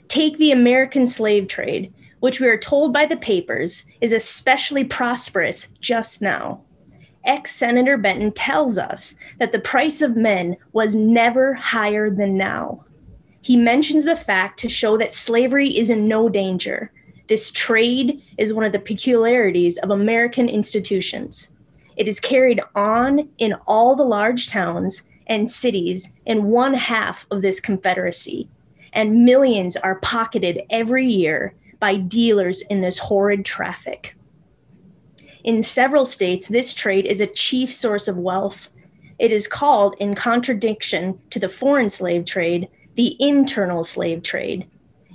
Take 0.08 0.38
the 0.38 0.52
American 0.52 1.06
slave 1.06 1.48
trade, 1.48 1.94
which 2.24 2.40
we 2.40 2.48
are 2.48 2.58
told 2.58 2.94
by 2.94 3.06
the 3.06 3.18
papers 3.18 3.84
is 4.00 4.14
especially 4.14 4.86
prosperous 4.86 5.74
just 5.82 6.22
now. 6.22 6.62
Ex 7.26 7.54
Senator 7.54 7.98
Benton 7.98 8.32
tells 8.32 8.78
us 8.78 9.16
that 9.40 9.52
the 9.52 9.60
price 9.60 10.02
of 10.02 10.16
men 10.16 10.56
was 10.72 10.96
never 10.96 11.54
higher 11.54 12.10
than 12.10 12.38
now. 12.38 12.86
He 13.42 13.58
mentions 13.58 14.06
the 14.06 14.16
fact 14.16 14.58
to 14.60 14.70
show 14.70 14.96
that 15.00 15.14
slavery 15.14 15.78
is 15.78 15.90
in 15.90 16.08
no 16.08 16.30
danger. 16.30 16.94
This 17.28 17.52
trade 17.52 18.24
is 18.38 18.54
one 18.54 18.64
of 18.64 18.72
the 18.72 18.80
peculiarities 18.80 19.78
of 19.80 19.90
American 19.90 20.48
institutions. 20.48 21.58
It 21.98 22.08
is 22.08 22.22
carried 22.22 22.62
on 22.74 23.28
in 23.38 23.52
all 23.68 23.98
the 23.98 24.04
large 24.04 24.48
towns 24.48 25.10
and 25.28 25.52
cities 25.52 26.14
in 26.26 26.46
one 26.46 26.74
half 26.74 27.28
of 27.32 27.42
this 27.42 27.60
confederacy, 27.60 28.48
and 28.94 29.26
millions 29.26 29.76
are 29.76 30.00
pocketed 30.00 30.62
every 30.70 31.06
year 31.06 31.54
by 31.84 31.98
dealers 31.98 32.62
in 32.70 32.80
this 32.80 32.98
horrid 32.98 33.44
traffic. 33.44 34.16
In 35.44 35.62
several 35.62 36.06
states, 36.06 36.48
this 36.48 36.74
trade 36.74 37.06
is 37.06 37.20
a 37.20 37.28
chief 37.28 37.74
source 37.74 38.08
of 38.08 38.16
wealth. 38.16 38.70
It 39.20 39.34
is 39.34 39.50
called, 39.50 39.98
in 40.00 40.16
contradiction 40.16 41.20
to 41.32 41.40
the 41.40 41.50
foreign 41.50 41.90
slave 41.90 42.24
trade, 42.24 42.70
the 42.96 43.18
internal 43.20 43.84
slave 43.84 44.24
trade. 44.24 44.66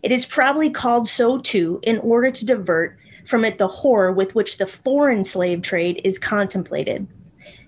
It 0.03 0.13
is 0.13 0.27
probably 0.27 0.69
called 0.69 1.09
so 1.09 1.39
too 1.39 1.81
in 1.85 2.01
order 2.01 2.31
to 2.31 2.45
divert 2.45 2.99
from 3.25 3.47
it 3.47 3.57
the 3.57 3.69
horror 3.69 4.13
with 4.13 4.35
which 4.35 4.59
the 4.59 4.67
foreign 4.67 5.25
slave 5.25 5.63
trade 5.63 6.03
is 6.05 6.19
contemplated. 6.19 7.09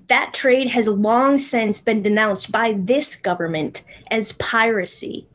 That 0.09 0.35
trade 0.35 0.69
has 0.73 0.87
long 0.87 1.39
since 1.39 1.81
been 1.81 2.03
denounced 2.03 2.53
by 2.53 2.75
this 2.77 3.17
government 3.17 3.83
as 4.11 4.33
piracy. 4.33 5.27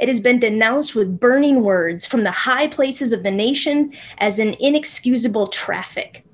It 0.00 0.08
has 0.08 0.18
been 0.18 0.40
denounced 0.40 0.94
with 0.94 1.20
burning 1.20 1.62
words 1.62 2.06
from 2.06 2.24
the 2.24 2.30
high 2.30 2.68
places 2.68 3.12
of 3.12 3.22
the 3.22 3.30
nation 3.30 3.92
as 4.16 4.38
an 4.38 4.56
inexcusable 4.58 5.48
traffic. 5.48 6.24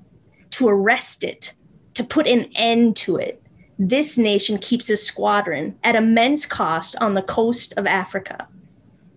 To 0.51 0.69
arrest 0.69 1.25
it, 1.25 1.53
to 1.95 2.05
put 2.05 2.27
an 2.27 2.49
end 2.55 2.95
to 2.97 3.17
it, 3.17 3.43
this 3.77 4.17
nation 4.17 4.57
keeps 4.57 4.89
a 4.89 4.95
squadron 4.95 5.77
at 5.83 5.97
immense 5.97 6.45
cost 6.45 6.95
on 7.01 7.13
the 7.13 7.21
coast 7.21 7.73
of 7.75 7.85
Africa. 7.85 8.47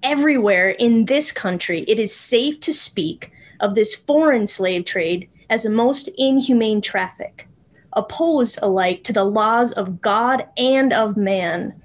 Everywhere 0.02 0.70
in 0.70 1.04
this 1.04 1.30
country, 1.30 1.84
it 1.86 2.00
is 2.00 2.12
safe 2.14 2.58
to 2.60 2.72
speak 2.72 3.30
of 3.60 3.76
this 3.76 3.94
foreign 3.94 4.48
slave 4.48 4.84
trade 4.84 5.28
as 5.48 5.64
a 5.64 5.70
most 5.70 6.08
inhumane 6.18 6.80
traffic, 6.80 7.46
opposed 7.92 8.58
alike 8.60 9.04
to 9.04 9.12
the 9.12 9.24
laws 9.24 9.70
of 9.72 10.00
God 10.00 10.48
and 10.56 10.92
of 10.92 11.16
man. 11.16 11.80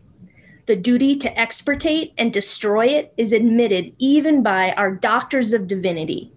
The 0.67 0.75
duty 0.75 1.15
to 1.17 1.39
extirpate 1.39 2.13
and 2.17 2.33
destroy 2.33 2.87
it 2.87 3.13
is 3.17 3.31
admitted 3.31 3.93
even 3.99 4.41
by 4.41 4.71
our 4.71 4.91
doctors 4.91 5.53
of 5.53 5.67
divinity. 5.67 6.31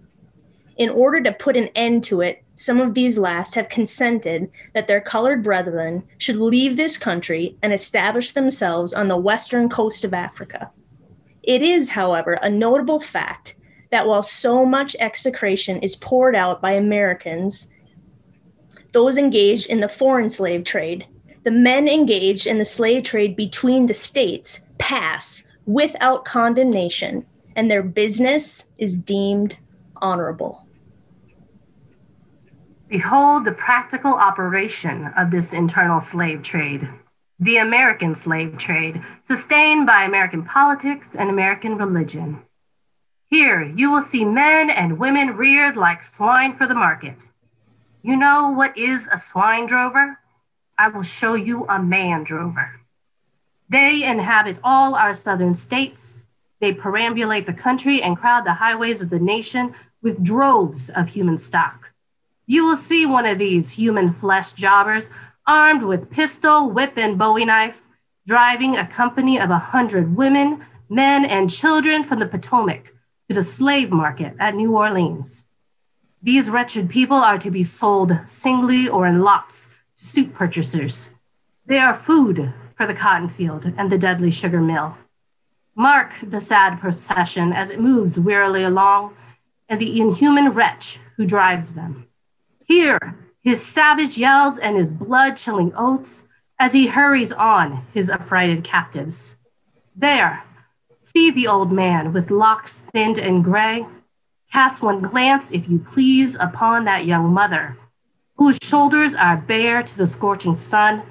In 0.77 0.89
order 0.89 1.21
to 1.21 1.31
put 1.31 1.57
an 1.57 1.69
end 1.75 2.03
to 2.05 2.21
it, 2.21 2.43
some 2.53 2.79
of 2.79 2.93
these 2.93 3.17
last 3.17 3.55
have 3.55 3.69
consented 3.69 4.51
that 4.73 4.87
their 4.87 5.01
colored 5.01 5.43
brethren 5.43 6.03
should 6.17 6.35
leave 6.35 6.77
this 6.77 6.97
country 6.97 7.57
and 7.63 7.73
establish 7.73 8.33
themselves 8.33 8.93
on 8.93 9.07
the 9.07 9.17
western 9.17 9.67
coast 9.67 10.03
of 10.03 10.13
Africa. 10.13 10.69
It 11.41 11.61
is, 11.61 11.89
however, 11.89 12.33
a 12.33 12.49
notable 12.49 12.99
fact 12.99 13.55
that 13.91 14.07
while 14.07 14.21
so 14.21 14.65
much 14.65 14.95
execration 14.99 15.79
is 15.81 15.95
poured 15.95 16.35
out 16.35 16.61
by 16.61 16.73
Americans, 16.73 17.73
those 18.91 19.17
engaged 19.17 19.67
in 19.67 19.79
the 19.79 19.89
foreign 19.89 20.29
slave 20.29 20.63
trade, 20.63 21.07
the 21.43 21.51
men 21.51 21.87
engaged 21.87 22.47
in 22.47 22.57
the 22.57 22.65
slave 22.65 23.03
trade 23.03 23.35
between 23.35 23.85
the 23.85 23.93
states 23.93 24.61
pass 24.77 25.47
without 25.65 26.25
condemnation, 26.25 27.25
and 27.55 27.69
their 27.69 27.83
business 27.83 28.73
is 28.77 28.97
deemed 28.97 29.57
honorable. 29.97 30.65
Behold 32.87 33.45
the 33.45 33.51
practical 33.51 34.13
operation 34.13 35.11
of 35.15 35.29
this 35.29 35.53
internal 35.53 35.99
slave 35.99 36.41
trade, 36.41 36.89
the 37.39 37.57
American 37.57 38.15
slave 38.15 38.57
trade, 38.57 39.01
sustained 39.21 39.85
by 39.85 40.03
American 40.03 40.43
politics 40.43 41.15
and 41.15 41.29
American 41.29 41.77
religion. 41.77 42.41
Here 43.27 43.61
you 43.61 43.91
will 43.91 44.01
see 44.01 44.25
men 44.25 44.71
and 44.71 44.97
women 44.97 45.37
reared 45.37 45.77
like 45.77 46.03
swine 46.03 46.53
for 46.53 46.65
the 46.65 46.73
market. 46.73 47.29
You 48.01 48.17
know 48.17 48.49
what 48.49 48.75
is 48.77 49.07
a 49.11 49.17
swine 49.17 49.67
drover? 49.67 50.18
I 50.79 50.87
will 50.87 51.03
show 51.03 51.33
you 51.33 51.65
a 51.67 51.77
man 51.77 52.23
drover. 52.23 52.79
They 53.67 54.01
inhabit 54.01 54.59
all 54.63 54.95
our 54.95 55.13
southern 55.13 55.53
states. 55.53 56.25
They 56.61 56.73
perambulate 56.73 57.45
the 57.45 57.53
country 57.53 58.01
and 58.01 58.15
crowd 58.15 58.45
the 58.45 58.53
highways 58.53 59.01
of 59.01 59.09
the 59.09 59.19
nation 59.19 59.75
with 60.01 60.23
droves 60.23 60.89
of 60.89 61.09
human 61.09 61.37
stock. 61.37 61.91
You 62.47 62.65
will 62.65 62.77
see 62.77 63.05
one 63.05 63.25
of 63.25 63.39
these 63.39 63.73
human 63.73 64.13
flesh 64.13 64.53
jobbers 64.53 65.09
armed 65.45 65.83
with 65.83 66.09
pistol, 66.09 66.69
whip, 66.69 66.97
and 66.97 67.17
bowie 67.17 67.43
knife, 67.43 67.85
driving 68.25 68.77
a 68.77 68.87
company 68.87 69.37
of 69.37 69.49
a 69.49 69.59
hundred 69.59 70.15
women, 70.15 70.65
men, 70.87 71.25
and 71.25 71.49
children 71.49 72.05
from 72.05 72.19
the 72.19 72.25
Potomac 72.25 72.93
to 73.27 73.35
the 73.35 73.43
slave 73.43 73.91
market 73.91 74.33
at 74.39 74.55
New 74.55 74.77
Orleans. 74.77 75.45
These 76.23 76.49
wretched 76.49 76.89
people 76.89 77.17
are 77.17 77.37
to 77.37 77.51
be 77.51 77.63
sold 77.63 78.17
singly 78.27 78.87
or 78.87 79.05
in 79.05 79.21
lots 79.21 79.68
suit 79.99 80.33
purchasers. 80.33 81.13
They 81.65 81.77
are 81.77 81.93
food 81.93 82.53
for 82.75 82.85
the 82.85 82.93
cotton 82.93 83.29
field 83.29 83.71
and 83.77 83.91
the 83.91 83.97
deadly 83.97 84.31
sugar 84.31 84.61
mill. 84.61 84.97
Mark 85.75 86.13
the 86.21 86.41
sad 86.41 86.79
procession 86.79 87.53
as 87.53 87.69
it 87.69 87.79
moves 87.79 88.19
wearily 88.19 88.63
along 88.63 89.15
and 89.67 89.79
the 89.79 89.99
inhuman 89.99 90.51
wretch 90.51 90.99
who 91.17 91.25
drives 91.25 91.73
them. 91.73 92.07
Hear 92.65 93.15
his 93.41 93.65
savage 93.65 94.17
yells 94.17 94.57
and 94.57 94.75
his 94.75 94.93
blood 94.93 95.37
chilling 95.37 95.73
oaths 95.75 96.25
as 96.57 96.73
he 96.73 96.87
hurries 96.87 97.31
on 97.31 97.85
his 97.93 98.09
affrighted 98.09 98.63
captives. 98.63 99.37
There, 99.95 100.43
See 101.15 101.31
the 101.31 101.47
old 101.47 101.71
man 101.71 102.13
with 102.13 102.29
locks 102.29 102.83
thinned 102.93 103.17
and 103.17 103.43
gray. 103.43 103.83
Cast 104.53 104.83
one 104.83 105.01
glance, 105.01 105.51
if 105.51 105.67
you 105.67 105.79
please, 105.79 106.35
upon 106.35 106.85
that 106.85 107.07
young 107.07 107.33
mother, 107.33 107.78
whose 108.39 108.57
shoulders 108.63 109.15
are 109.15 109.35
bare 109.35 109.83
to 109.83 109.97
the 109.97 110.07
scorching 110.07 110.55
sun, 110.55 111.03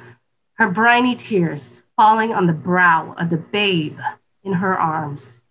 her 0.55 0.67
briny 0.71 1.15
tears 1.15 1.85
falling 1.95 2.33
on 2.33 2.47
the 2.47 2.55
brow 2.55 3.15
of 3.19 3.29
the 3.29 3.37
babe 3.37 3.99
in 4.43 4.55
her 4.55 4.81
arms. 4.81 5.45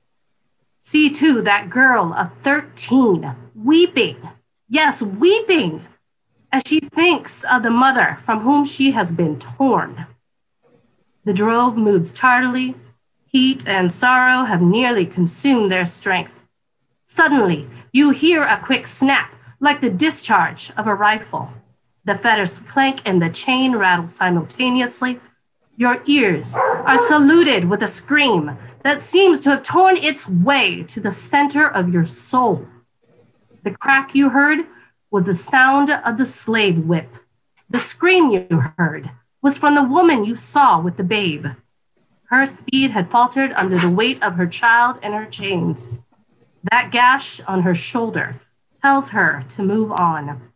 See, 0.81 1.11
too, 1.11 1.43
that 1.43 1.69
girl 1.69 2.15
of 2.15 2.33
13 2.41 3.31
weeping, 3.53 4.17
yes, 4.67 5.03
weeping, 5.03 5.85
as 6.51 6.63
she 6.65 6.79
thinks 6.79 7.43
of 7.43 7.61
the 7.61 7.69
mother 7.69 8.17
from 8.23 8.39
whom 8.39 8.65
she 8.65 8.89
has 8.91 9.11
been 9.11 9.37
torn. 9.37 10.07
The 11.25 11.33
drove 11.33 11.77
moves 11.77 12.11
tardily, 12.11 12.73
Heat 13.27 13.67
and 13.67 13.91
sorrow 13.91 14.45
have 14.45 14.63
nearly 14.63 15.05
consumed 15.05 15.71
their 15.71 15.85
strength. 15.85 16.47
Suddenly, 17.03 17.67
you 17.91 18.09
hear 18.09 18.41
a 18.41 18.57
quick 18.57 18.87
snap, 18.87 19.35
like 19.59 19.79
the 19.79 19.91
discharge 19.91 20.71
of 20.75 20.87
a 20.87 20.95
rifle. 20.95 21.51
The 22.07 22.15
fetters 22.15 22.59
clank 22.59 23.01
and 23.05 23.21
the 23.21 23.29
chain 23.29 23.75
rattles 23.75 24.15
simultaneously. 24.15 25.19
Your 25.75 26.01
ears 26.05 26.55
are 26.55 26.97
saluted 26.97 27.65
with 27.65 27.83
a 27.83 27.89
scream 27.89 28.57
that 28.83 29.01
seems 29.01 29.41
to 29.41 29.49
have 29.49 29.61
torn 29.61 29.97
its 29.97 30.29
way 30.29 30.83
to 30.83 31.01
the 31.01 31.11
center 31.11 31.67
of 31.67 31.93
your 31.93 32.05
soul. 32.05 32.65
The 33.63 33.71
crack 33.71 34.15
you 34.15 34.29
heard 34.29 34.65
was 35.11 35.25
the 35.25 35.33
sound 35.33 35.89
of 35.89 36.17
the 36.17 36.25
slave 36.25 36.79
whip. 36.79 37.09
The 37.69 37.81
scream 37.81 38.31
you 38.31 38.63
heard 38.77 39.11
was 39.41 39.57
from 39.57 39.75
the 39.75 39.83
woman 39.83 40.23
you 40.23 40.37
saw 40.37 40.79
with 40.79 40.95
the 40.95 41.03
babe. 41.03 41.47
Her 42.29 42.45
speed 42.45 42.91
had 42.91 43.11
faltered 43.11 43.51
under 43.51 43.77
the 43.77 43.89
weight 43.89 44.23
of 44.23 44.35
her 44.35 44.47
child 44.47 44.97
and 45.03 45.13
her 45.13 45.25
chains. 45.25 46.03
That 46.71 46.89
gash 46.89 47.41
on 47.41 47.63
her 47.63 47.75
shoulder 47.75 48.39
tells 48.81 49.09
her 49.09 49.43
to 49.49 49.61
move 49.61 49.91
on. 49.91 50.46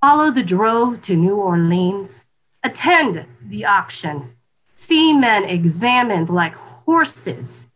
Follow 0.00 0.30
the 0.30 0.44
drove 0.44 1.02
to 1.02 1.16
New 1.16 1.34
Orleans. 1.34 2.24
Attend 2.62 3.26
the 3.42 3.64
auction. 3.64 4.36
See 4.70 5.12
men 5.12 5.42
examined 5.42 6.30
like 6.30 6.54
horses. 6.54 7.66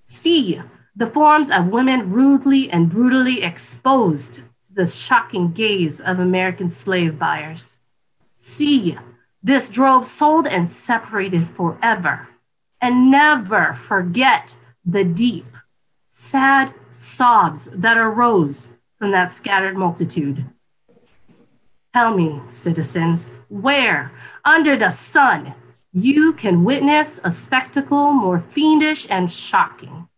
See 0.00 0.60
the 0.96 1.06
forms 1.06 1.52
of 1.52 1.68
women 1.68 2.10
rudely 2.10 2.68
and 2.70 2.90
brutally 2.90 3.44
exposed 3.44 4.34
to 4.66 4.74
the 4.74 4.86
shocking 4.86 5.52
gaze 5.52 6.00
of 6.00 6.18
American 6.18 6.70
slave 6.70 7.20
buyers. 7.20 7.78
See 8.32 8.98
this 9.40 9.68
drove 9.68 10.06
sold 10.06 10.48
and 10.48 10.68
separated 10.68 11.46
forever. 11.46 12.28
And 12.80 13.12
never 13.12 13.74
forget 13.74 14.56
the 14.84 15.04
deep, 15.04 15.46
sad 16.08 16.74
sobs 16.90 17.66
that 17.66 17.96
arose 17.96 18.70
from 18.98 19.12
that 19.12 19.30
scattered 19.30 19.76
multitude. 19.76 20.44
Tell 21.94 22.12
me, 22.12 22.40
citizens, 22.48 23.30
where 23.48 24.10
under 24.44 24.76
the 24.76 24.90
sun 24.90 25.54
you 25.92 26.32
can 26.32 26.64
witness 26.64 27.20
a 27.22 27.30
spectacle 27.30 28.10
more 28.10 28.40
fiendish 28.40 29.06
and 29.08 29.30
shocking. 29.30 30.08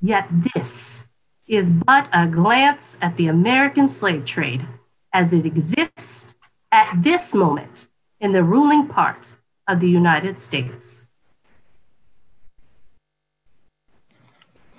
Yet 0.00 0.28
this 0.30 1.08
is 1.48 1.72
but 1.72 2.08
a 2.12 2.28
glance 2.28 2.96
at 3.02 3.16
the 3.16 3.26
American 3.26 3.88
slave 3.88 4.24
trade 4.24 4.64
as 5.12 5.32
it 5.32 5.44
exists 5.44 6.36
at 6.70 7.02
this 7.02 7.34
moment 7.34 7.88
in 8.20 8.30
the 8.30 8.44
ruling 8.44 8.86
part 8.86 9.36
of 9.66 9.80
the 9.80 9.88
United 9.88 10.38
States. 10.38 11.10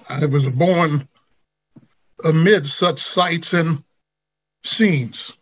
I 0.07 0.26
was 0.26 0.49
born 0.49 1.09
amid 2.24 2.66
such 2.66 2.99
sights 2.99 3.51
and 3.51 3.84
scenes. 4.63 5.34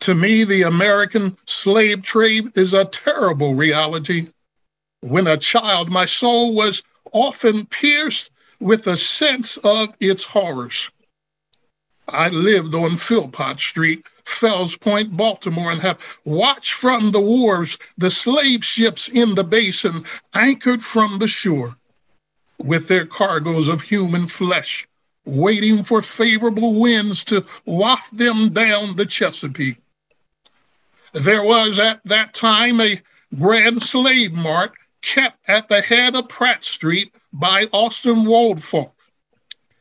To 0.00 0.14
me, 0.14 0.44
the 0.44 0.62
American 0.62 1.36
slave 1.46 2.02
trade 2.02 2.56
is 2.56 2.72
a 2.72 2.84
terrible 2.84 3.54
reality. 3.54 4.28
When 5.00 5.26
a 5.26 5.36
child, 5.36 5.90
my 5.90 6.04
soul 6.04 6.54
was 6.54 6.82
often 7.12 7.66
pierced 7.66 8.30
with 8.60 8.86
a 8.86 8.96
sense 8.96 9.56
of 9.58 9.96
its 9.98 10.22
horrors. 10.22 10.90
I 12.08 12.28
lived 12.28 12.74
on 12.76 12.96
Philpott 12.96 13.58
Street, 13.58 14.06
Fells 14.24 14.76
Point, 14.76 15.16
Baltimore, 15.16 15.72
and 15.72 15.80
have 15.82 15.98
watched 16.24 16.74
from 16.74 17.10
the 17.10 17.20
wharves 17.20 17.76
the 17.98 18.12
slave 18.12 18.64
ships 18.64 19.08
in 19.08 19.34
the 19.34 19.42
basin 19.42 20.04
anchored 20.34 20.84
from 20.84 21.18
the 21.18 21.26
shore 21.26 21.76
with 22.58 22.86
their 22.86 23.06
cargoes 23.06 23.66
of 23.66 23.80
human 23.80 24.28
flesh, 24.28 24.86
waiting 25.24 25.82
for 25.82 26.00
favorable 26.00 26.74
winds 26.74 27.24
to 27.24 27.44
waft 27.64 28.16
them 28.16 28.50
down 28.50 28.94
the 28.94 29.06
Chesapeake. 29.06 29.78
There 31.16 31.42
was 31.42 31.78
at 31.78 32.02
that 32.04 32.34
time 32.34 32.78
a 32.78 33.00
grand 33.34 33.82
slave 33.82 34.34
mart 34.34 34.72
kept 35.00 35.48
at 35.48 35.66
the 35.66 35.80
head 35.80 36.14
of 36.14 36.28
Pratt 36.28 36.62
Street 36.62 37.14
by 37.32 37.66
Austin 37.72 38.26
Woolfolk. 38.26 38.94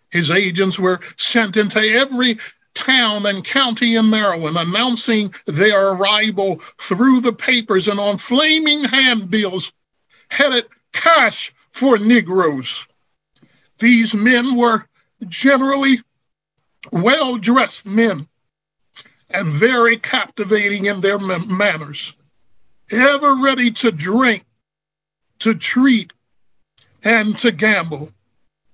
His 0.09 0.31
agents 0.31 0.79
were 0.79 1.01
sent 1.17 1.57
into 1.57 1.81
every 1.81 2.37
town 2.73 3.25
and 3.25 3.43
county 3.43 3.97
in 3.97 4.09
Maryland 4.09 4.57
announcing 4.57 5.35
their 5.45 5.89
arrival 5.89 6.59
through 6.79 7.19
the 7.19 7.33
papers 7.33 7.89
and 7.89 7.99
on 7.99 8.17
flaming 8.17 8.85
handbills 8.85 9.73
headed 10.29 10.65
cash 10.93 11.53
for 11.69 11.97
Negroes. 11.97 12.87
These 13.79 14.15
men 14.15 14.55
were 14.55 14.87
generally 15.27 15.99
well 16.93 17.37
dressed 17.37 17.85
men 17.85 18.29
and 19.35 19.51
very 19.51 19.97
captivating 19.97 20.85
in 20.85 21.01
their 21.01 21.19
manners, 21.19 22.13
ever 22.91 23.35
ready 23.35 23.69
to 23.69 23.91
drink, 23.91 24.45
to 25.39 25.53
treat, 25.53 26.13
and 27.03 27.37
to 27.37 27.51
gamble. 27.51 28.13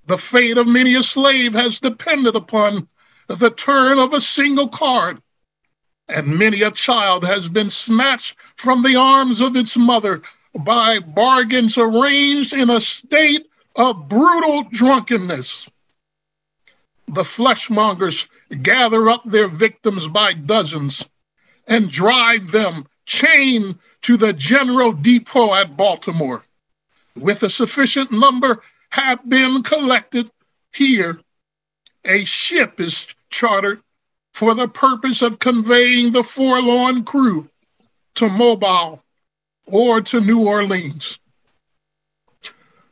The 0.05 0.20
fate 0.20 0.59
of 0.59 0.68
many 0.68 0.93
a 0.93 1.01
slave 1.01 1.53
has 1.53 1.80
depended 1.80 2.36
upon 2.36 2.88
the 3.28 3.49
turn 3.49 3.97
of 3.97 4.14
a 4.14 4.22
single 4.22 4.68
card, 4.68 5.20
and 6.07 6.38
many 6.38 6.62
a 6.62 6.70
child 6.70 7.26
has 7.26 7.49
been 7.49 7.72
snatched 7.72 8.36
from 8.55 8.84
the 8.84 8.95
arms 8.95 9.41
of 9.41 9.55
its 9.55 9.76
mother 9.78 10.22
by 10.53 10.99
bargains 10.99 11.76
arranged 11.80 12.53
in 12.53 12.70
a 12.70 12.82
state 12.82 13.49
of 13.78 14.07
brutal 14.07 14.64
drunkenness. 14.72 15.68
The 17.08 17.24
fleshmongers 17.24 18.30
gather 18.62 19.10
up 19.10 19.24
their 19.26 19.47
victims 19.47 20.08
by 20.08 20.34
dozens 20.34 21.10
and 21.68 21.89
drive 21.89 22.52
them 22.52 22.88
chained 23.06 23.78
to 24.04 24.18
the 24.18 24.34
general 24.34 24.93
depot 24.93 25.54
at 25.54 25.76
Baltimore. 25.76 26.43
With 27.16 27.43
a 27.43 27.49
sufficient 27.49 28.12
number 28.12 28.62
have 28.89 29.28
been 29.28 29.64
collected 29.64 30.30
here, 30.74 31.20
a 32.06 32.24
ship 32.26 32.80
is 32.80 33.08
chartered 33.30 33.82
for 34.34 34.54
the 34.54 34.68
purpose 34.68 35.22
of 35.22 35.39
conveying 35.39 36.12
the 36.12 36.24
forlorn 36.24 37.04
crew 37.04 37.49
to 38.16 38.30
Mobile 38.30 39.04
or 39.66 40.02
to 40.02 40.22
New 40.22 40.47
Orleans. 40.47 41.20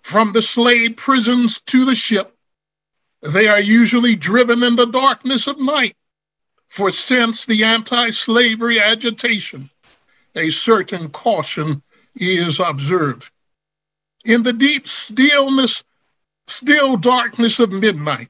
From 0.01 0.34
the 0.34 0.41
slave 0.41 0.95
prisons 0.97 1.60
to 1.62 1.86
the 1.86 1.95
ship, 1.95 2.36
they 3.22 3.47
are 3.47 3.59
usually 3.59 4.15
driven 4.15 4.63
in 4.63 4.76
the 4.76 4.86
darkness 4.86 5.47
of 5.47 5.59
night, 5.59 5.95
for 6.67 6.91
since 6.91 7.45
the 7.45 7.63
anti 7.63 8.11
slavery 8.11 8.80
agitation, 8.80 9.70
a 10.36 10.49
certain 10.49 11.09
caution 11.09 11.82
is 12.15 12.59
observed. 12.59 13.30
In 14.26 14.43
the 14.43 14.53
deep 14.53 14.88
stillness, 14.88 15.84
still 16.47 16.97
darkness 16.97 17.59
of 17.59 17.72
midnight, 17.72 18.30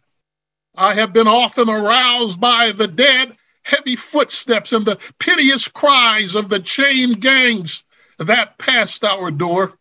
I 0.76 0.94
have 0.94 1.14
been 1.14 1.28
often 1.28 1.70
aroused 1.70 2.40
by 2.40 2.72
the 2.72 2.88
dead, 2.88 3.36
heavy 3.64 3.96
footsteps 3.96 4.72
and 4.72 4.86
the 4.86 4.98
piteous 5.20 5.68
cries 5.68 6.36
of 6.36 6.50
the 6.50 6.60
chained 6.60 7.22
gangs 7.22 7.84
that 8.18 8.58
passed 8.58 9.04
our 9.04 9.30
door. 9.32 9.78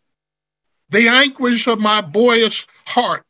The 0.91 1.09
anguish 1.09 1.67
of 1.67 1.79
my 1.79 2.01
boyish 2.01 2.67
heart 2.87 3.25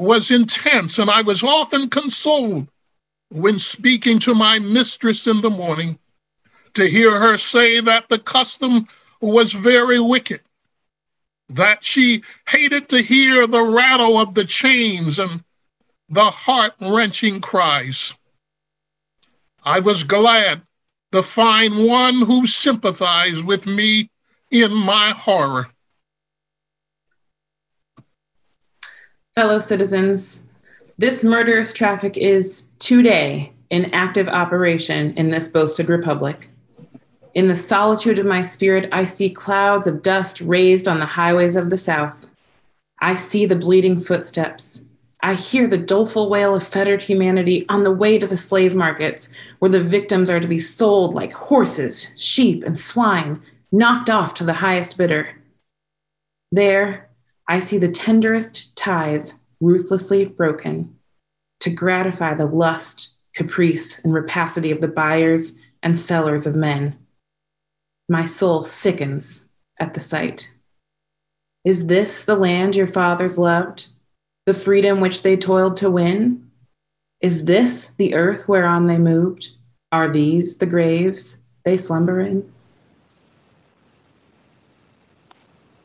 was 0.00 0.30
intense, 0.30 0.98
and 0.98 1.10
I 1.10 1.22
was 1.22 1.42
often 1.42 1.90
consoled 1.90 2.70
when 3.28 3.58
speaking 3.58 4.18
to 4.20 4.34
my 4.34 4.58
mistress 4.58 5.26
in 5.26 5.40
the 5.40 5.50
morning 5.50 5.98
to 6.74 6.88
hear 6.88 7.18
her 7.18 7.36
say 7.36 7.80
that 7.80 8.08
the 8.08 8.18
custom 8.18 8.88
was 9.20 9.52
very 9.52 10.00
wicked, 10.00 10.40
that 11.50 11.84
she 11.84 12.22
hated 12.48 12.88
to 12.88 13.02
hear 13.02 13.46
the 13.46 13.62
rattle 13.62 14.18
of 14.18 14.34
the 14.34 14.44
chains 14.44 15.18
and 15.18 15.42
the 16.08 16.24
heart 16.24 16.74
wrenching 16.80 17.40
cries. 17.40 18.14
I 19.62 19.80
was 19.80 20.04
glad 20.04 20.62
to 21.12 21.22
find 21.22 21.86
one 21.86 22.22
who 22.22 22.46
sympathized 22.46 23.44
with 23.44 23.66
me 23.66 24.10
in 24.50 24.72
my 24.72 25.10
horror. 25.10 25.68
Fellow 29.36 29.60
citizens, 29.60 30.42
this 30.98 31.22
murderous 31.22 31.72
traffic 31.72 32.16
is 32.16 32.68
today 32.80 33.52
in 33.70 33.94
active 33.94 34.26
operation 34.26 35.12
in 35.12 35.30
this 35.30 35.48
boasted 35.48 35.88
republic. 35.88 36.50
In 37.34 37.46
the 37.46 37.54
solitude 37.54 38.18
of 38.18 38.26
my 38.26 38.42
spirit, 38.42 38.88
I 38.90 39.04
see 39.04 39.30
clouds 39.30 39.86
of 39.86 40.02
dust 40.02 40.40
raised 40.40 40.88
on 40.88 40.98
the 40.98 41.06
highways 41.06 41.54
of 41.54 41.70
the 41.70 41.78
South. 41.78 42.26
I 42.98 43.14
see 43.14 43.46
the 43.46 43.54
bleeding 43.54 44.00
footsteps. 44.00 44.84
I 45.22 45.34
hear 45.34 45.68
the 45.68 45.78
doleful 45.78 46.28
wail 46.28 46.56
of 46.56 46.66
fettered 46.66 47.02
humanity 47.02 47.66
on 47.68 47.84
the 47.84 47.92
way 47.92 48.18
to 48.18 48.26
the 48.26 48.36
slave 48.36 48.74
markets, 48.74 49.28
where 49.60 49.70
the 49.70 49.84
victims 49.84 50.28
are 50.28 50.40
to 50.40 50.48
be 50.48 50.58
sold 50.58 51.14
like 51.14 51.32
horses, 51.32 52.14
sheep, 52.16 52.64
and 52.64 52.80
swine, 52.80 53.40
knocked 53.70 54.10
off 54.10 54.34
to 54.34 54.44
the 54.44 54.54
highest 54.54 54.96
bidder. 54.96 55.36
There, 56.50 57.09
I 57.50 57.58
see 57.58 57.78
the 57.78 57.90
tenderest 57.90 58.76
ties 58.76 59.40
ruthlessly 59.60 60.24
broken. 60.24 60.96
to 61.58 61.68
gratify 61.68 62.32
the 62.34 62.46
lust, 62.46 63.16
caprice, 63.34 63.98
and 63.98 64.14
rapacity 64.14 64.70
of 64.70 64.80
the 64.80 64.88
buyers 64.88 65.56
and 65.82 65.98
sellers 65.98 66.46
of 66.46 66.54
men. 66.54 66.96
My 68.08 68.24
soul 68.24 68.64
sickens 68.64 69.46
at 69.78 69.92
the 69.92 70.00
sight. 70.00 70.54
Is 71.64 71.88
this 71.88 72.24
the 72.24 72.36
land 72.36 72.76
your 72.76 72.86
fathers 72.86 73.36
loved, 73.36 73.88
the 74.46 74.54
freedom 74.54 75.00
which 75.00 75.22
they 75.22 75.36
toiled 75.36 75.76
to 75.78 75.90
win? 75.90 76.50
Is 77.20 77.44
this 77.44 77.88
the 77.98 78.14
earth 78.14 78.48
whereon 78.48 78.86
they 78.86 78.96
moved? 78.96 79.50
Are 79.92 80.10
these 80.10 80.56
the 80.58 80.66
graves 80.66 81.38
they 81.64 81.76
slumber 81.76 82.20
in? 82.20 82.50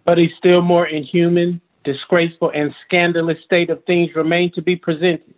But 0.06 0.20
a 0.20 0.28
still 0.38 0.62
more 0.62 0.88
inhuman, 0.88 1.60
disgraceful, 1.84 2.52
and 2.54 2.74
scandalous 2.86 3.38
state 3.44 3.70
of 3.70 3.84
things 3.86 4.12
remain 4.16 4.52
to 4.54 4.62
be 4.62 4.76
presented. 4.76 5.34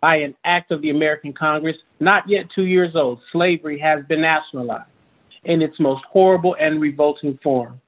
By 0.00 0.16
an 0.16 0.34
act 0.44 0.70
of 0.70 0.80
the 0.80 0.90
American 0.90 1.32
Congress, 1.32 1.76
not 1.98 2.28
yet 2.28 2.46
two 2.54 2.64
years 2.64 2.94
old, 2.94 3.20
slavery 3.32 3.78
has 3.80 4.04
been 4.06 4.22
nationalized 4.22 4.88
in 5.44 5.60
its 5.60 5.78
most 5.78 6.04
horrible 6.08 6.56
and 6.58 6.80
revolting 6.80 7.38
form. 7.42 7.80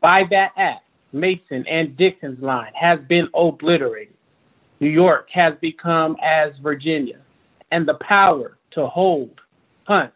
By 0.00 0.24
that 0.30 0.52
act, 0.56 0.84
Mason 1.12 1.66
and 1.66 1.96
Dixon's 1.96 2.40
line 2.40 2.72
has 2.74 3.00
been 3.08 3.28
obliterated. 3.34 4.14
New 4.78 4.88
York 4.88 5.28
has 5.32 5.54
become 5.60 6.16
as 6.22 6.52
Virginia, 6.62 7.18
and 7.72 7.86
the 7.86 7.98
power 8.00 8.56
to 8.72 8.86
hold, 8.86 9.40
hunt, 9.84 10.12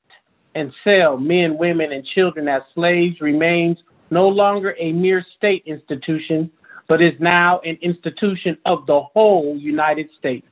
and 0.54 0.72
sell 0.84 1.16
men, 1.16 1.58
women, 1.58 1.92
and 1.92 2.06
children 2.14 2.48
as 2.48 2.62
slaves 2.74 3.20
remains 3.20 3.78
no 4.14 4.28
longer 4.28 4.76
a 4.78 4.92
mere 4.92 5.26
state 5.36 5.64
institution, 5.66 6.50
but 6.88 7.02
is 7.02 7.14
now 7.18 7.58
an 7.64 7.76
institution 7.82 8.56
of 8.64 8.86
the 8.86 9.00
whole 9.12 9.58
United 9.58 10.08
States. 10.18 10.46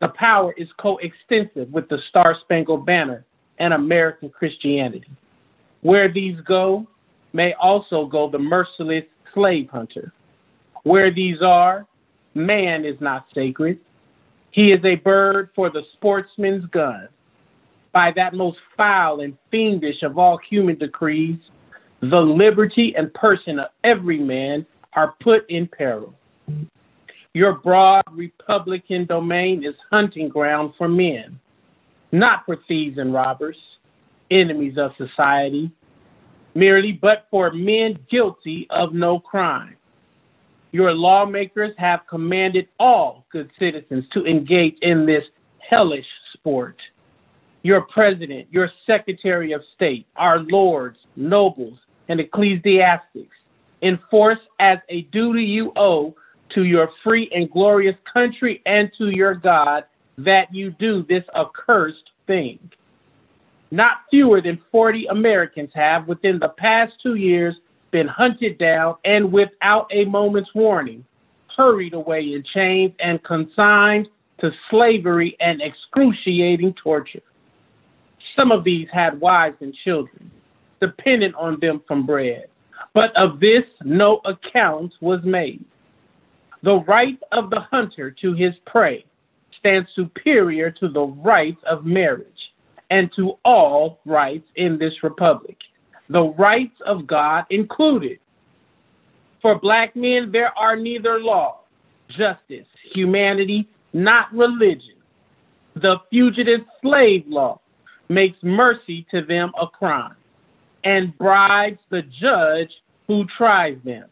The 0.00 0.08
power 0.08 0.52
is 0.58 0.68
coextensive 0.78 1.72
with 1.72 1.88
the 1.88 1.98
Star 2.10 2.36
Spangled 2.42 2.84
Banner 2.84 3.24
and 3.58 3.72
American 3.72 4.28
Christianity. 4.28 5.10
Where 5.80 6.12
these 6.12 6.36
go, 6.46 6.86
may 7.32 7.54
also 7.54 8.04
go 8.04 8.30
the 8.30 8.38
merciless 8.38 9.04
slave 9.32 9.70
hunter. 9.70 10.12
Where 10.82 11.12
these 11.12 11.40
are, 11.40 11.86
man 12.34 12.84
is 12.84 13.00
not 13.00 13.24
sacred. 13.34 13.78
He 14.50 14.72
is 14.72 14.84
a 14.84 14.96
bird 14.96 15.48
for 15.56 15.70
the 15.70 15.82
sportsman's 15.94 16.66
gun. 16.66 17.08
By 17.92 18.12
that 18.16 18.34
most 18.34 18.58
foul 18.76 19.20
and 19.20 19.38
fiendish 19.50 20.02
of 20.02 20.18
all 20.18 20.38
human 20.50 20.76
decrees, 20.76 21.38
the 22.10 22.20
liberty 22.20 22.94
and 22.96 23.12
person 23.14 23.58
of 23.58 23.68
every 23.84 24.18
man 24.18 24.66
are 24.94 25.14
put 25.22 25.48
in 25.50 25.66
peril. 25.66 26.14
Your 27.32 27.54
broad 27.54 28.04
Republican 28.12 29.06
domain 29.06 29.64
is 29.64 29.74
hunting 29.90 30.28
ground 30.28 30.72
for 30.78 30.88
men, 30.88 31.38
not 32.12 32.44
for 32.46 32.56
thieves 32.68 32.98
and 32.98 33.12
robbers, 33.12 33.56
enemies 34.30 34.78
of 34.78 34.92
society, 34.96 35.70
merely, 36.54 36.92
but 36.92 37.26
for 37.30 37.52
men 37.52 37.98
guilty 38.10 38.66
of 38.70 38.92
no 38.92 39.18
crime. 39.18 39.76
Your 40.70 40.92
lawmakers 40.92 41.72
have 41.78 42.00
commanded 42.08 42.68
all 42.78 43.26
good 43.30 43.50
citizens 43.58 44.04
to 44.12 44.24
engage 44.26 44.76
in 44.82 45.06
this 45.06 45.24
hellish 45.58 46.06
sport. 46.32 46.76
Your 47.62 47.82
president, 47.82 48.48
your 48.50 48.70
secretary 48.86 49.52
of 49.52 49.62
state, 49.74 50.06
our 50.16 50.40
lords, 50.40 50.98
nobles, 51.16 51.78
and 52.08 52.20
ecclesiastics 52.20 53.36
enforce 53.82 54.38
as 54.60 54.78
a 54.88 55.02
duty 55.12 55.44
you 55.44 55.72
owe 55.76 56.14
to 56.54 56.64
your 56.64 56.90
free 57.02 57.30
and 57.34 57.50
glorious 57.50 57.96
country 58.10 58.62
and 58.66 58.90
to 58.98 59.10
your 59.10 59.34
God 59.34 59.84
that 60.18 60.54
you 60.54 60.70
do 60.70 61.04
this 61.08 61.24
accursed 61.36 62.10
thing. 62.26 62.58
Not 63.70 63.98
fewer 64.10 64.40
than 64.40 64.62
40 64.70 65.06
Americans 65.06 65.70
have, 65.74 66.06
within 66.06 66.38
the 66.38 66.50
past 66.50 66.92
two 67.02 67.16
years, 67.16 67.56
been 67.90 68.06
hunted 68.06 68.58
down 68.58 68.96
and 69.04 69.32
without 69.32 69.88
a 69.92 70.04
moment's 70.04 70.54
warning, 70.54 71.04
hurried 71.56 71.94
away 71.94 72.20
in 72.20 72.44
chains 72.54 72.92
and 73.00 73.22
consigned 73.24 74.08
to 74.40 74.50
slavery 74.70 75.36
and 75.40 75.60
excruciating 75.60 76.74
torture. 76.74 77.22
Some 78.36 78.52
of 78.52 78.64
these 78.64 78.88
had 78.92 79.20
wives 79.20 79.56
and 79.60 79.74
children, 79.84 80.30
dependent 80.86 81.34
on 81.36 81.58
them 81.60 81.82
from 81.86 82.04
bread, 82.04 82.46
but 82.92 83.16
of 83.16 83.40
this 83.40 83.64
no 83.84 84.20
account 84.24 84.92
was 85.00 85.20
made. 85.24 85.64
The 86.62 86.80
right 86.86 87.18
of 87.32 87.50
the 87.50 87.60
hunter 87.60 88.10
to 88.22 88.34
his 88.34 88.54
prey 88.66 89.04
stands 89.58 89.88
superior 89.94 90.70
to 90.70 90.88
the 90.88 91.06
rights 91.06 91.60
of 91.66 91.84
marriage 91.86 92.28
and 92.90 93.10
to 93.16 93.38
all 93.44 94.00
rights 94.04 94.46
in 94.56 94.78
this 94.78 94.92
republic, 95.02 95.56
the 96.10 96.34
rights 96.38 96.76
of 96.86 97.06
God 97.06 97.44
included. 97.50 98.18
For 99.40 99.58
black 99.58 99.96
men, 99.96 100.30
there 100.32 100.56
are 100.58 100.76
neither 100.76 101.18
law, 101.18 101.60
justice, 102.08 102.66
humanity, 102.92 103.68
not 103.92 104.32
religion. 104.32 104.96
The 105.76 105.96
fugitive 106.10 106.60
slave 106.82 107.24
law 107.26 107.60
makes 108.08 108.36
mercy 108.42 109.06
to 109.10 109.24
them 109.24 109.52
a 109.60 109.66
crime 109.66 110.16
and 110.84 111.16
bribes 111.18 111.80
the 111.90 112.02
judge 112.20 112.70
who 113.06 113.24
tries 113.36 113.78
them. 113.84 114.06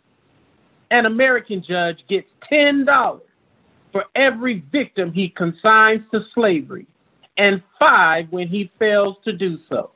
An 0.91 1.07
American 1.07 1.63
judge 1.67 1.99
gets 2.09 2.29
$10 2.51 3.21
for 3.93 4.05
every 4.15 4.65
victim 4.73 5.13
he 5.13 5.29
consigns 5.29 6.03
to 6.11 6.21
slavery 6.35 6.87
and 7.37 7.63
five 7.79 8.27
when 8.31 8.49
he 8.49 8.71
fails 8.79 9.17
to 9.25 9.33
do 9.33 9.59
so. 9.69 9.91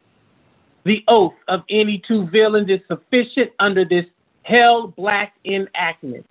The 0.85 1.03
oath 1.09 1.35
of 1.49 1.63
any 1.69 2.03
two 2.07 2.29
villains 2.29 2.69
is 2.69 2.81
sufficient 2.87 3.51
under 3.59 3.85
this 3.85 4.05
hell 4.43 4.89
black 4.97 5.35
enactment 5.45 6.25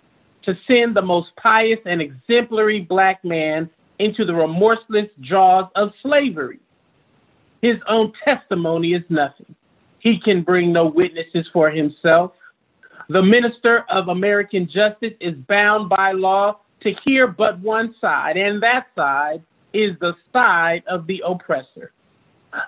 to 0.44 0.54
send 0.66 0.96
the 0.96 1.02
most 1.02 1.28
pious 1.36 1.80
and 1.84 2.00
exemplary 2.00 2.80
black 2.80 3.24
man 3.24 3.68
into 3.98 4.24
the 4.24 4.34
remorseless 4.34 5.08
jaws 5.20 5.68
of 5.74 5.90
slavery. 6.02 6.60
His 7.62 7.76
own 7.88 8.12
testimony 8.24 8.94
is 8.94 9.02
nothing. 9.08 9.55
He 10.06 10.20
can 10.20 10.42
bring 10.42 10.72
no 10.72 10.86
witnesses 10.86 11.48
for 11.52 11.68
himself. 11.68 12.30
The 13.08 13.20
minister 13.20 13.84
of 13.90 14.06
American 14.06 14.70
justice 14.72 15.14
is 15.20 15.34
bound 15.48 15.88
by 15.88 16.12
law 16.12 16.60
to 16.82 16.92
hear 17.04 17.26
but 17.26 17.58
one 17.58 17.92
side, 18.00 18.36
and 18.36 18.62
that 18.62 18.86
side 18.94 19.42
is 19.72 19.98
the 19.98 20.12
side 20.32 20.84
of 20.86 21.08
the 21.08 21.24
oppressor. 21.26 21.90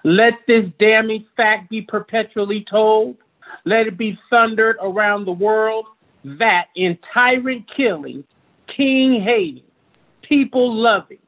Let 0.02 0.32
this 0.48 0.64
damning 0.80 1.26
fact 1.36 1.70
be 1.70 1.80
perpetually 1.80 2.66
told. 2.68 3.18
Let 3.64 3.86
it 3.86 3.96
be 3.96 4.18
thundered 4.28 4.74
around 4.82 5.24
the 5.24 5.30
world 5.30 5.86
that 6.24 6.70
in 6.74 6.98
tyrant 7.14 7.66
killing, 7.76 8.24
king 8.76 9.22
hating, 9.22 9.62
people 10.22 10.74
loving, 10.74 11.18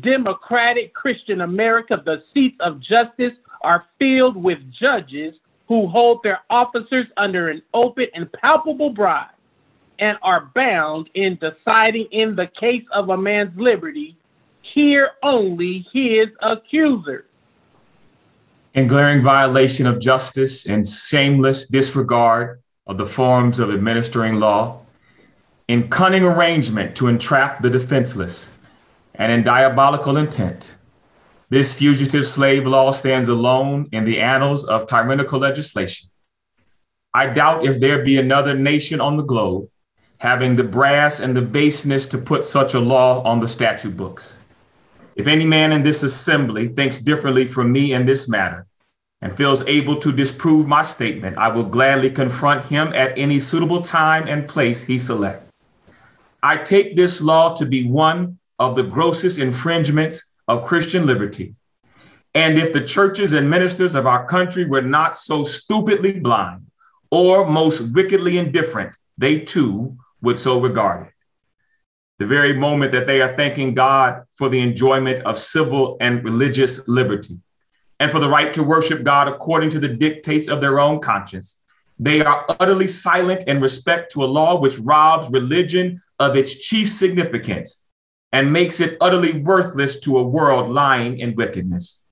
democratic 0.00 0.92
Christian 0.92 1.42
America, 1.42 2.02
the 2.04 2.24
seats 2.34 2.56
of 2.58 2.80
justice 2.80 3.34
are 3.62 3.84
filled 4.00 4.36
with 4.36 4.58
judges 4.72 5.36
who 5.68 5.86
hold 5.86 6.22
their 6.22 6.40
officers 6.50 7.06
under 7.16 7.48
an 7.48 7.62
open 7.72 8.06
and 8.14 8.30
palpable 8.32 8.90
bribe 8.90 9.30
and 9.98 10.18
are 10.22 10.50
bound 10.54 11.08
in 11.14 11.38
deciding 11.40 12.06
in 12.10 12.34
the 12.34 12.48
case 12.58 12.84
of 12.92 13.08
a 13.08 13.16
man's 13.16 13.56
liberty 13.56 14.16
hear 14.74 15.10
only 15.22 15.86
his 15.92 16.28
accuser. 16.40 17.26
In 18.74 18.88
glaring 18.88 19.22
violation 19.22 19.86
of 19.86 20.00
justice 20.00 20.66
and 20.66 20.86
shameless 20.86 21.66
disregard 21.66 22.60
of 22.86 22.98
the 22.98 23.04
forms 23.04 23.58
of 23.58 23.70
administering 23.70 24.40
law, 24.40 24.80
in 25.68 25.88
cunning 25.88 26.24
arrangement 26.24 26.96
to 26.96 27.06
entrap 27.06 27.62
the 27.62 27.70
defenseless, 27.70 28.56
and 29.14 29.30
in 29.30 29.42
diabolical 29.42 30.16
intent, 30.16 30.74
this 31.52 31.74
fugitive 31.74 32.26
slave 32.26 32.66
law 32.66 32.90
stands 32.90 33.28
alone 33.28 33.86
in 33.92 34.06
the 34.06 34.18
annals 34.18 34.64
of 34.64 34.86
tyrannical 34.86 35.38
legislation. 35.38 36.08
I 37.12 37.26
doubt 37.26 37.66
if 37.66 37.78
there 37.78 38.02
be 38.02 38.16
another 38.16 38.54
nation 38.54 39.02
on 39.02 39.18
the 39.18 39.22
globe 39.22 39.68
having 40.16 40.56
the 40.56 40.64
brass 40.64 41.20
and 41.20 41.36
the 41.36 41.42
baseness 41.42 42.06
to 42.06 42.16
put 42.16 42.46
such 42.46 42.72
a 42.72 42.80
law 42.80 43.22
on 43.24 43.40
the 43.40 43.48
statute 43.48 43.98
books. 43.98 44.34
If 45.14 45.26
any 45.26 45.44
man 45.44 45.72
in 45.72 45.82
this 45.82 46.02
assembly 46.02 46.68
thinks 46.68 46.98
differently 46.98 47.46
from 47.46 47.70
me 47.70 47.92
in 47.92 48.06
this 48.06 48.30
matter 48.30 48.64
and 49.20 49.36
feels 49.36 49.62
able 49.66 49.96
to 49.96 50.10
disprove 50.10 50.66
my 50.66 50.82
statement, 50.82 51.36
I 51.36 51.48
will 51.48 51.64
gladly 51.64 52.10
confront 52.10 52.64
him 52.64 52.94
at 52.94 53.18
any 53.18 53.40
suitable 53.40 53.82
time 53.82 54.26
and 54.26 54.48
place 54.48 54.84
he 54.86 54.98
selects. 54.98 55.50
I 56.42 56.56
take 56.56 56.96
this 56.96 57.20
law 57.20 57.54
to 57.56 57.66
be 57.66 57.86
one 57.86 58.38
of 58.58 58.74
the 58.74 58.84
grossest 58.84 59.38
infringements 59.38 60.31
of 60.48 60.64
Christian 60.64 61.06
liberty. 61.06 61.54
And 62.34 62.58
if 62.58 62.72
the 62.72 62.80
churches 62.80 63.32
and 63.34 63.50
ministers 63.50 63.94
of 63.94 64.06
our 64.06 64.26
country 64.26 64.64
were 64.64 64.82
not 64.82 65.16
so 65.16 65.44
stupidly 65.44 66.18
blind 66.20 66.66
or 67.10 67.46
most 67.46 67.80
wickedly 67.92 68.38
indifferent, 68.38 68.96
they 69.18 69.40
too 69.40 69.98
would 70.22 70.38
so 70.38 70.60
regard 70.60 71.08
it. 71.08 71.12
the 72.22 72.26
very 72.26 72.52
moment 72.52 72.92
that 72.92 73.08
they 73.08 73.20
are 73.20 73.36
thanking 73.36 73.74
God 73.74 74.22
for 74.30 74.48
the 74.48 74.60
enjoyment 74.60 75.20
of 75.22 75.38
civil 75.38 75.96
and 76.00 76.22
religious 76.22 76.86
liberty 76.86 77.40
and 77.98 78.12
for 78.12 78.20
the 78.20 78.28
right 78.28 78.54
to 78.54 78.62
worship 78.62 79.02
God 79.02 79.26
according 79.26 79.70
to 79.70 79.80
the 79.80 79.88
dictates 79.88 80.46
of 80.46 80.60
their 80.60 80.78
own 80.78 81.00
conscience. 81.00 81.60
They 81.98 82.24
are 82.24 82.44
utterly 82.60 82.86
silent 82.86 83.48
in 83.48 83.60
respect 83.60 84.12
to 84.12 84.22
a 84.22 84.26
law 84.38 84.60
which 84.60 84.78
robs 84.78 85.32
religion 85.32 86.00
of 86.20 86.36
its 86.36 86.54
chief 86.54 86.88
significance 86.88 87.82
and 88.32 88.52
makes 88.52 88.80
it 88.80 88.96
utterly 89.00 89.40
worthless 89.42 90.00
to 90.00 90.18
a 90.18 90.22
world 90.22 90.70
lying 90.70 91.18
in 91.18 91.34
wickedness. 91.34 92.04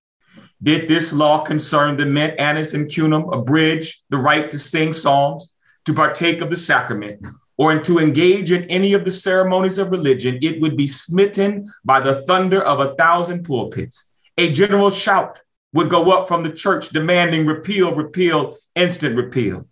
Did 0.63 0.89
this 0.89 1.13
law 1.13 1.43
concern 1.43 1.97
the 1.97 2.05
mint, 2.05 2.39
anise, 2.39 2.75
and 2.75 2.87
cummin 2.87 3.33
abridge 3.33 4.03
the 4.11 4.19
right 4.19 4.51
to 4.51 4.59
sing 4.59 4.93
psalms, 4.93 5.55
to 5.87 5.95
partake 5.95 6.43
of 6.43 6.51
the 6.51 6.57
sacrament, 6.57 7.27
or 7.57 7.79
to 7.79 7.99
engage 7.99 8.53
in 8.53 8.65
any 8.65 8.93
of 8.93 9.05
the 9.05 9.11
ceremonies 9.11 9.79
of 9.79 9.91
religion, 9.91 10.39
it 10.43 10.61
would 10.61 10.77
be 10.77 10.87
smitten 10.87 11.73
by 11.85 12.01
the 12.01 12.23
thunder 12.23 12.63
of 12.63 12.81
a 12.81 12.95
thousand 12.97 13.45
pulpits. 13.45 14.09
A 14.37 14.53
general 14.53 14.91
shout 14.91 15.41
would 15.73 15.89
go 15.89 16.11
up 16.11 16.29
from 16.29 16.43
the 16.43 16.53
church 16.53 16.91
demanding 16.91 17.47
repeal, 17.47 17.95
repeal, 17.95 18.57
instant 18.75 19.17
repeal. 19.17 19.67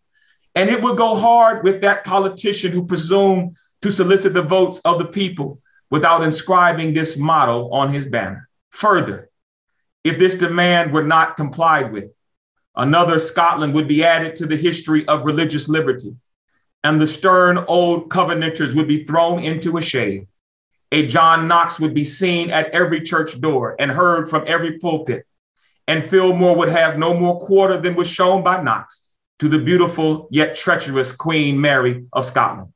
And 0.55 0.71
it 0.71 0.83
would 0.83 0.97
go 0.97 1.17
hard 1.17 1.65
with 1.65 1.83
that 1.83 2.05
politician 2.05 2.73
who 2.73 2.87
presumed 2.87 3.57
to 3.83 3.91
solicit 3.91 4.33
the 4.35 4.43
votes 4.43 4.81
of 4.85 4.99
the 4.99 5.07
people 5.07 5.61
without 5.91 6.23
inscribing 6.23 6.93
this 6.93 7.17
motto 7.17 7.71
on 7.71 7.93
his 7.93 8.07
banner. 8.07 8.49
Further, 8.71 9.31
if 10.05 10.19
this 10.19 10.35
demand 10.35 10.93
were 10.93 11.05
not 11.05 11.37
complied 11.37 11.93
with, 11.93 12.11
another 12.77 13.19
Scotland 13.19 13.75
would 13.75 13.89
be 13.89 14.05
added 14.05 14.37
to 14.37 14.47
the 14.47 14.57
history 14.57 15.07
of 15.09 15.25
religious 15.25 15.69
liberty, 15.69 16.15
and 16.85 17.01
the 17.01 17.07
stern 17.07 17.59
old 17.67 18.09
Covenanters 18.09 18.75
would 18.75 18.89
be 18.89 19.05
thrown 19.05 19.41
into 19.41 19.77
a 19.77 19.83
shade. 19.83 20.29
A 20.93 21.07
John 21.07 21.49
Knox 21.49 21.79
would 21.81 21.93
be 21.93 22.05
seen 22.05 22.51
at 22.51 22.69
every 22.69 23.01
church 23.01 23.39
door 23.41 23.77
and 23.79 23.91
heard 23.91 24.31
from 24.31 24.45
every 24.47 24.79
pulpit, 24.79 25.27
and 25.87 26.05
Fillmore 26.05 26.57
would 26.57 26.69
have 26.69 26.99
no 26.99 27.13
more 27.13 27.41
quarter 27.41 27.79
than 27.79 27.95
was 27.95 28.09
shown 28.09 28.43
by 28.43 28.63
Knox 28.63 29.05
to 29.41 29.49
the 29.49 29.59
beautiful 29.59 30.29
yet 30.31 30.55
treacherous 30.55 31.13
Queen 31.13 31.61
Mary 31.61 32.07
of 32.13 32.25
Scotland. 32.25 32.73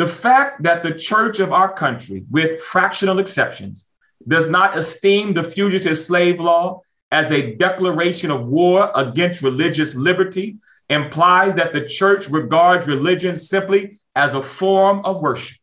The 0.00 0.06
fact 0.06 0.62
that 0.62 0.82
the 0.82 0.94
church 0.94 1.40
of 1.40 1.52
our 1.52 1.70
country, 1.70 2.24
with 2.30 2.62
fractional 2.62 3.18
exceptions, 3.18 3.86
does 4.26 4.48
not 4.48 4.74
esteem 4.74 5.34
the 5.34 5.44
fugitive 5.44 5.98
slave 5.98 6.40
law 6.40 6.80
as 7.12 7.30
a 7.30 7.54
declaration 7.56 8.30
of 8.30 8.46
war 8.46 8.90
against 8.94 9.42
religious 9.42 9.94
liberty 9.94 10.56
implies 10.88 11.54
that 11.56 11.74
the 11.74 11.84
church 11.84 12.30
regards 12.30 12.86
religion 12.86 13.36
simply 13.36 14.00
as 14.16 14.32
a 14.32 14.40
form 14.40 15.04
of 15.04 15.20
worship, 15.20 15.58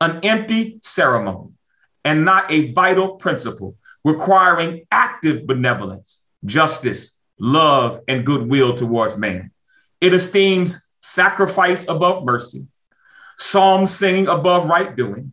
an 0.00 0.18
empty 0.24 0.80
ceremony, 0.82 1.52
and 2.04 2.24
not 2.24 2.50
a 2.50 2.72
vital 2.72 3.14
principle 3.14 3.76
requiring 4.02 4.88
active 4.90 5.46
benevolence, 5.46 6.24
justice, 6.44 7.20
love, 7.38 8.00
and 8.08 8.26
goodwill 8.26 8.74
towards 8.74 9.16
man. 9.16 9.52
It 10.00 10.12
esteems 10.14 10.90
sacrifice 11.00 11.86
above 11.86 12.24
mercy, 12.24 12.66
psalm 13.38 13.86
singing 13.86 14.26
above 14.26 14.68
right 14.68 14.96
doing, 14.96 15.32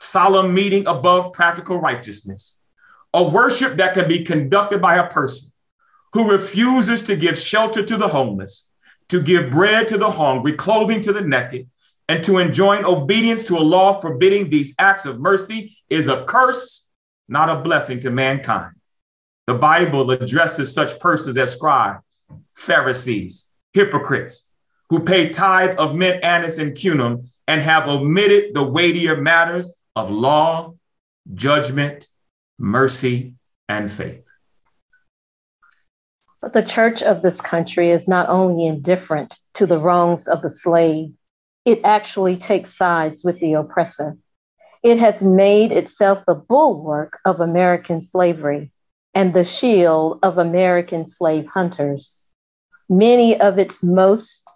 solemn 0.00 0.52
meeting 0.52 0.86
above 0.86 1.32
practical 1.32 1.78
righteousness, 1.78 2.58
a 3.14 3.22
worship 3.22 3.76
that 3.76 3.94
can 3.94 4.08
be 4.08 4.24
conducted 4.24 4.82
by 4.82 4.96
a 4.96 5.08
person 5.08 5.50
who 6.12 6.30
refuses 6.30 7.02
to 7.02 7.16
give 7.16 7.38
shelter 7.38 7.84
to 7.84 7.96
the 7.96 8.08
homeless, 8.08 8.70
to 9.08 9.22
give 9.22 9.50
bread 9.50 9.88
to 9.88 9.98
the 9.98 10.10
hungry, 10.10 10.52
clothing 10.52 11.00
to 11.00 11.12
the 11.12 11.20
naked, 11.20 11.68
and 12.08 12.22
to 12.24 12.38
enjoin 12.38 12.84
obedience 12.84 13.44
to 13.44 13.56
a 13.56 13.60
law 13.60 13.98
forbidding 14.00 14.50
these 14.50 14.74
acts 14.78 15.06
of 15.06 15.20
mercy 15.20 15.76
is 15.88 16.08
a 16.08 16.24
curse, 16.24 16.88
not 17.28 17.48
a 17.48 17.56
blessing 17.56 18.00
to 18.00 18.10
mankind. 18.10 18.74
The 19.46 19.54
Bible 19.54 20.10
addresses 20.10 20.72
such 20.72 20.98
persons 20.98 21.36
as 21.36 21.52
scribes, 21.52 22.24
Pharisees, 22.54 23.52
hypocrites, 23.72 24.50
who 24.90 25.04
pay 25.04 25.30
tithe 25.30 25.76
of 25.78 25.94
mint, 25.94 26.22
anise, 26.24 26.58
and 26.58 26.76
cummin 26.76 27.28
and 27.46 27.60
have 27.62 27.88
omitted 27.88 28.54
the 28.54 28.62
weightier 28.62 29.16
matters 29.16 29.72
of 29.96 30.10
law, 30.10 30.74
judgment, 31.34 32.06
mercy, 32.58 33.34
and 33.68 33.90
faith. 33.90 34.24
But 36.40 36.52
the 36.52 36.62
church 36.62 37.02
of 37.02 37.22
this 37.22 37.40
country 37.40 37.90
is 37.90 38.06
not 38.06 38.28
only 38.28 38.66
indifferent 38.66 39.36
to 39.54 39.66
the 39.66 39.78
wrongs 39.78 40.26
of 40.26 40.42
the 40.42 40.50
slave, 40.50 41.12
it 41.64 41.80
actually 41.84 42.36
takes 42.36 42.74
sides 42.74 43.24
with 43.24 43.40
the 43.40 43.54
oppressor. 43.54 44.18
It 44.82 44.98
has 44.98 45.22
made 45.22 45.72
itself 45.72 46.24
the 46.26 46.34
bulwark 46.34 47.18
of 47.24 47.40
American 47.40 48.02
slavery 48.02 48.70
and 49.14 49.32
the 49.32 49.44
shield 49.44 50.18
of 50.22 50.36
American 50.36 51.06
slave 51.06 51.46
hunters. 51.46 52.28
Many 52.90 53.40
of 53.40 53.58
its 53.58 53.82
most 53.82 54.50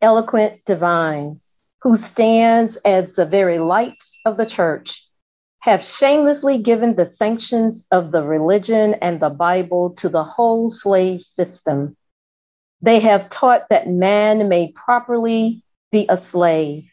eloquent 0.00 0.64
divines 0.64 1.58
who 1.82 1.96
stands 1.96 2.76
as 2.78 3.12
the 3.12 3.26
very 3.26 3.58
lights 3.58 4.18
of 4.24 4.36
the 4.36 4.46
church, 4.46 5.06
have 5.60 5.86
shamelessly 5.86 6.58
given 6.58 6.94
the 6.94 7.06
sanctions 7.06 7.86
of 7.90 8.10
the 8.10 8.22
religion 8.22 8.94
and 9.00 9.20
the 9.20 9.30
Bible 9.30 9.90
to 9.90 10.08
the 10.08 10.24
whole 10.24 10.68
slave 10.68 11.22
system. 11.22 11.96
They 12.82 13.00
have 13.00 13.30
taught 13.30 13.68
that 13.70 13.88
man 13.88 14.48
may 14.48 14.72
properly 14.72 15.62
be 15.90 16.06
a 16.08 16.18
slave, 16.18 16.90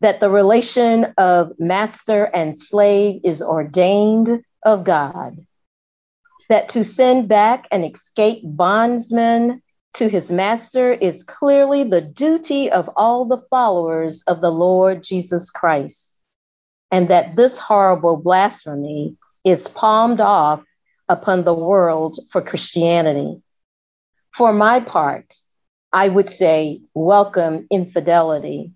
that 0.00 0.18
the 0.18 0.30
relation 0.30 1.14
of 1.16 1.52
master 1.58 2.24
and 2.24 2.58
slave 2.58 3.20
is 3.22 3.40
ordained 3.40 4.42
of 4.64 4.82
God, 4.82 5.46
that 6.48 6.68
to 6.70 6.84
send 6.84 7.28
back 7.28 7.68
an 7.70 7.84
escaped 7.84 8.44
bondsman 8.44 9.62
to 9.96 10.08
his 10.10 10.30
master 10.30 10.92
is 10.92 11.22
clearly 11.22 11.82
the 11.82 12.02
duty 12.02 12.70
of 12.70 12.90
all 12.96 13.24
the 13.24 13.42
followers 13.48 14.22
of 14.26 14.42
the 14.42 14.50
Lord 14.50 15.02
Jesus 15.02 15.50
Christ, 15.50 16.22
and 16.90 17.08
that 17.08 17.34
this 17.34 17.58
horrible 17.58 18.18
blasphemy 18.18 19.16
is 19.42 19.68
palmed 19.68 20.20
off 20.20 20.62
upon 21.08 21.44
the 21.44 21.54
world 21.54 22.18
for 22.30 22.42
Christianity. 22.42 23.40
For 24.34 24.52
my 24.52 24.80
part, 24.80 25.34
I 25.94 26.08
would 26.08 26.28
say, 26.28 26.82
welcome 26.92 27.66
infidelity, 27.70 28.72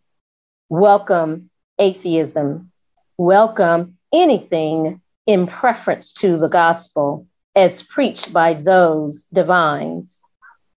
welcome 0.71 1.51
atheism, 1.79 2.73
welcome 3.19 3.99
anything 4.11 5.03
in 5.27 5.47
preference 5.47 6.15
to 6.15 6.39
the 6.39 6.49
gospel 6.49 7.27
as 7.55 7.83
preached 7.83 8.33
by 8.33 8.55
those 8.55 9.25
divines 9.25 10.23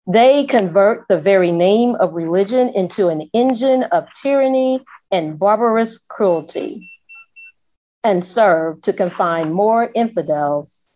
they 0.05 0.45
convert 0.45 1.07
the 1.07 1.19
very 1.19 1.51
name 1.51 1.95
of 1.95 2.13
religion 2.13 2.69
into 2.69 3.07
an 3.09 3.29
engine 3.33 3.83
of 3.83 4.07
tyranny 4.21 4.83
and 5.11 5.39
barbarous 5.39 5.97
cruelty 5.97 6.89
and 8.03 8.25
serve 8.25 8.81
to 8.81 8.91
confine 8.91 9.53
more 9.53 9.89
infidels 9.95 10.87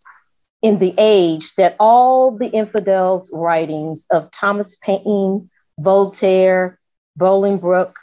in 0.60 0.78
the 0.78 0.94
age 0.98 1.54
that 1.54 1.76
all 1.80 2.36
the 2.36 2.48
infidels' 2.48 3.30
writings 3.32 4.06
of 4.10 4.30
Thomas 4.30 4.76
Paine, 4.76 5.48
Voltaire, 5.78 6.78
Bolingbroke, 7.18 7.94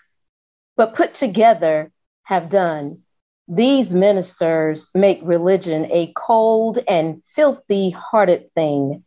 but 0.75 0.95
put 0.95 1.13
together 1.13 1.91
have 2.23 2.49
done. 2.49 3.01
These 3.47 3.93
ministers 3.93 4.87
make 4.95 5.19
religion 5.21 5.87
a 5.91 6.11
cold 6.15 6.79
and 6.87 7.21
filthy 7.23 7.91
hearted 7.91 8.49
thing 8.51 9.03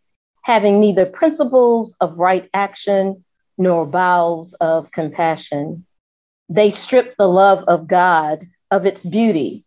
having 0.49 0.81
neither 0.81 1.05
principles 1.05 1.95
of 2.01 2.19
right 2.19 2.49
action 2.55 3.23
nor 3.59 3.85
bowels 3.85 4.55
of 4.55 4.91
compassion. 4.91 5.85
They 6.49 6.71
strip 6.71 7.17
the 7.19 7.29
love 7.29 7.65
of 7.69 7.87
God 7.87 8.47
of 8.71 8.87
its 8.87 9.05
beauty 9.05 9.67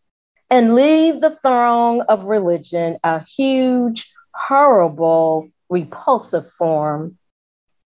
and 0.50 0.74
leave 0.74 1.22
the 1.22 1.36
throng 1.36 2.02
of 2.02 2.24
religion 2.24 2.98
a 3.04 3.24
huge, 3.24 4.12
horrible, 4.34 5.50
repulsive 5.70 6.52
form. 6.52 7.20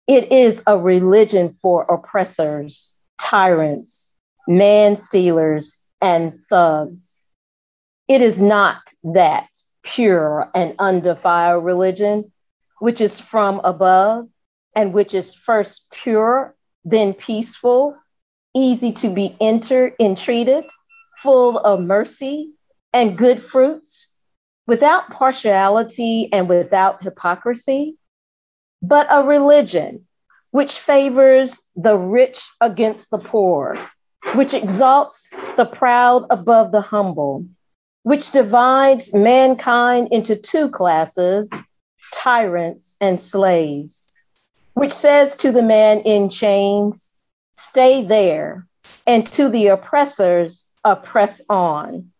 It 0.07 0.31
is 0.31 0.63
a 0.65 0.75
religion 0.75 1.53
for 1.61 1.83
oppressors, 1.83 2.99
tyrants, 3.19 4.17
man 4.47 4.95
stealers, 4.95 5.85
and 6.01 6.39
thugs. 6.49 7.31
It 8.07 8.23
is 8.23 8.41
not 8.41 8.81
that 9.03 9.47
pure 9.83 10.49
and 10.55 10.73
undefiled 10.79 11.63
religion 11.63 12.31
which 12.79 13.01
is 13.01 13.19
from 13.19 13.61
above 13.63 14.27
and 14.75 14.93
which 14.93 15.13
is 15.13 15.33
first 15.33 15.91
pure, 15.91 16.55
then 16.83 17.13
peaceful, 17.13 17.95
easy 18.55 18.91
to 18.93 19.09
be 19.09 19.35
entered, 19.39 19.93
entreated, 19.99 20.65
full 21.17 21.57
of 21.59 21.81
mercy 21.81 22.51
and 22.93 23.17
good 23.17 23.41
fruits, 23.41 24.17
without 24.65 25.09
partiality 25.09 26.29
and 26.31 26.47
without 26.47 27.03
hypocrisy, 27.03 27.97
but 28.81 29.07
a 29.09 29.23
religion 29.23 30.05
which 30.51 30.73
favors 30.73 31.61
the 31.75 31.95
rich 31.95 32.41
against 32.61 33.11
the 33.11 33.17
poor, 33.17 33.77
which 34.35 34.53
exalts 34.53 35.29
the 35.57 35.65
proud 35.65 36.25
above 36.29 36.71
the 36.71 36.81
humble, 36.81 37.45
which 38.03 38.31
divides 38.31 39.13
mankind 39.13 40.07
into 40.11 40.35
two 40.35 40.69
classes, 40.69 41.51
tyrants 42.13 42.95
and 43.01 43.19
slaves, 43.19 44.13
which 44.73 44.91
says 44.91 45.35
to 45.37 45.51
the 45.51 45.61
man 45.61 45.99
in 46.01 46.29
chains, 46.29 47.11
Stay 47.51 48.03
there, 48.03 48.67
and 49.05 49.25
to 49.33 49.49
the 49.49 49.67
oppressors, 49.67 50.69
oppress 50.83 51.41
on. 51.49 52.11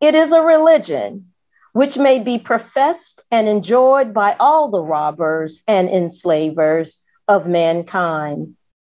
It 0.00 0.14
is 0.14 0.32
a 0.32 0.42
religion 0.42 1.32
which 1.72 1.96
may 1.96 2.18
be 2.18 2.38
professed 2.38 3.22
and 3.30 3.48
enjoyed 3.48 4.12
by 4.14 4.36
all 4.38 4.70
the 4.70 4.82
robbers 4.82 5.62
and 5.66 5.88
enslavers 5.88 7.04
of 7.28 7.46
mankind. 7.46 8.56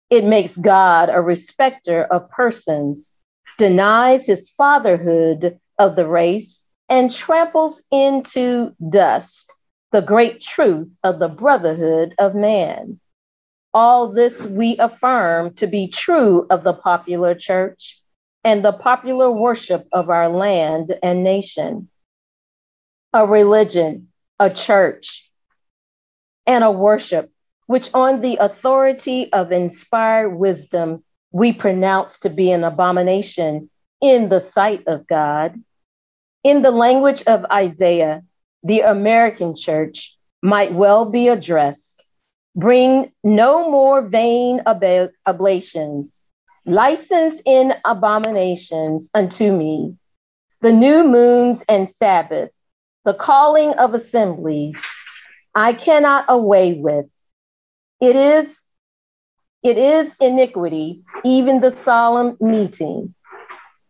It 0.09 0.23
makes 0.23 0.55
God 0.57 1.09
a 1.09 1.21
respecter 1.21 2.03
of 2.03 2.29
persons, 2.29 3.21
denies 3.57 4.27
his 4.27 4.49
fatherhood 4.49 5.59
of 5.77 5.95
the 5.95 6.07
race, 6.07 6.65
and 6.87 7.13
tramples 7.13 7.83
into 7.91 8.73
dust 8.89 9.53
the 9.91 10.01
great 10.01 10.41
truth 10.41 10.97
of 11.03 11.19
the 11.19 11.27
brotherhood 11.27 12.13
of 12.19 12.35
man. 12.35 12.99
All 13.73 14.11
this 14.11 14.47
we 14.47 14.77
affirm 14.77 15.53
to 15.55 15.67
be 15.67 15.87
true 15.87 16.45
of 16.49 16.63
the 16.63 16.73
popular 16.73 17.35
church 17.35 17.99
and 18.43 18.63
the 18.63 18.71
popular 18.71 19.31
worship 19.31 19.87
of 19.91 20.09
our 20.09 20.29
land 20.29 20.95
and 21.03 21.23
nation. 21.23 21.89
A 23.13 23.25
religion, 23.25 24.09
a 24.39 24.49
church, 24.49 25.31
and 26.45 26.63
a 26.63 26.71
worship 26.71 27.31
which, 27.67 27.89
on 27.93 28.21
the 28.21 28.37
authority 28.37 29.31
of 29.31 29.51
inspired 29.51 30.29
wisdom, 30.29 31.03
we 31.31 31.53
pronounce 31.53 32.17
to 32.19 32.29
be 32.29 32.51
an 32.51 32.63
abomination 32.63 33.69
in 34.01 34.29
the 34.29 34.39
sight 34.39 34.83
of 34.87 35.05
God. 35.05 35.61
In 36.43 36.63
the 36.63 36.71
language 36.71 37.21
of 37.27 37.45
Isaiah, 37.51 38.23
the 38.63 38.81
American 38.81 39.55
church 39.55 40.17
might 40.41 40.73
well 40.73 41.09
be 41.09 41.27
addressed 41.27 42.09
bring 42.55 43.11
no 43.23 43.69
more 43.69 44.01
vain 44.01 44.61
oblations, 45.25 46.27
license 46.65 47.41
in 47.45 47.73
abominations 47.85 49.09
unto 49.13 49.51
me, 49.55 49.95
the 50.61 50.71
new 50.71 51.07
moons 51.07 51.63
and 51.69 51.89
Sabbath, 51.89 52.51
the 53.05 53.13
calling 53.13 53.73
of 53.73 53.93
assemblies, 53.93 54.81
I 55.55 55.73
cannot 55.73 56.25
away 56.27 56.73
with. 56.73 57.09
It 58.01 58.15
is 58.15 58.63
it 59.61 59.77
is 59.77 60.15
iniquity, 60.21 61.03
even 61.25 61.59
the 61.59 61.71
solemn 61.71 62.37
meeting. 62.39 63.13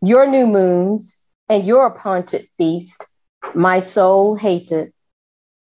Your 0.02 0.26
new 0.26 0.46
moons 0.46 1.16
and 1.48 1.64
your 1.64 1.86
appointed 1.86 2.48
feast, 2.56 3.06
my 3.54 3.80
soul 3.80 4.36
hated. 4.36 4.92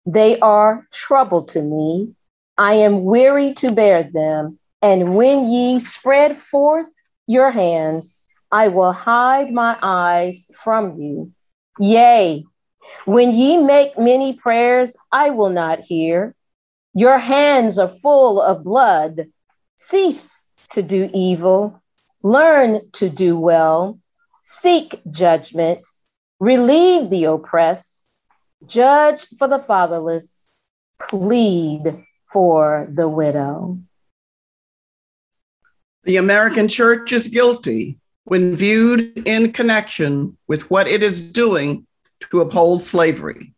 They 0.06 0.40
are 0.40 0.88
trouble 0.92 1.44
to 1.46 1.62
me. 1.62 2.16
I 2.58 2.74
am 2.74 3.04
weary 3.04 3.54
to 3.56 3.72
bear 3.72 4.04
them. 4.04 4.60
And 4.82 5.16
when 5.16 5.50
ye 5.50 5.80
spread 5.80 6.42
forth 6.42 6.88
your 7.26 7.52
hands, 7.52 8.20
I 8.52 8.68
will 8.68 8.92
hide 8.92 9.52
my 9.52 9.78
eyes 9.82 10.46
from 10.54 11.00
you. 11.00 11.32
Yea, 11.80 12.44
when 13.06 13.32
ye 13.32 13.58
make 13.58 13.98
many 13.98 14.34
prayers, 14.34 14.96
I 15.12 15.32
will 15.32 15.50
not 15.50 15.80
hear. 15.80 16.36
Your 16.94 17.18
hands 17.18 17.80
are 17.80 17.88
full 17.88 18.42
of 18.42 18.64
blood. 18.64 19.28
Cease 19.76 20.40
to 20.70 20.84
do 20.84 21.10
evil. 21.14 21.82
Learn 22.22 22.92
to 22.94 23.10
do 23.10 23.38
well. 23.38 24.00
Seek 24.42 25.02
judgment. 25.10 25.88
Relieve 26.40 27.10
the 27.10 27.26
oppressed. 27.26 28.06
Judge 28.66 29.26
for 29.38 29.48
the 29.48 29.60
fatherless. 29.60 30.50
Plead 31.10 32.04
for 32.32 32.88
the 32.92 33.08
widow. 33.08 33.80
The 36.04 36.18
American 36.18 36.68
church 36.68 37.14
is 37.14 37.28
guilty 37.28 37.98
when 38.26 38.56
viewed 38.56 39.28
in 39.28 39.52
connection 39.52 40.38
with 40.48 40.70
what 40.70 40.88
it 40.88 41.04
is 41.04 41.22
doing 41.22 41.86
to 42.32 42.42
uphold 42.42 42.82
slavery, 42.82 43.54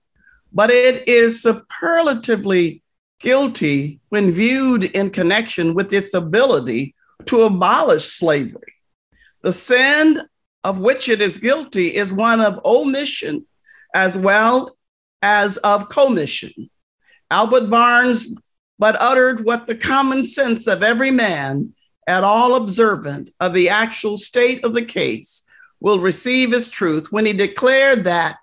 but 0.53 0.69
it 0.69 1.07
is 1.07 1.41
superlatively 1.41 2.81
guilty 3.19 3.99
when 4.09 4.31
viewed 4.31 4.83
in 4.83 5.09
connection 5.09 5.73
with 5.73 5.93
its 5.93 6.13
ability 6.13 6.95
to 7.25 7.43
abolish 7.43 8.05
slavery. 8.05 8.73
The 9.41 9.53
sin 9.53 10.21
of 10.65 10.79
which 10.79 11.09
it 11.09 11.21
is 11.21 11.37
guilty 11.37 11.95
is 11.95 12.11
one 12.11 12.41
of 12.41 12.59
omission 12.65 13.45
as 13.93 14.17
well 14.17 14.75
as 15.21 15.57
of 15.57 15.89
commission. 15.89 16.51
Albert 17.29 17.69
Barnes 17.69 18.33
but 18.79 18.99
uttered 18.99 19.45
what 19.45 19.67
the 19.67 19.75
common 19.75 20.23
sense 20.23 20.65
of 20.65 20.81
every 20.81 21.11
man 21.11 21.71
at 22.07 22.23
all 22.23 22.55
observant 22.55 23.29
of 23.39 23.53
the 23.53 23.69
actual 23.69 24.17
state 24.17 24.65
of 24.65 24.73
the 24.73 24.83
case 24.83 25.47
will 25.79 25.99
receive 25.99 26.51
as 26.51 26.67
truth 26.67 27.11
when 27.11 27.27
he 27.27 27.33
declared 27.33 28.03
that 28.03 28.37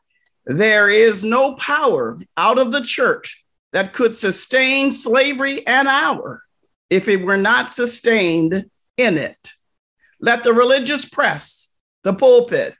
there 0.46 0.88
is 0.88 1.24
no 1.24 1.54
power 1.56 2.16
out 2.36 2.56
of 2.56 2.70
the 2.70 2.82
church 2.82 3.44
that 3.72 3.92
could 3.92 4.14
sustain 4.14 4.92
slavery 4.92 5.66
an 5.66 5.88
hour 5.88 6.42
if 6.88 7.08
it 7.08 7.24
were 7.24 7.36
not 7.36 7.68
sustained 7.68 8.64
in 8.96 9.18
it. 9.18 9.52
Let 10.20 10.44
the 10.44 10.52
religious 10.52 11.04
press, 11.04 11.71
the 12.02 12.12
pulpit, 12.12 12.74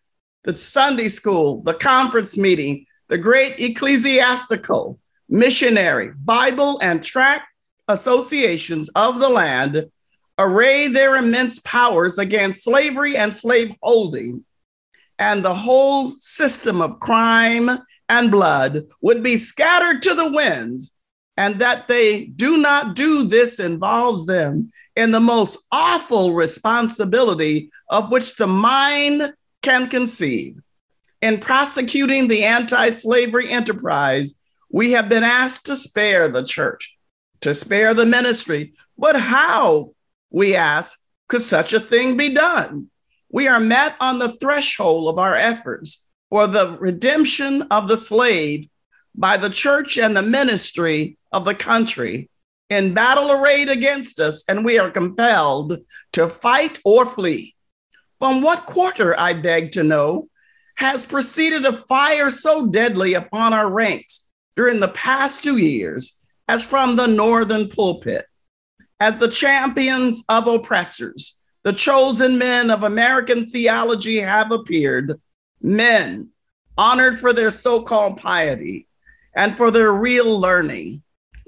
the 0.45 0.55
Sunday 0.55 1.09
school, 1.09 1.63
the 1.63 1.75
conference 1.75 2.37
meeting, 2.37 2.87
the 3.09 3.19
great 3.19 3.59
ecclesiastical, 3.59 4.99
missionary, 5.29 6.13
Bible, 6.25 6.79
and 6.83 7.03
tract 7.03 7.47
associations 7.89 8.89
of 8.95 9.21
the 9.21 9.29
land 9.29 9.87
array 10.39 10.89
their 10.89 11.17
immense 11.17 11.59
powers 11.61 12.19
against 12.19 12.65
slavery 12.65 13.17
and 13.17 13.35
slave 13.35 13.75
holding, 13.83 14.45
and 15.19 15.45
the 15.45 15.55
whole 15.55 16.07
system 16.07 16.81
of 16.81 17.01
crime 17.01 17.71
and 18.09 18.31
blood 18.31 18.85
would 19.01 19.23
be 19.23 19.37
scattered 19.37 20.03
to 20.03 20.15
the 20.15 20.33
winds. 20.33 20.95
And 21.39 21.59
that 21.61 21.89
they 21.89 22.27
do 22.27 22.59
not 22.59 22.95
do 22.95 23.25
this 23.25 23.59
involves 23.59 24.27
them 24.27 24.71
in 24.97 25.11
the 25.11 25.21
most 25.21 25.59
awful 25.71 26.35
responsibility 26.35 27.71
of 27.89 28.11
which 28.11 28.37
the 28.37 28.47
mind 28.47 29.33
can 29.63 29.89
conceive. 29.89 30.61
In 31.21 31.39
prosecuting 31.39 32.29
the 32.29 32.45
anti 32.45 32.91
slavery 32.91 33.51
enterprise, 33.51 34.39
we 34.71 34.93
have 34.93 35.09
been 35.09 35.23
asked 35.23 35.67
to 35.67 35.77
spare 35.77 36.29
the 36.29 36.43
church, 36.43 36.97
to 37.41 37.55
spare 37.55 37.95
the 37.95 38.07
ministry. 38.07 38.75
But 38.99 39.19
how, 39.19 39.93
we 40.31 40.57
ask, 40.57 40.99
could 41.29 41.43
such 41.43 41.73
a 41.73 41.81
thing 41.81 42.17
be 42.17 42.31
done? 42.31 42.89
We 43.31 43.49
are 43.49 43.61
met 43.61 43.97
on 44.01 44.19
the 44.19 44.31
threshold 44.31 45.09
of 45.09 45.19
our 45.19 45.35
efforts 45.35 46.09
for 46.29 46.47
the 46.47 46.77
redemption 46.81 47.63
of 47.71 47.89
the 47.89 47.97
slave 47.97 48.69
by 49.15 49.37
the 49.37 49.51
church 49.51 49.99
and 49.99 50.17
the 50.17 50.23
ministry 50.23 51.19
of 51.31 51.45
the 51.45 51.55
country 51.55 52.29
in 52.73 52.95
battle 52.95 53.31
arrayed 53.31 53.69
against 53.69 54.19
us, 54.19 54.45
and 54.49 54.65
we 54.65 54.79
are 54.79 54.91
compelled 54.91 55.79
to 56.13 56.27
fight 56.27 56.79
or 56.85 57.05
flee. 57.07 57.55
From 58.19 58.41
what 58.43 58.67
quarter, 58.67 59.19
I 59.19 59.33
beg 59.35 59.73
to 59.73 59.83
know, 59.83 60.29
has 60.77 61.05
proceeded 61.05 61.67
a 61.67 61.73
fire 61.73 62.31
so 62.31 62.67
deadly 62.67 63.15
upon 63.15 63.53
our 63.53 63.71
ranks 63.71 64.31
during 64.57 64.81
the 64.81 64.89
past 64.89 65.45
two 65.45 65.59
years 65.59 66.19
as 66.49 66.65
from 66.65 66.97
the 66.97 67.07
northern 67.07 67.69
pulpit? 67.69 68.27
As 69.01 69.19
the 69.19 69.29
champions 69.29 70.25
of 70.29 70.47
oppressors, 70.47 71.39
the 71.63 71.73
chosen 71.73 72.39
men 72.39 72.71
of 72.71 72.83
American 72.83 73.51
theology 73.51 74.19
have 74.19 74.51
appeared, 74.51 75.21
men 75.61 76.31
honored 76.79 77.19
for 77.19 77.33
their 77.33 77.51
so 77.51 77.83
called 77.83 78.19
piety 78.19 78.87
and 79.37 79.57
for 79.57 79.71
their 79.71 79.93
real 79.93 80.41
learning. 80.41 81.03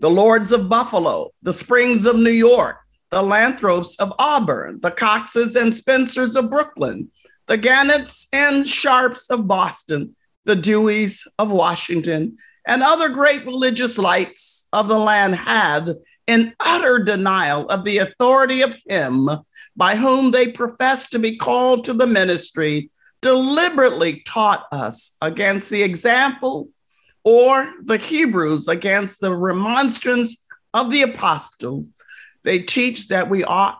The 0.05 0.10
Lords 0.10 0.52
of 0.52 0.68
Buffalo, 0.68 1.31
the 1.40 1.52
Springs 1.55 2.05
of 2.05 2.16
New 2.16 2.28
York, 2.28 2.76
the 3.09 3.22
Lathrops 3.22 3.97
of 3.97 4.12
Auburn, 4.18 4.78
the 4.82 4.90
Coxes 4.90 5.56
and 5.56 5.72
Spencers 5.72 6.36
of 6.36 6.51
Brooklyn, 6.51 7.10
the 7.47 7.56
Gannetts 7.56 8.26
and 8.31 8.68
Sharps 8.68 9.31
of 9.31 9.48
Boston, 9.48 10.14
the 10.44 10.56
Deweys 10.56 11.26
of 11.39 11.51
Washington, 11.51 12.36
and 12.68 12.82
other 12.82 13.09
great 13.09 13.47
religious 13.47 13.97
lights 13.97 14.68
of 14.74 14.89
the 14.89 14.98
land 14.98 15.36
had, 15.36 15.94
in 16.26 16.55
utter 16.60 16.98
denial 16.98 17.66
of 17.70 17.82
the 17.85 17.97
authority 17.97 18.60
of 18.60 18.76
Him 18.86 19.31
by 19.74 19.97
whom 19.97 20.31
they 20.31 20.48
professed 20.48 21.12
to 21.12 21.18
be 21.18 21.39
called 21.39 21.82
to 21.85 21.94
the 21.94 22.06
ministry, 22.06 22.90
deliberately 23.22 24.20
taught 24.26 24.66
us 24.70 25.16
against 25.22 25.70
the 25.70 25.82
example 25.82 26.68
or 27.24 27.72
the 27.82 27.96
Hebrews 27.96 28.68
against 28.68 29.20
the 29.20 29.34
remonstrance 29.34 30.46
of 30.72 30.90
the 30.90 31.02
apostles. 31.02 31.90
They 32.42 32.59
teach 32.60 33.09
that 33.09 33.30
we 33.30 33.44
ought 33.44 33.78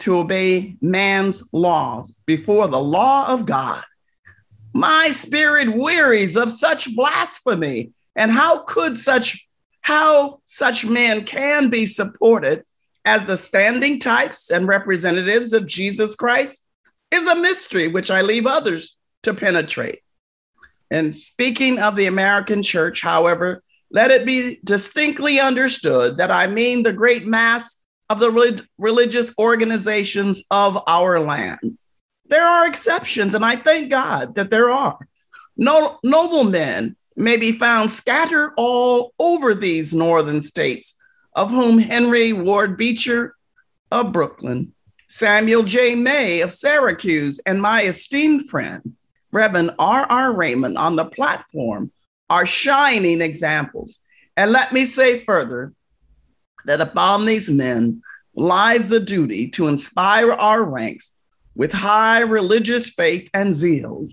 to 0.00 0.18
obey 0.18 0.76
man's 0.80 1.52
laws 1.52 2.12
before 2.26 2.66
the 2.68 2.80
law 2.80 3.28
of 3.28 3.46
God. 3.46 3.82
My 4.74 5.10
spirit 5.10 5.76
wearies 5.76 6.36
of 6.36 6.50
such 6.50 6.94
blasphemy. 6.96 7.92
And 8.16 8.30
how 8.30 8.58
could 8.64 8.96
such 8.96 9.46
how 9.82 10.40
such 10.44 10.84
men 10.84 11.24
can 11.24 11.68
be 11.68 11.86
supported 11.86 12.62
as 13.04 13.24
the 13.24 13.36
standing 13.36 13.98
types 13.98 14.50
and 14.50 14.66
representatives 14.66 15.52
of 15.52 15.66
Jesus 15.66 16.14
Christ 16.14 16.66
is 17.10 17.26
a 17.26 17.34
mystery 17.34 17.88
which 17.88 18.10
I 18.10 18.22
leave 18.22 18.46
others 18.46 18.96
to 19.24 19.34
penetrate. 19.34 20.01
And 20.92 21.14
speaking 21.14 21.78
of 21.78 21.96
the 21.96 22.04
American 22.04 22.62
church, 22.62 23.00
however, 23.00 23.62
let 23.90 24.10
it 24.10 24.26
be 24.26 24.60
distinctly 24.62 25.40
understood 25.40 26.18
that 26.18 26.30
I 26.30 26.46
mean 26.46 26.82
the 26.82 26.92
great 26.92 27.26
mass 27.26 27.82
of 28.10 28.20
the 28.20 28.62
religious 28.76 29.32
organizations 29.38 30.44
of 30.50 30.78
our 30.86 31.18
land. 31.18 31.78
There 32.26 32.44
are 32.44 32.66
exceptions, 32.66 33.34
and 33.34 33.42
I 33.42 33.56
thank 33.56 33.90
God 33.90 34.34
that 34.34 34.50
there 34.50 34.68
are. 34.68 34.98
No, 35.56 35.98
noblemen 36.04 36.94
may 37.16 37.38
be 37.38 37.52
found 37.52 37.90
scattered 37.90 38.52
all 38.58 39.14
over 39.18 39.54
these 39.54 39.94
northern 39.94 40.42
states, 40.42 41.00
of 41.34 41.50
whom 41.50 41.78
Henry 41.78 42.34
Ward 42.34 42.76
Beecher 42.76 43.34
of 43.90 44.12
Brooklyn, 44.12 44.74
Samuel 45.08 45.62
J. 45.62 45.94
May 45.94 46.42
of 46.42 46.52
Syracuse, 46.52 47.40
and 47.46 47.62
my 47.62 47.84
esteemed 47.84 48.50
friend, 48.50 48.94
Reverend 49.32 49.72
R. 49.78 50.06
R. 50.08 50.34
Raymond, 50.34 50.76
on 50.76 50.96
the 50.96 51.04
platform 51.04 51.90
are 52.28 52.46
shining 52.46 53.20
examples. 53.20 54.00
And 54.36 54.52
let 54.52 54.72
me 54.72 54.84
say 54.84 55.24
further 55.24 55.72
that 56.64 56.80
upon 56.80 57.26
these 57.26 57.50
men 57.50 58.02
lies 58.34 58.88
the 58.88 59.00
duty 59.00 59.48
to 59.48 59.68
inspire 59.68 60.32
our 60.32 60.64
ranks 60.64 61.14
with 61.54 61.72
high 61.72 62.20
religious 62.20 62.90
faith 62.90 63.28
and 63.34 63.52
zeal, 63.52 64.08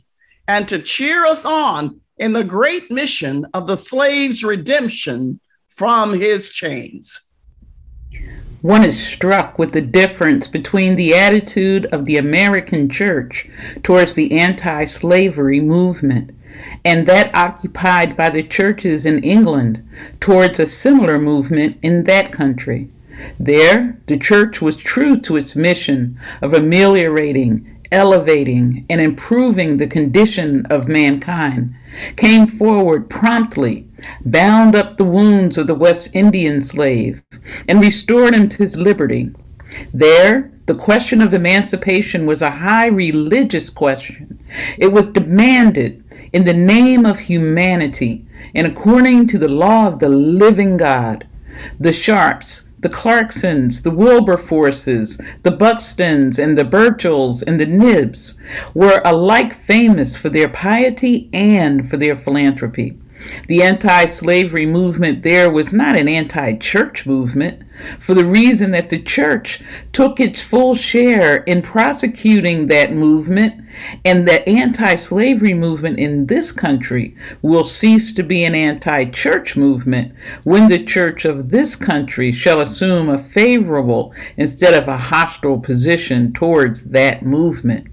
and 0.48 0.68
to 0.68 0.82
cheer 0.82 1.26
us 1.26 1.46
on 1.46 2.02
in 2.18 2.34
the 2.34 2.44
great 2.44 2.92
mission 2.92 3.46
of 3.54 3.66
the 3.66 3.78
slave's 3.78 4.44
redemption 4.44 5.40
from 5.70 6.14
his 6.14 6.52
chains. 6.52 7.29
One 8.62 8.84
is 8.84 9.02
struck 9.02 9.58
with 9.58 9.72
the 9.72 9.82
difference 9.82 10.48
between 10.48 10.96
the 10.96 11.14
attitude 11.14 11.86
of 11.94 12.06
the 12.06 12.18
American 12.18 12.90
church 12.90 13.50
towards 13.84 14.14
the 14.14 14.38
anti 14.38 14.86
slavery 14.86 15.62
movement 15.62 16.32
and 16.84 17.06
that 17.06 17.34
occupied 17.34 18.16
by 18.16 18.30
the 18.30 18.44
churches 18.44 19.06
in 19.06 19.24
England 19.24 19.88
towards 20.20 20.60
a 20.60 20.68
similar 20.68 21.20
movement 21.20 21.78
in 21.82 22.04
that 22.04 22.32
country. 22.32 22.90
There, 23.40 23.98
the 24.06 24.18
church 24.18 24.62
was 24.62 24.78
true 24.78 25.20
to 25.22 25.36
its 25.36 25.56
mission 25.56 26.18
of 26.42 26.54
ameliorating, 26.54 27.80
elevating, 27.92 28.86
and 28.90 29.02
improving 29.02 29.78
the 29.78 29.88
condition 29.88 30.66
of 30.68 30.88
mankind, 30.88 31.76
came 32.16 32.48
forward 32.48 33.10
promptly, 33.10 33.89
bound 34.26 34.76
up 34.76 34.98
the 34.98 35.04
wounds 35.04 35.58
of 35.58 35.68
the 35.68 35.76
West 35.76 36.10
Indian 36.14 36.62
slave, 36.62 37.22
and 37.68 37.82
restored 37.82 38.34
him 38.34 38.50
to 38.50 38.58
his 38.58 38.78
liberty. 38.78 39.32
There, 39.94 40.52
the 40.66 40.76
question 40.76 41.22
of 41.22 41.34
emancipation 41.34 42.26
was 42.26 42.42
a 42.42 42.52
high 42.52 42.88
religious 42.88 43.70
question. 43.70 44.40
It 44.78 44.92
was 44.92 45.08
demanded 45.08 46.04
in 46.32 46.44
the 46.44 46.54
name 46.54 47.06
of 47.06 47.20
humanity 47.20 48.26
and 48.54 48.68
according 48.68 49.28
to 49.28 49.38
the 49.38 49.48
law 49.48 49.88
of 49.88 50.00
the 50.00 50.10
living 50.10 50.78
God. 50.78 51.28
The 51.80 51.92
Sharps, 51.92 52.70
the 52.80 52.90
Clarksons, 52.90 53.82
the 53.82 53.92
Wilberforces, 53.92 55.20
the 55.44 55.52
Buxtons, 55.52 56.40
and 56.40 56.58
the 56.58 56.64
Burchells 56.64 57.44
and 57.44 57.60
the 57.60 57.66
Knibbs 57.66 58.36
were 58.74 59.02
alike 59.04 59.54
famous 59.54 60.16
for 60.16 60.30
their 60.30 60.48
piety 60.48 61.30
and 61.34 61.90
for 61.90 61.98
their 61.98 62.16
philanthropy. 62.16 62.98
The 63.48 63.62
anti 63.64 64.06
slavery 64.06 64.66
movement 64.66 65.24
there 65.24 65.50
was 65.50 65.74
not 65.74 65.98
an 65.98 66.08
anti 66.08 66.54
church 66.54 67.06
movement, 67.06 67.64
for 68.00 68.14
the 68.14 68.26
reason 68.26 68.72
that 68.72 68.88
the 68.88 69.02
church 69.02 69.62
took 69.92 70.20
its 70.20 70.42
full 70.42 70.76
share 70.76 71.38
in 71.44 71.62
prosecuting 71.62 72.68
that 72.68 72.94
movement, 72.94 73.64
and 74.06 74.28
the 74.28 74.48
anti 74.48 74.96
slavery 74.96 75.54
movement 75.54 76.00
in 76.00 76.28
this 76.28 76.52
country 76.52 77.16
will 77.42 77.64
cease 77.64 78.14
to 78.14 78.24
be 78.24 78.44
an 78.44 78.56
anti 78.56 79.06
church 79.06 79.58
movement 79.58 80.14
when 80.44 80.68
the 80.68 80.84
church 80.84 81.26
of 81.26 81.50
this 81.50 81.76
country 81.76 82.32
shall 82.32 82.62
assume 82.62 83.10
a 83.10 83.18
favorable 83.18 84.14
instead 84.38 84.74
of 84.74 84.88
a 84.88 84.98
hostile 84.98 85.60
position 85.60 86.32
towards 86.34 86.84
that 86.86 87.24
movement. 87.24 87.88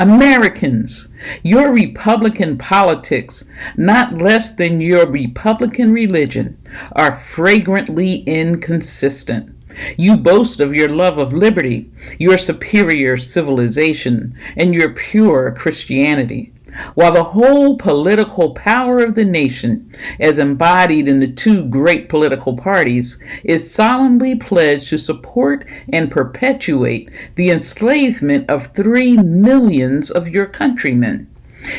Americans, 0.00 1.08
your 1.42 1.72
Republican 1.72 2.58
politics, 2.58 3.44
not 3.76 4.14
less 4.14 4.54
than 4.54 4.80
your 4.80 5.06
Republican 5.06 5.92
religion, 5.92 6.58
are 6.92 7.12
fragrantly 7.12 8.16
inconsistent. 8.26 9.54
You 9.96 10.16
boast 10.16 10.60
of 10.60 10.74
your 10.74 10.88
love 10.88 11.18
of 11.18 11.32
liberty, 11.32 11.90
your 12.18 12.36
superior 12.36 13.16
civilization, 13.16 14.36
and 14.56 14.74
your 14.74 14.92
pure 14.92 15.52
Christianity 15.52 16.52
while 16.94 17.12
the 17.12 17.24
whole 17.24 17.76
political 17.76 18.54
power 18.54 19.00
of 19.00 19.14
the 19.14 19.24
nation, 19.24 19.94
as 20.20 20.38
embodied 20.38 21.08
in 21.08 21.20
the 21.20 21.32
two 21.32 21.64
great 21.66 22.08
political 22.08 22.56
parties, 22.56 23.22
is 23.44 23.72
solemnly 23.72 24.34
pledged 24.34 24.88
to 24.88 24.98
support 24.98 25.66
and 25.92 26.10
perpetuate 26.10 27.10
the 27.34 27.50
enslavement 27.50 28.48
of 28.48 28.66
three 28.66 29.16
millions 29.16 30.10
of 30.10 30.28
your 30.28 30.46
countrymen. 30.46 31.28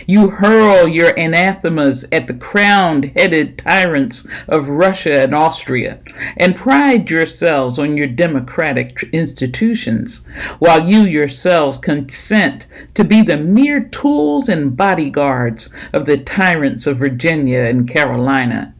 You 0.05 0.29
hurl 0.29 0.87
your 0.87 1.17
anathemas 1.17 2.05
at 2.11 2.27
the 2.27 2.33
crowned 2.33 3.11
headed 3.15 3.57
tyrants 3.57 4.27
of 4.47 4.69
Russia 4.69 5.21
and 5.21 5.33
Austria, 5.33 5.99
and 6.35 6.55
pride 6.55 7.09
yourselves 7.09 7.79
on 7.79 7.95
your 7.95 8.07
democratic 8.07 9.03
institutions, 9.13 10.25
while 10.59 10.87
you 10.87 11.01
yourselves 11.01 11.77
consent 11.77 12.67
to 12.95 13.03
be 13.03 13.21
the 13.21 13.37
mere 13.37 13.79
tools 13.79 14.49
and 14.49 14.75
bodyguards 14.75 15.69
of 15.93 16.05
the 16.05 16.17
tyrants 16.17 16.85
of 16.85 16.97
Virginia 16.97 17.61
and 17.61 17.87
Carolina. 17.87 18.73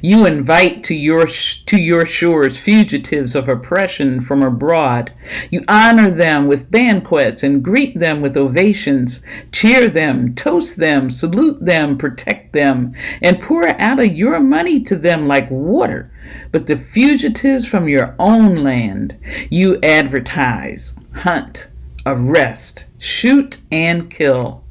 You 0.00 0.26
invite 0.26 0.84
to 0.84 0.94
your, 0.94 1.26
to 1.26 1.76
your 1.76 2.06
shores 2.06 2.56
fugitives 2.56 3.34
of 3.34 3.48
oppression 3.48 4.20
from 4.20 4.42
abroad. 4.42 5.12
You 5.50 5.64
honor 5.68 6.10
them 6.10 6.46
with 6.46 6.70
banquets 6.70 7.42
and 7.42 7.62
greet 7.62 7.98
them 7.98 8.20
with 8.20 8.36
ovations, 8.36 9.22
cheer 9.52 9.88
them, 9.88 10.34
toast 10.34 10.76
them, 10.76 11.10
salute 11.10 11.64
them, 11.64 11.98
protect 11.98 12.52
them, 12.52 12.94
and 13.20 13.40
pour 13.40 13.66
out 13.80 13.98
of 13.98 14.14
your 14.14 14.40
money 14.40 14.80
to 14.82 14.96
them 14.96 15.26
like 15.26 15.50
water. 15.50 16.10
But 16.52 16.66
the 16.66 16.76
fugitives 16.76 17.66
from 17.66 17.88
your 17.88 18.14
own 18.18 18.62
land, 18.62 19.16
you 19.50 19.78
advertise, 19.82 20.98
hunt, 21.14 21.68
arrest, 22.06 22.86
shoot, 22.98 23.58
and 23.70 24.10
kill. 24.10 24.62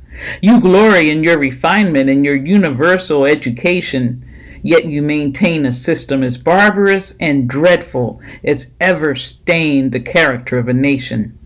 You 0.42 0.62
glory 0.62 1.10
in 1.10 1.24
your 1.24 1.38
refinement 1.38 2.10
and 2.10 2.24
your 2.24 2.36
universal 2.36 3.26
education 3.26 4.24
yet 4.64 4.86
you 4.86 5.02
maintain 5.02 5.66
a 5.66 5.74
system 5.74 6.24
as 6.24 6.38
barbarous 6.38 7.16
and 7.20 7.48
dreadful 7.48 8.20
as 8.44 8.74
ever 8.80 9.14
stained 9.14 9.92
the 9.92 10.00
character 10.00 10.58
of 10.58 10.68
a 10.68 10.74
nation. 10.74 11.38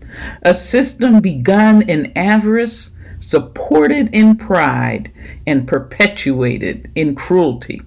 A 0.42 0.54
system 0.54 1.20
begun 1.20 1.82
in 1.82 2.12
avarice, 2.16 2.96
supported 3.20 4.08
in 4.14 4.36
pride, 4.36 5.12
and 5.46 5.68
perpetuated 5.68 6.90
in 6.94 7.14
cruelty. 7.14 7.82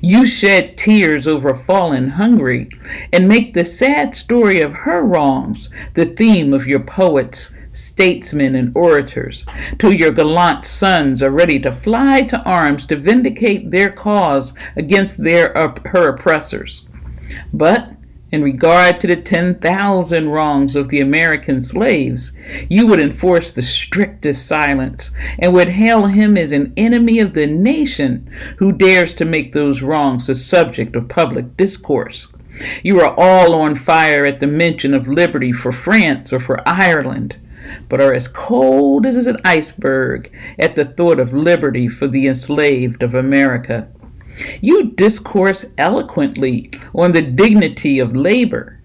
You 0.00 0.24
shed 0.24 0.78
tears 0.78 1.28
over 1.28 1.54
fallen 1.54 2.08
Hungary 2.08 2.68
and 3.12 3.28
make 3.28 3.52
the 3.52 3.66
sad 3.66 4.14
story 4.14 4.60
of 4.60 4.72
her 4.72 5.02
wrongs 5.02 5.68
the 5.92 6.06
theme 6.06 6.54
of 6.54 6.66
your 6.66 6.80
poets 6.80 7.54
statesmen, 7.76 8.54
and 8.54 8.76
orators, 8.76 9.44
till 9.78 9.92
your 9.92 10.12
gallant 10.12 10.64
sons 10.64 11.22
are 11.22 11.30
ready 11.30 11.58
to 11.60 11.72
fly 11.72 12.22
to 12.22 12.42
arms 12.42 12.86
to 12.86 12.96
vindicate 12.96 13.70
their 13.70 13.90
cause 13.90 14.54
against 14.76 15.22
their 15.22 15.52
her 15.86 16.08
oppressors. 16.08 16.86
But 17.52 17.94
in 18.34 18.42
regard 18.42 18.98
to 18.98 19.06
the 19.06 19.14
10,000 19.14 20.28
wrongs 20.28 20.74
of 20.74 20.88
the 20.88 21.00
American 21.00 21.60
slaves, 21.62 22.32
you 22.68 22.84
would 22.84 22.98
enforce 22.98 23.52
the 23.52 23.62
strictest 23.62 24.46
silence 24.46 25.12
and 25.38 25.54
would 25.54 25.68
hail 25.68 26.06
him 26.06 26.36
as 26.36 26.50
an 26.50 26.72
enemy 26.76 27.20
of 27.20 27.34
the 27.34 27.46
nation 27.46 28.28
who 28.56 28.72
dares 28.72 29.14
to 29.14 29.24
make 29.24 29.52
those 29.52 29.82
wrongs 29.82 30.26
the 30.26 30.34
subject 30.34 30.96
of 30.96 31.08
public 31.08 31.56
discourse. 31.56 32.34
You 32.82 33.00
are 33.00 33.14
all 33.16 33.54
on 33.54 33.76
fire 33.76 34.24
at 34.26 34.40
the 34.40 34.48
mention 34.48 34.94
of 34.94 35.06
liberty 35.06 35.52
for 35.52 35.70
France 35.70 36.32
or 36.32 36.40
for 36.40 36.68
Ireland 36.68 37.36
but 37.88 38.00
are 38.00 38.14
as 38.14 38.28
cold 38.28 39.06
as 39.06 39.26
an 39.26 39.36
iceberg 39.44 40.30
at 40.58 40.74
the 40.74 40.84
thought 40.84 41.18
of 41.18 41.32
liberty 41.32 41.88
for 41.88 42.06
the 42.06 42.26
enslaved 42.26 43.02
of 43.02 43.14
America. 43.14 43.88
You 44.60 44.90
discourse 44.90 45.66
eloquently 45.78 46.70
on 46.94 47.12
the 47.12 47.22
dignity 47.22 47.98
of 47.98 48.16
labor, 48.16 48.80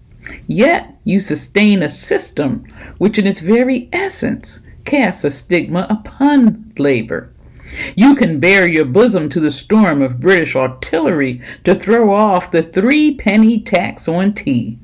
yet 0.46 0.96
you 1.04 1.18
sustain 1.18 1.82
a 1.82 1.90
system 1.90 2.64
which, 2.98 3.18
in 3.18 3.26
its 3.26 3.40
very 3.40 3.88
essence, 3.92 4.66
casts 4.84 5.24
a 5.24 5.30
stigma 5.30 5.86
upon 5.90 6.72
labor. 6.78 7.32
You 7.94 8.14
can 8.14 8.40
bare 8.40 8.68
your 8.68 8.84
bosom 8.84 9.28
to 9.30 9.40
the 9.40 9.50
storm 9.50 10.02
of 10.02 10.20
British 10.20 10.56
artillery 10.56 11.40
to 11.64 11.74
throw 11.74 12.12
off 12.12 12.50
the 12.50 12.62
three 12.62 13.14
penny 13.14 13.60
tax 13.60 14.08
on 14.08 14.34
tea, 14.34 14.78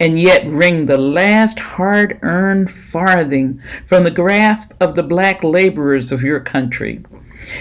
and 0.00 0.20
yet 0.20 0.46
wring 0.46 0.86
the 0.86 0.96
last 0.96 1.58
hard 1.58 2.18
earned 2.22 2.70
farthing 2.70 3.60
from 3.86 4.04
the 4.04 4.10
grasp 4.10 4.72
of 4.80 4.94
the 4.94 5.02
black 5.02 5.42
laborers 5.42 6.12
of 6.12 6.22
your 6.22 6.40
country. 6.40 7.02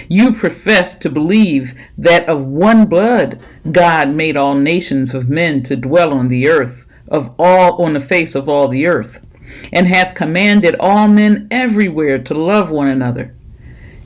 You 0.07 0.33
profess 0.33 0.95
to 0.95 1.09
believe 1.09 1.73
that 1.97 2.27
of 2.29 2.43
one 2.43 2.85
blood 2.85 3.39
God 3.71 4.09
made 4.09 4.37
all 4.37 4.55
nations 4.55 5.13
of 5.13 5.29
men 5.29 5.63
to 5.63 5.75
dwell 5.75 6.13
on 6.13 6.27
the 6.27 6.47
earth, 6.47 6.85
of 7.09 7.33
all 7.39 7.81
on 7.83 7.93
the 7.93 7.99
face 7.99 8.35
of 8.35 8.49
all 8.49 8.67
the 8.67 8.85
earth, 8.85 9.25
and 9.71 9.87
hath 9.87 10.15
commanded 10.15 10.75
all 10.79 11.07
men 11.07 11.47
everywhere 11.49 12.19
to 12.19 12.33
love 12.33 12.69
one 12.69 12.87
another. 12.87 13.33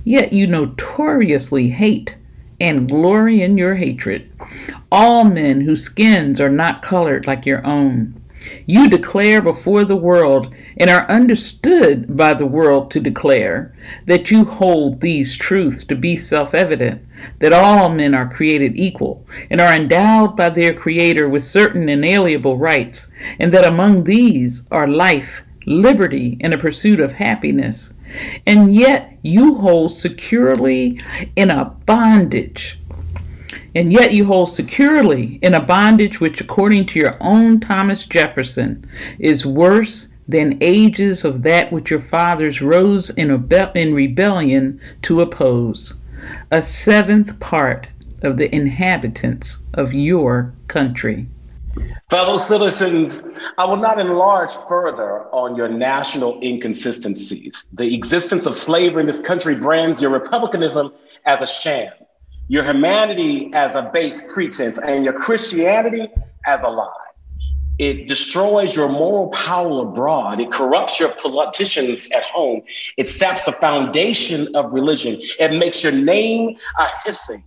Yet 0.03 0.33
you 0.33 0.47
notoriously 0.47 1.69
hate 1.69 2.17
and 2.59 2.87
glory 2.87 3.41
in 3.41 3.57
your 3.57 3.75
hatred 3.75 4.31
all 4.91 5.23
men 5.23 5.61
whose 5.61 5.83
skins 5.83 6.41
are 6.41 6.49
not 6.49 6.81
colored 6.81 7.25
like 7.25 7.45
your 7.45 7.65
own. 7.65 8.20
You 8.72 8.88
declare 8.88 9.41
before 9.41 9.84
the 9.84 9.98
world 9.98 10.56
and 10.77 10.89
are 10.89 11.06
understood 11.10 12.15
by 12.15 12.34
the 12.34 12.45
world 12.45 12.89
to 12.91 13.02
declare 13.02 13.76
that 14.06 14.31
you 14.31 14.45
hold 14.45 15.02
these 15.02 15.35
truths 15.35 15.84
to 15.84 15.95
be 15.98 16.15
self 16.15 16.53
evident 16.53 17.06
that 17.39 17.52
all 17.52 17.89
men 17.89 18.15
are 18.15 18.30
created 18.30 18.77
equal 18.77 19.27
and 19.49 19.60
are 19.60 19.73
endowed 19.76 20.38
by 20.38 20.52
their 20.52 20.73
Creator 20.73 21.27
with 21.27 21.43
certain 21.43 21.89
inalienable 21.89 22.57
rights, 22.57 23.11
and 23.39 23.52
that 23.52 23.65
among 23.65 24.06
these 24.06 24.69
are 24.72 24.88
life, 24.88 25.43
liberty, 25.65 26.38
and 26.39 26.53
a 26.53 26.57
pursuit 26.57 27.02
of 27.02 27.11
happiness. 27.11 27.93
And 28.48 28.73
yet 28.73 29.18
you 29.22 29.56
hold 29.56 29.91
securely 29.91 30.98
in 31.35 31.49
a 31.49 31.65
bondage 31.65 32.80
and 33.73 33.91
yet 33.91 34.14
you 34.14 34.26
hold 34.26 34.49
securely 34.49 35.39
in 35.41 35.53
a 35.53 35.61
bondage 35.61 36.19
which, 36.19 36.41
according 36.41 36.85
to 36.88 36.99
your 36.99 37.18
own 37.22 37.60
Thomas 37.60 38.06
Jefferson, 38.06 38.85
is 39.18 39.45
worse 39.45 40.10
than 40.27 40.57
ages 40.61 41.23
of 41.23 41.43
that 41.43 41.72
which 41.72 41.89
your 41.89 41.99
fathers 41.99 42.61
rose 42.61 43.10
in, 43.11 43.31
in 43.76 43.93
rebellion 43.93 44.80
to 45.02 45.22
oppose. 45.22 45.95
A 46.52 46.61
seventh 46.61 47.39
part 47.39 47.88
of 48.22 48.38
the 48.38 48.53
inhabitants 48.53 49.64
of 49.73 49.93
your 49.93 50.53
country. 50.68 51.27
Fellow 52.10 52.38
citizens, 52.38 53.23
I 53.57 53.65
will 53.65 53.77
not 53.77 53.98
enlarge 53.98 54.52
further 54.68 55.23
on 55.34 55.56
your 55.56 55.69
national 55.69 56.39
inconsistencies. 56.43 57.68
The 57.73 57.95
existence 57.95 58.45
of 58.45 58.56
slavery 58.56 59.02
in 59.02 59.07
this 59.07 59.22
country 59.22 59.56
brands 59.56 60.02
your 60.02 60.11
republicanism 60.11 60.93
as 61.26 61.41
a 61.41 61.48
sham 61.48 61.93
your 62.47 62.63
humanity 62.63 63.51
as 63.53 63.76
a 63.76 63.84
base 63.93 64.22
pretense, 64.34 64.77
and 64.77 65.03
your 65.03 65.13
Christianity 65.13 66.09
as 66.45 66.63
a 66.63 66.69
lie. 66.69 66.91
It 67.80 68.07
destroys 68.07 68.76
your 68.76 68.89
moral 68.89 69.30
power 69.30 69.81
abroad. 69.81 70.39
It 70.39 70.51
corrupts 70.51 70.99
your 70.99 71.09
politicians 71.09 72.07
at 72.11 72.23
home. 72.23 72.61
It 72.97 73.09
saps 73.09 73.45
the 73.45 73.53
foundation 73.53 74.55
of 74.55 74.72
religion. 74.72 75.18
It 75.39 75.57
makes 75.57 75.81
your 75.81 75.91
name 75.91 76.57
a 76.77 76.85
hissing, 77.03 77.43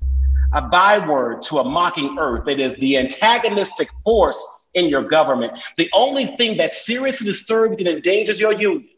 a 0.52 0.62
byword 0.62 1.42
to 1.42 1.58
a 1.58 1.64
mocking 1.64 2.16
earth. 2.18 2.48
It 2.48 2.58
is 2.58 2.76
the 2.78 2.98
antagonistic 2.98 3.88
force 4.02 4.42
in 4.74 4.86
your 4.86 5.02
government. 5.02 5.52
The 5.76 5.88
only 5.94 6.26
thing 6.26 6.56
that 6.56 6.72
seriously 6.72 7.26
disturbs 7.26 7.76
and 7.78 7.86
endangers 7.86 8.40
your 8.40 8.54
union. 8.54 8.88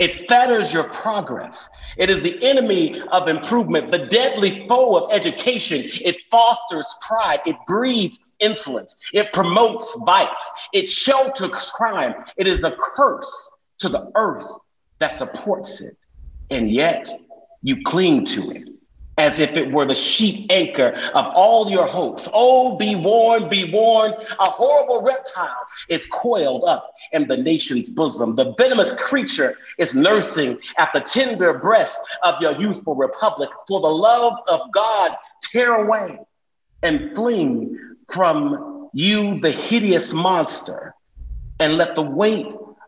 It 0.00 0.28
fetters 0.28 0.72
your 0.72 0.84
progress. 0.84 1.68
It 1.98 2.08
is 2.08 2.22
the 2.22 2.42
enemy 2.42 3.00
of 3.12 3.28
improvement, 3.28 3.90
the 3.90 4.06
deadly 4.06 4.66
foe 4.66 4.96
of 4.96 5.12
education. 5.12 5.82
It 6.00 6.16
fosters 6.30 6.92
pride. 7.06 7.40
It 7.44 7.56
breeds 7.66 8.18
insolence. 8.40 8.96
It 9.12 9.32
promotes 9.34 10.02
vice. 10.06 10.50
It 10.72 10.86
shelters 10.86 11.70
crime. 11.74 12.14
It 12.38 12.46
is 12.46 12.64
a 12.64 12.74
curse 12.80 13.52
to 13.80 13.90
the 13.90 14.10
earth 14.14 14.48
that 15.00 15.12
supports 15.12 15.82
it. 15.82 15.96
And 16.50 16.70
yet 16.70 17.08
you 17.62 17.82
cling 17.84 18.24
to 18.24 18.50
it 18.52 18.68
as 19.18 19.38
if 19.38 19.56
it 19.56 19.70
were 19.70 19.84
the 19.84 19.94
sheet 19.94 20.50
anchor 20.50 20.98
of 21.14 21.26
all 21.34 21.70
your 21.70 21.86
hopes. 21.86 22.28
Oh, 22.32 22.78
be 22.78 22.94
warned, 22.94 23.50
be 23.50 23.70
warned. 23.70 24.14
A 24.14 24.50
horrible 24.50 25.02
reptile 25.02 25.66
is 25.88 26.06
coiled 26.06 26.64
up 26.64 26.90
in 27.12 27.28
the 27.28 27.36
nation's 27.36 27.90
bosom. 27.90 28.36
The 28.36 28.54
venomous 28.56 28.94
creature 28.94 29.56
is 29.78 29.94
nursing 29.94 30.58
at 30.78 30.92
the 30.94 31.00
tender 31.00 31.58
breast 31.58 31.98
of 32.22 32.40
your 32.40 32.52
youthful 32.56 32.94
republic. 32.94 33.50
For 33.68 33.80
the 33.80 33.88
love 33.88 34.38
of 34.48 34.72
God, 34.72 35.16
tear 35.42 35.74
away 35.74 36.18
and 36.82 37.14
fling 37.14 37.78
from 38.12 38.88
you 38.92 39.38
the 39.40 39.50
hideous 39.50 40.12
monster 40.12 40.94
and 41.58 41.76
let 41.76 41.94
the 41.94 42.02
weight 42.02 42.46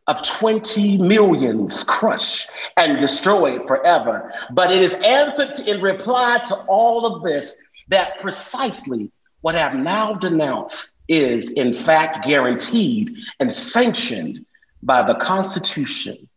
of 0.08 0.22
20 0.22 0.98
millions 0.98 1.84
crush 1.84 2.48
and 2.76 3.00
destroy 3.00 3.56
it 3.56 3.68
forever. 3.68 4.32
But 4.50 4.72
it 4.72 4.82
is 4.82 4.94
answered 4.94 5.66
in 5.66 5.80
reply 5.80 6.40
to 6.46 6.54
all 6.68 7.06
of 7.06 7.22
this 7.22 7.60
that 7.88 8.18
precisely 8.18 9.10
what 9.42 9.54
I've 9.54 9.76
now 9.76 10.14
denounced 10.14 10.94
is, 11.08 11.50
in 11.50 11.74
fact, 11.74 12.26
guaranteed 12.26 13.16
and 13.38 13.52
sanctioned 13.52 14.44
by 14.82 15.02
the 15.02 15.14
Constitution 15.16 16.28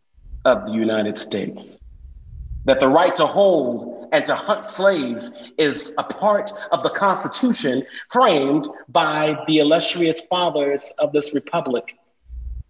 of 0.44 0.66
the 0.66 0.72
United 0.72 1.18
States. 1.18 1.62
That 2.66 2.80
the 2.80 2.88
right 2.88 3.14
to 3.16 3.26
hold 3.26 4.08
and 4.12 4.24
to 4.26 4.34
hunt 4.34 4.64
slaves 4.64 5.30
is 5.58 5.92
a 5.98 6.04
part 6.04 6.52
of 6.70 6.82
the 6.82 6.90
Constitution 6.90 7.84
framed 8.10 8.68
by 8.88 9.42
the 9.48 9.58
illustrious 9.58 10.20
fathers 10.22 10.92
of 10.98 11.12
this 11.12 11.34
republic 11.34 11.96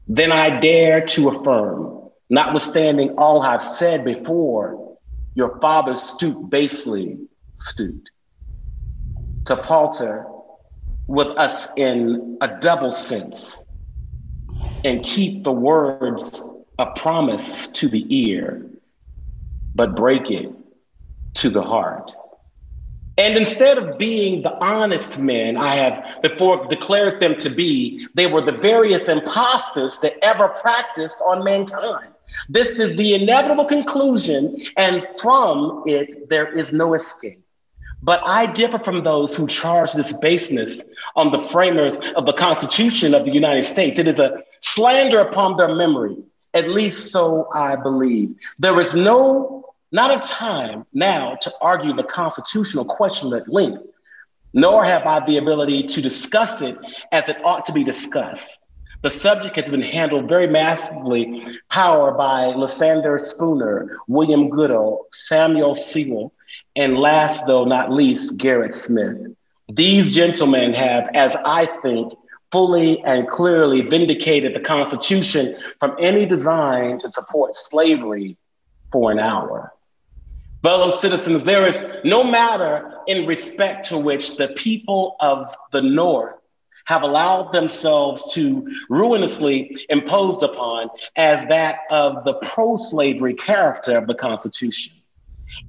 then 0.06 0.32
I 0.32 0.60
dare 0.60 1.04
to 1.06 1.28
affirm, 1.28 2.10
notwithstanding 2.30 3.14
all 3.18 3.42
I've 3.42 3.62
said 3.62 4.04
before, 4.04 4.96
your 5.34 5.60
father 5.60 5.96
stooped 5.96 6.50
basely, 6.50 7.18
stooped 7.56 8.10
to 9.46 9.56
palter 9.56 10.26
with 11.06 11.28
us 11.38 11.68
in 11.76 12.38
a 12.40 12.58
double 12.60 12.92
sense 12.92 13.62
and 14.84 15.04
keep 15.04 15.44
the 15.44 15.52
words 15.52 16.42
a 16.78 16.86
promise 16.86 17.68
to 17.68 17.88
the 17.88 18.04
ear, 18.08 18.66
but 19.74 19.96
break 19.96 20.30
it 20.30 20.52
to 21.34 21.50
the 21.50 21.62
heart. 21.62 22.12
And 23.18 23.36
instead 23.36 23.78
of 23.78 23.96
being 23.96 24.42
the 24.42 24.54
honest 24.56 25.18
men 25.18 25.56
I 25.56 25.74
have 25.74 26.22
before 26.22 26.66
declared 26.66 27.20
them 27.20 27.36
to 27.36 27.48
be, 27.48 28.06
they 28.14 28.26
were 28.26 28.42
the 28.42 28.52
various 28.52 29.08
impostors 29.08 29.98
that 30.00 30.22
ever 30.22 30.48
practiced 30.48 31.22
on 31.24 31.42
mankind. 31.42 32.12
This 32.48 32.78
is 32.78 32.96
the 32.96 33.14
inevitable 33.14 33.64
conclusion, 33.64 34.62
and 34.76 35.06
from 35.20 35.84
it, 35.86 36.28
there 36.28 36.52
is 36.52 36.72
no 36.72 36.94
escape. 36.94 37.42
But 38.02 38.20
I 38.24 38.46
differ 38.46 38.78
from 38.78 39.04
those 39.04 39.34
who 39.34 39.46
charge 39.46 39.92
this 39.92 40.12
baseness 40.12 40.78
on 41.14 41.30
the 41.30 41.40
framers 41.40 41.98
of 42.16 42.26
the 42.26 42.34
Constitution 42.34 43.14
of 43.14 43.24
the 43.24 43.32
United 43.32 43.64
States. 43.64 43.98
It 43.98 44.06
is 44.06 44.18
a 44.18 44.42
slander 44.60 45.20
upon 45.20 45.56
their 45.56 45.74
memory, 45.74 46.16
at 46.52 46.68
least 46.68 47.10
so 47.10 47.48
I 47.54 47.76
believe. 47.76 48.34
There 48.58 48.78
is 48.78 48.94
no 48.94 49.65
not 49.92 50.10
a 50.10 50.28
time 50.28 50.84
now 50.92 51.36
to 51.42 51.52
argue 51.60 51.94
the 51.94 52.02
constitutional 52.02 52.84
question 52.84 53.32
at 53.32 53.48
length, 53.48 53.82
nor 54.52 54.84
have 54.84 55.06
I 55.06 55.24
the 55.24 55.38
ability 55.38 55.84
to 55.84 56.02
discuss 56.02 56.60
it 56.60 56.76
as 57.12 57.28
it 57.28 57.44
ought 57.44 57.64
to 57.66 57.72
be 57.72 57.84
discussed. 57.84 58.58
The 59.02 59.10
subject 59.10 59.56
has 59.56 59.70
been 59.70 59.82
handled 59.82 60.28
very 60.28 60.48
massively, 60.48 61.44
power 61.70 62.12
by 62.12 62.46
Lysander 62.46 63.18
Spooner, 63.18 63.98
William 64.08 64.48
Goodell, 64.48 65.06
Samuel 65.12 65.76
Sewall, 65.76 66.32
and 66.74 66.98
last 66.98 67.46
though 67.46 67.64
not 67.64 67.92
least, 67.92 68.36
Gerrit 68.36 68.74
Smith. 68.74 69.16
These 69.68 70.14
gentlemen 70.14 70.74
have, 70.74 71.08
as 71.14 71.36
I 71.44 71.66
think, 71.82 72.14
fully 72.50 73.02
and 73.04 73.28
clearly 73.28 73.82
vindicated 73.82 74.54
the 74.54 74.60
Constitution 74.60 75.56
from 75.78 75.96
any 76.00 76.24
design 76.26 76.98
to 76.98 77.08
support 77.08 77.56
slavery 77.56 78.36
for 78.92 79.10
an 79.12 79.18
hour. 79.18 79.72
Fellow 80.66 80.96
citizens, 80.96 81.44
there 81.44 81.64
is 81.64 81.84
no 82.02 82.24
matter 82.24 82.92
in 83.06 83.24
respect 83.24 83.86
to 83.86 83.96
which 83.96 84.36
the 84.36 84.48
people 84.48 85.14
of 85.20 85.56
the 85.70 85.80
North 85.80 86.34
have 86.86 87.02
allowed 87.02 87.52
themselves 87.52 88.34
to 88.34 88.66
ruinously 88.90 89.86
impose 89.90 90.42
upon 90.42 90.88
as 91.14 91.46
that 91.50 91.82
of 91.92 92.24
the 92.24 92.34
pro 92.42 92.76
slavery 92.76 93.34
character 93.34 93.96
of 93.96 94.08
the 94.08 94.14
Constitution. 94.16 94.92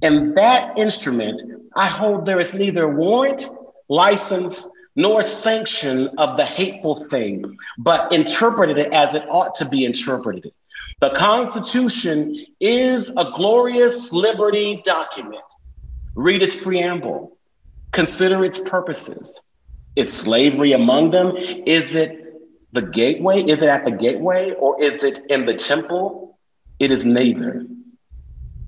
And 0.02 0.36
that 0.36 0.76
instrument, 0.76 1.42
I 1.76 1.86
hold 1.86 2.26
there 2.26 2.40
is 2.40 2.52
neither 2.52 2.88
warrant, 2.88 3.48
license, 3.88 4.66
nor 4.96 5.22
sanction 5.22 6.08
of 6.18 6.36
the 6.36 6.44
hateful 6.44 7.04
thing, 7.08 7.56
but 7.78 8.12
interpreted 8.12 8.78
it 8.78 8.92
as 8.92 9.14
it 9.14 9.24
ought 9.28 9.54
to 9.54 9.64
be 9.64 9.84
interpreted. 9.84 10.50
The 11.00 11.10
Constitution 11.10 12.44
is 12.58 13.10
a 13.10 13.30
glorious 13.36 14.12
liberty 14.12 14.82
document. 14.84 15.44
Read 16.16 16.42
its 16.42 16.56
preamble, 16.56 17.36
consider 17.92 18.44
its 18.44 18.58
purposes. 18.58 19.38
Is 19.94 20.12
slavery 20.12 20.72
among 20.72 21.12
them? 21.12 21.36
Is 21.36 21.94
it 21.94 22.24
the 22.72 22.82
gateway? 22.82 23.42
Is 23.42 23.62
it 23.62 23.68
at 23.68 23.84
the 23.84 23.92
gateway 23.92 24.52
or 24.58 24.82
is 24.82 25.04
it 25.04 25.20
in 25.30 25.46
the 25.46 25.54
temple? 25.54 26.36
It 26.80 26.90
is 26.90 27.04
neither. 27.04 27.64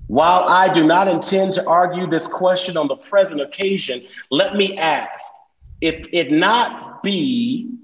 While 0.07 0.43
I 0.43 0.73
do 0.73 0.85
not 0.85 1.09
intend 1.09 1.53
to 1.53 1.65
argue 1.67 2.07
this 2.07 2.27
question 2.27 2.77
on 2.77 2.87
the 2.87 2.95
present 2.95 3.41
occasion, 3.41 4.03
let 4.29 4.55
me 4.55 4.77
ask 4.77 5.23
if 5.81 6.07
it 6.13 6.31
not 6.31 7.03
be 7.03 7.77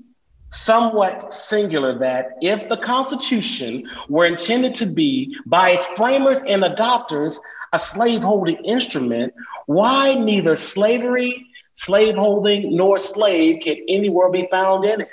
somewhat 0.49 1.33
singular 1.33 1.97
that 1.99 2.29
if 2.41 2.69
the 2.69 2.77
Constitution 2.77 3.89
were 4.09 4.25
intended 4.25 4.75
to 4.75 4.85
be, 4.85 5.35
by 5.45 5.71
its 5.71 5.85
framers 5.87 6.37
and 6.47 6.63
adopters, 6.63 7.37
a 7.73 7.79
slaveholding 7.79 8.63
instrument, 8.63 9.33
why 9.65 10.13
neither 10.13 10.55
slavery, 10.55 11.45
slaveholding, 11.75 12.75
nor 12.75 12.97
slave 12.97 13.61
can 13.61 13.77
anywhere 13.87 14.31
be 14.31 14.47
found 14.49 14.85
in 14.85 15.01
it? 15.01 15.09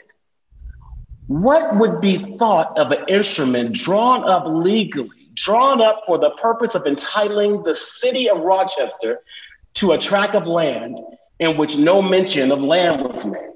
What 1.27 1.79
would 1.79 2.01
be 2.01 2.37
thought 2.37 2.79
of 2.79 2.93
an 2.93 3.05
instrument 3.09 3.75
drawn 3.75 4.25
up 4.25 4.45
legally 4.47 5.25
drawn 5.35 5.83
up 5.83 6.03
for 6.07 6.19
the 6.19 6.31
purpose 6.31 6.75
of 6.75 6.87
entitling 6.87 7.63
the 7.65 7.75
city 7.75 8.29
of 8.29 8.39
Rochester 8.39 9.21
to 9.75 9.93
a 9.93 9.99
tract 9.99 10.35
of 10.35 10.47
land 10.47 10.99
in 11.41 11.57
which 11.57 11.77
no 11.77 12.01
mention 12.01 12.53
of 12.53 12.61
land 12.61 13.03
was 13.03 13.25
made. 13.25 13.54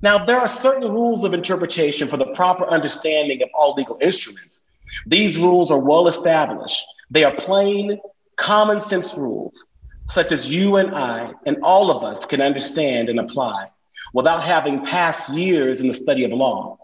Now, 0.00 0.24
there 0.24 0.38
are 0.38 0.46
certain 0.46 0.90
rules 0.92 1.24
of 1.24 1.34
interpretation 1.34 2.08
for 2.08 2.16
the 2.16 2.26
proper 2.26 2.64
understanding 2.66 3.42
of 3.42 3.48
all 3.52 3.74
legal 3.74 3.98
instruments. 4.00 4.60
These 5.06 5.38
rules 5.38 5.70
are 5.70 5.78
well 5.78 6.08
established. 6.08 6.84
They 7.10 7.24
are 7.24 7.34
plain, 7.34 7.98
common 8.36 8.80
sense 8.80 9.16
rules, 9.16 9.64
such 10.08 10.30
as 10.30 10.48
you 10.48 10.76
and 10.76 10.94
I 10.94 11.32
and 11.46 11.58
all 11.62 11.90
of 11.90 12.04
us 12.04 12.26
can 12.26 12.40
understand 12.40 13.08
and 13.08 13.18
apply 13.18 13.70
without 14.14 14.42
having 14.44 14.84
passed 14.84 15.30
years 15.30 15.80
in 15.80 15.88
the 15.88 15.94
study 15.94 16.24
of 16.24 16.30
law. 16.30 16.78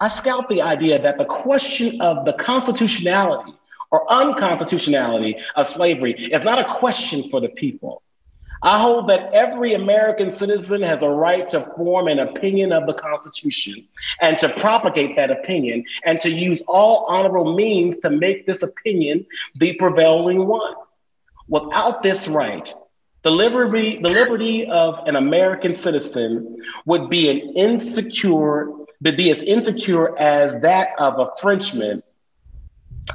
I 0.00 0.08
scout 0.08 0.48
the 0.48 0.62
idea 0.62 1.00
that 1.02 1.18
the 1.18 1.24
question 1.24 2.00
of 2.00 2.24
the 2.24 2.32
constitutionality 2.34 3.54
or 3.90 4.10
unconstitutionality 4.12 5.36
of 5.56 5.68
slavery 5.68 6.12
is 6.32 6.42
not 6.44 6.58
a 6.58 6.64
question 6.64 7.28
for 7.30 7.40
the 7.40 7.48
people. 7.48 8.02
I 8.66 8.80
hold 8.80 9.08
that 9.10 9.32
every 9.32 9.74
American 9.74 10.32
citizen 10.32 10.82
has 10.82 11.00
a 11.00 11.08
right 11.08 11.48
to 11.50 11.60
form 11.76 12.08
an 12.08 12.18
opinion 12.18 12.72
of 12.72 12.84
the 12.88 12.94
Constitution 12.94 13.86
and 14.20 14.36
to 14.38 14.48
propagate 14.48 15.14
that 15.14 15.30
opinion 15.30 15.84
and 16.04 16.20
to 16.22 16.28
use 16.28 16.64
all 16.66 17.06
honorable 17.08 17.54
means 17.54 17.96
to 17.98 18.10
make 18.10 18.44
this 18.44 18.64
opinion 18.64 19.24
the 19.54 19.74
prevailing 19.74 20.48
one. 20.48 20.74
Without 21.46 22.02
this 22.02 22.26
right, 22.26 22.74
the 23.22 23.30
liberty, 23.30 24.00
the 24.02 24.10
liberty 24.10 24.66
of 24.66 24.98
an 25.06 25.14
American 25.14 25.76
citizen 25.76 26.60
would 26.86 27.08
be 27.08 27.30
an 27.30 27.38
insecure 27.54 28.68
but 29.00 29.16
be 29.16 29.30
as 29.30 29.42
insecure 29.42 30.18
as 30.18 30.60
that 30.62 30.88
of 30.98 31.20
a 31.20 31.30
Frenchman. 31.40 32.02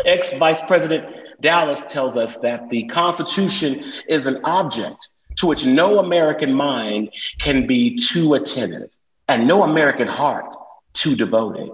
Ex 0.05 0.31
Vice 0.37 0.61
President 0.61 1.13
Dallas 1.41 1.83
tells 1.89 2.15
us 2.15 2.37
that 2.37 2.69
the 2.69 2.85
Constitution 2.85 3.83
is 4.07 4.27
an 4.27 4.39
object 4.45 5.09
to 5.37 5.47
which 5.47 5.65
no 5.65 5.99
American 5.99 6.53
mind 6.53 7.09
can 7.39 7.67
be 7.67 7.97
too 7.97 8.33
attentive 8.33 8.89
and 9.27 9.47
no 9.47 9.63
American 9.63 10.07
heart 10.07 10.53
too 10.93 11.15
devoted. 11.15 11.69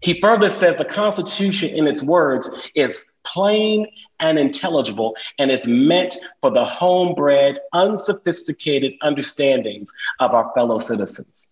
He 0.00 0.20
further 0.20 0.50
says 0.50 0.76
the 0.76 0.84
Constitution, 0.84 1.70
in 1.74 1.86
its 1.86 2.02
words, 2.02 2.50
is 2.74 3.04
plain 3.24 3.86
and 4.20 4.38
intelligible 4.38 5.14
and 5.38 5.50
is 5.50 5.66
meant 5.66 6.16
for 6.40 6.50
the 6.50 6.64
homebred, 6.64 7.58
unsophisticated 7.72 8.94
understandings 9.02 9.90
of 10.20 10.32
our 10.32 10.52
fellow 10.54 10.78
citizens. 10.78 11.48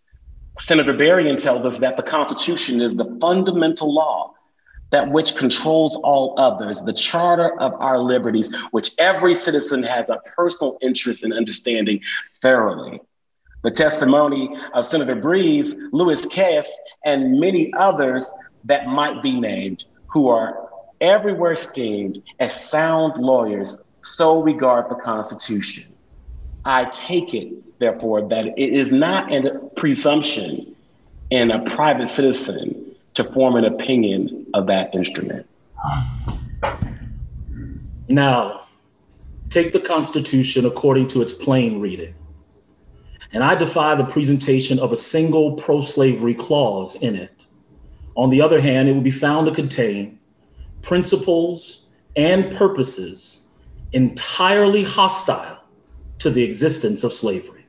Senator 0.61 0.93
Berrien 0.93 1.37
tells 1.37 1.65
us 1.65 1.79
that 1.79 1.97
the 1.97 2.03
Constitution 2.03 2.81
is 2.81 2.95
the 2.95 3.19
fundamental 3.21 3.93
law 3.93 4.35
that 4.95 5.11
which 5.11 5.35
controls 5.35 5.97
all 6.05 6.37
others, 6.39 6.81
the 6.83 6.93
charter 6.93 7.61
of 7.61 7.75
our 7.81 7.99
liberties, 7.99 8.49
which 8.71 8.93
every 8.99 9.35
citizen 9.35 9.83
has 9.83 10.09
a 10.09 10.21
personal 10.37 10.79
interest 10.81 11.25
in 11.25 11.33
understanding 11.33 12.01
thoroughly. 12.41 13.01
The 13.65 13.73
testimony 13.73 14.57
of 14.73 14.87
Senator 14.87 15.17
Breese, 15.17 15.75
Lewis 15.91 16.25
Cass, 16.27 16.71
and 17.05 17.41
many 17.41 17.73
others 17.77 18.31
that 18.67 18.87
might 18.87 19.21
be 19.21 19.33
named 19.33 19.85
who 20.07 20.29
are 20.29 20.69
everywhere 21.01 21.55
esteemed 21.55 22.23
as 22.39 22.55
sound 22.55 23.21
lawyers 23.21 23.77
so 24.03 24.45
regard 24.45 24.89
the 24.89 24.95
Constitution. 24.95 25.93
I 26.65 26.85
take 26.85 27.35
it 27.35 27.81
therefore, 27.81 28.29
that 28.29 28.47
it 28.47 28.73
is 28.73 28.93
not 28.93 29.33
a 29.33 29.59
presumption 29.75 30.77
in 31.31 31.51
a 31.51 31.69
private 31.69 32.11
citizen 32.11 32.94
to 33.15 33.25
form 33.25 33.57
an 33.57 33.65
opinion 33.65 34.47
of 34.55 34.67
that 34.67 34.95
instrument. 34.95 35.47
Now, 38.09 38.63
take 39.51 39.73
the 39.73 39.81
Constitution 39.81 40.67
according 40.67 41.09
to 41.09 41.23
its 41.23 41.33
plain 41.33 41.81
reading. 41.81 42.15
And 43.33 43.43
I 43.43 43.55
defy 43.55 43.95
the 43.95 44.05
presentation 44.05 44.79
of 44.79 44.93
a 44.93 44.97
single 44.97 45.55
pro 45.55 45.81
slavery 45.81 46.35
clause 46.35 46.97
in 47.03 47.17
it. 47.17 47.47
On 48.17 48.31
the 48.31 48.41
other 48.41 48.61
hand, 48.61 48.89
it 48.89 48.93
will 48.93 49.01
be 49.01 49.11
found 49.11 49.47
to 49.47 49.53
contain 49.53 50.19
principles 50.83 51.89
and 52.17 52.55
purposes 52.55 53.49
entirely 53.93 54.85
hostile 54.85 55.59
to 56.19 56.31
the 56.31 56.43
existence 56.43 57.03
of 57.03 57.13
slavery. 57.13 57.67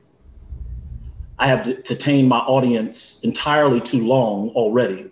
I 1.38 1.48
have 1.48 1.64
detained 1.82 2.28
my 2.28 2.38
audience 2.38 3.20
entirely 3.22 3.80
too 3.80 4.06
long 4.06 4.50
already. 4.50 5.10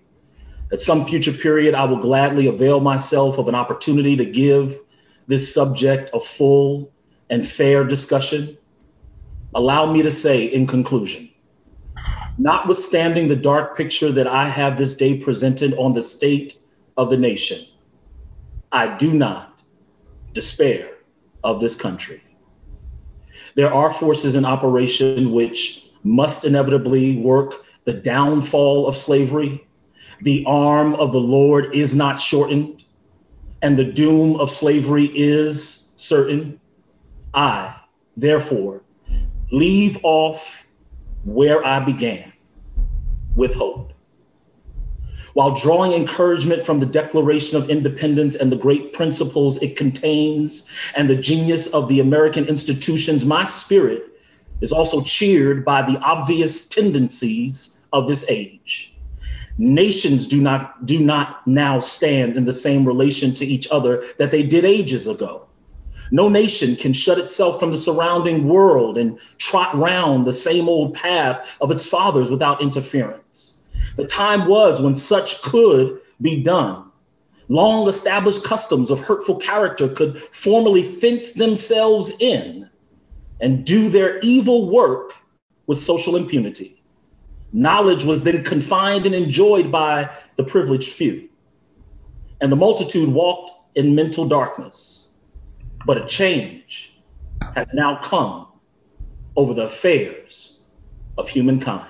At 0.75 0.81
some 0.81 1.05
future 1.05 1.33
period, 1.33 1.77
I 1.77 1.85
will 1.85 1.99
gladly 1.99 2.49
avail 2.49 2.81
myself 2.81 3.39
of 3.39 3.47
an 3.47 3.55
opportunity 3.55 4.17
to 4.17 4.25
give 4.25 4.81
this 5.29 5.55
subject 5.55 6.11
a 6.13 6.19
full 6.19 6.93
and 7.31 7.47
fair 7.47 7.85
discussion. 7.85 8.59
Allow 9.55 9.93
me 9.93 10.03
to 10.03 10.11
say, 10.11 10.47
in 10.47 10.67
conclusion, 10.67 11.31
notwithstanding 12.39 13.29
the 13.29 13.37
dark 13.37 13.77
picture 13.77 14.11
that 14.11 14.27
I 14.27 14.49
have 14.49 14.77
this 14.77 14.97
day 14.97 15.17
presented 15.17 15.75
on 15.75 15.93
the 15.93 16.03
state 16.03 16.59
of 16.97 17.09
the 17.09 17.19
nation, 17.19 17.65
I 18.73 18.97
do 18.97 19.13
not 19.13 19.63
despair 20.33 20.91
of 21.45 21.61
this 21.61 21.77
country. 21.77 22.21
There 23.55 23.73
are 23.73 23.93
forces 23.93 24.35
in 24.35 24.45
operation 24.45 25.31
which 25.31 25.93
must 26.03 26.45
inevitably 26.45 27.19
work 27.19 27.65
the 27.85 27.95
downfall 27.95 28.89
of 28.89 28.97
slavery. 28.97 29.65
The 30.23 30.45
arm 30.47 30.95
of 30.95 31.13
the 31.13 31.21
Lord 31.21 31.75
is 31.75 31.95
not 31.95 32.19
shortened, 32.19 32.85
and 33.63 33.79
the 33.79 33.85
doom 33.85 34.37
of 34.41 34.51
slavery 34.51 35.11
is 35.15 35.93
certain. 35.97 36.61
I, 37.33 37.75
therefore, 38.17 38.83
leave 39.51 39.99
off 40.03 40.67
where 41.25 41.65
I 41.65 41.81
began 41.81 42.33
with 43.35 43.55
hope. 43.55 43.93
While 45.35 45.51
drawing 45.51 45.93
encouragement 45.93 46.65
from 46.65 46.79
the 46.79 46.87
Declaration 46.87 47.57
of 47.61 47.69
Independence 47.69 48.37
and 48.37 48.53
the 48.53 48.57
great 48.57 48.93
principles 48.93 49.61
it 49.63 49.77
contains 49.77 50.71
and 50.95 51.11
the 51.11 51.17
genius 51.17 51.67
of 51.75 51.89
the 51.89 51.99
American 51.99 52.47
institutions, 52.47 53.25
my 53.25 53.45
spirit 53.45 54.05
is 54.61 54.71
also 54.71 55.03
cheered 55.03 55.65
by 55.65 55.83
the 55.83 55.99
obvious 55.99 56.69
tendencies 56.69 57.83
of 57.93 58.07
this 58.07 58.25
age. 58.29 58.94
Nations 59.57 60.27
do 60.27 60.41
not, 60.41 60.85
do 60.85 60.99
not 60.99 61.47
now 61.47 61.79
stand 61.79 62.37
in 62.37 62.45
the 62.45 62.53
same 62.53 62.85
relation 62.85 63.33
to 63.35 63.47
each 63.47 63.69
other 63.71 64.05
that 64.19 64.31
they 64.31 64.43
did 64.43 64.65
ages 64.65 65.07
ago. 65.07 65.47
No 66.11 66.29
nation 66.29 66.77
can 66.77 66.93
shut 66.93 67.19
itself 67.19 67.59
from 67.59 67.71
the 67.71 67.77
surrounding 67.77 68.49
world 68.49 68.99
and 68.99 69.19
trot 69.39 69.75
round 69.75 70.27
the 70.27 70.33
same 70.33 70.69
old 70.69 70.95
path 70.95 71.57
of 71.61 71.71
its 71.71 71.87
fathers 71.87 72.31
without 72.31 72.61
interference. 72.61 73.63
The 73.97 74.07
time 74.07 74.47
was 74.47 74.81
when 74.81 74.97
such 74.97 75.41
could 75.43 76.01
be 76.21 76.43
done. 76.43 76.91
Long 77.49 77.89
established 77.89 78.45
customs 78.45 78.91
of 78.91 79.01
hurtful 79.01 79.37
character 79.37 79.89
could 79.89 80.21
formally 80.21 80.83
fence 80.83 81.35
themselves 81.35 82.13
in 82.21 82.69
and 83.41 83.65
do 83.65 83.89
their 83.89 84.19
evil 84.21 84.71
work 84.71 85.15
with 85.67 85.81
social 85.81 86.17
impunity. 86.17 86.74
Knowledge 87.57 88.05
was 88.05 88.25
then 88.25 88.43
confined 88.43 89.07
and 89.07 89.15
enjoyed 89.15 89.71
by 89.71 90.11
the 90.35 90.43
privileged 90.43 90.91
few. 90.91 91.29
And 92.41 92.51
the 92.51 92.57
multitude 92.57 93.09
walked 93.09 93.53
in 93.77 93.95
mental 93.95 94.27
darkness. 94.27 95.15
But 95.87 95.99
a 95.99 96.07
change 96.07 96.99
has 97.55 97.73
now 97.73 98.01
come 98.03 98.49
over 99.37 99.55
the 99.55 99.67
affairs 99.67 100.63
of 101.17 101.29
humankind. 101.29 101.89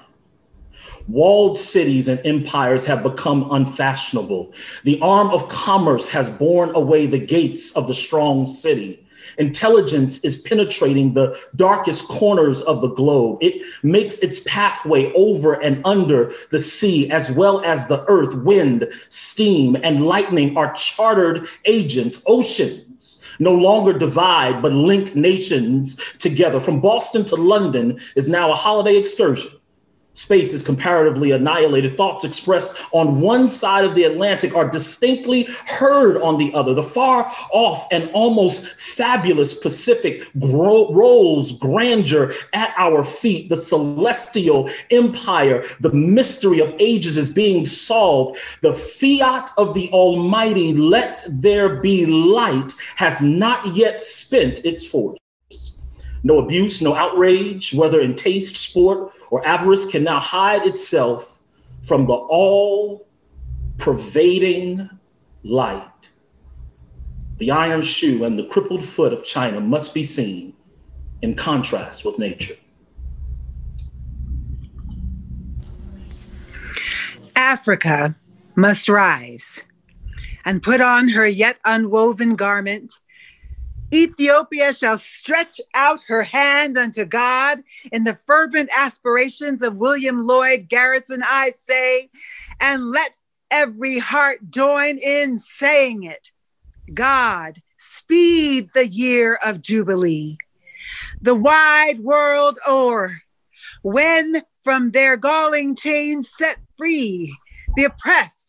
Walled 1.08 1.56
cities 1.56 2.08
and 2.08 2.20
empires 2.26 2.84
have 2.84 3.02
become 3.02 3.50
unfashionable. 3.50 4.52
The 4.84 5.00
arm 5.00 5.30
of 5.30 5.48
commerce 5.48 6.10
has 6.10 6.28
borne 6.28 6.74
away 6.74 7.06
the 7.06 7.24
gates 7.24 7.74
of 7.74 7.86
the 7.86 7.94
strong 7.94 8.44
city. 8.44 9.03
Intelligence 9.38 10.24
is 10.24 10.40
penetrating 10.42 11.14
the 11.14 11.38
darkest 11.56 12.08
corners 12.08 12.62
of 12.62 12.80
the 12.80 12.88
globe. 12.88 13.38
It 13.40 13.62
makes 13.82 14.20
its 14.20 14.40
pathway 14.40 15.12
over 15.14 15.54
and 15.54 15.80
under 15.84 16.32
the 16.50 16.58
sea, 16.58 17.10
as 17.10 17.30
well 17.30 17.62
as 17.64 17.88
the 17.88 18.04
earth, 18.08 18.34
wind, 18.34 18.88
steam, 19.08 19.76
and 19.82 20.06
lightning 20.06 20.56
are 20.56 20.72
chartered 20.74 21.46
agents. 21.64 22.22
Oceans 22.26 23.24
no 23.38 23.54
longer 23.54 23.92
divide, 23.92 24.62
but 24.62 24.72
link 24.72 25.14
nations 25.14 25.96
together. 26.18 26.60
From 26.60 26.80
Boston 26.80 27.24
to 27.26 27.36
London 27.36 27.98
is 28.14 28.28
now 28.28 28.52
a 28.52 28.56
holiday 28.56 28.96
excursion 28.96 29.50
space 30.14 30.52
is 30.52 30.62
comparatively 30.62 31.32
annihilated. 31.32 31.96
Thoughts 31.96 32.24
expressed 32.24 32.76
on 32.92 33.20
one 33.20 33.48
side 33.48 33.84
of 33.84 33.94
the 33.94 34.04
Atlantic 34.04 34.54
are 34.54 34.68
distinctly 34.68 35.44
heard 35.66 36.16
on 36.22 36.38
the 36.38 36.54
other. 36.54 36.72
The 36.72 36.82
far 36.82 37.30
off 37.52 37.86
and 37.92 38.10
almost 38.10 38.68
fabulous 38.68 39.58
Pacific 39.58 40.28
rolls 40.34 41.58
grandeur 41.58 42.34
at 42.52 42.72
our 42.78 43.04
feet. 43.04 43.48
The 43.48 43.56
celestial 43.56 44.70
empire, 44.90 45.64
the 45.80 45.92
mystery 45.92 46.60
of 46.60 46.74
ages 46.78 47.16
is 47.16 47.32
being 47.32 47.64
solved. 47.66 48.38
The 48.62 48.72
fiat 48.72 49.50
of 49.58 49.74
the 49.74 49.90
Almighty, 49.90 50.72
let 50.74 51.24
there 51.28 51.80
be 51.80 52.06
light, 52.06 52.72
has 52.96 53.20
not 53.20 53.66
yet 53.74 54.00
spent 54.00 54.64
its 54.64 54.86
force. 54.86 55.18
No 56.24 56.38
abuse, 56.38 56.80
no 56.80 56.94
outrage, 56.94 57.74
whether 57.74 58.00
in 58.00 58.14
taste, 58.14 58.56
sport, 58.56 59.12
or 59.30 59.46
avarice, 59.46 59.84
can 59.84 60.02
now 60.02 60.18
hide 60.18 60.66
itself 60.66 61.38
from 61.82 62.06
the 62.06 62.14
all 62.14 63.06
pervading 63.76 64.88
light. 65.42 66.08
The 67.36 67.50
iron 67.50 67.82
shoe 67.82 68.24
and 68.24 68.38
the 68.38 68.46
crippled 68.46 68.82
foot 68.82 69.12
of 69.12 69.22
China 69.22 69.60
must 69.60 69.92
be 69.92 70.02
seen 70.02 70.54
in 71.20 71.34
contrast 71.34 72.06
with 72.06 72.18
nature. 72.18 72.56
Africa 77.36 78.16
must 78.56 78.88
rise 78.88 79.62
and 80.46 80.62
put 80.62 80.80
on 80.80 81.08
her 81.08 81.26
yet 81.26 81.58
unwoven 81.64 82.36
garment 82.36 82.94
Ethiopia 83.94 84.74
shall 84.74 84.98
stretch 84.98 85.60
out 85.74 86.00
her 86.08 86.24
hand 86.24 86.76
unto 86.76 87.04
God 87.04 87.62
in 87.92 88.02
the 88.02 88.18
fervent 88.26 88.68
aspirations 88.76 89.62
of 89.62 89.76
William 89.76 90.26
Lloyd 90.26 90.68
Garrison, 90.68 91.22
I 91.24 91.52
say, 91.52 92.10
and 92.60 92.90
let 92.90 93.16
every 93.52 93.98
heart 93.98 94.50
join 94.50 94.98
in 94.98 95.38
saying 95.38 96.02
it. 96.02 96.32
God, 96.92 97.58
speed 97.78 98.70
the 98.74 98.88
year 98.88 99.38
of 99.44 99.62
Jubilee, 99.62 100.38
the 101.20 101.36
wide 101.36 102.00
world 102.00 102.58
o'er, 102.66 103.22
when 103.82 104.42
from 104.62 104.90
their 104.90 105.16
galling 105.16 105.76
chains 105.76 106.30
set 106.34 106.58
free, 106.76 107.34
the 107.76 107.84
oppressed 107.84 108.43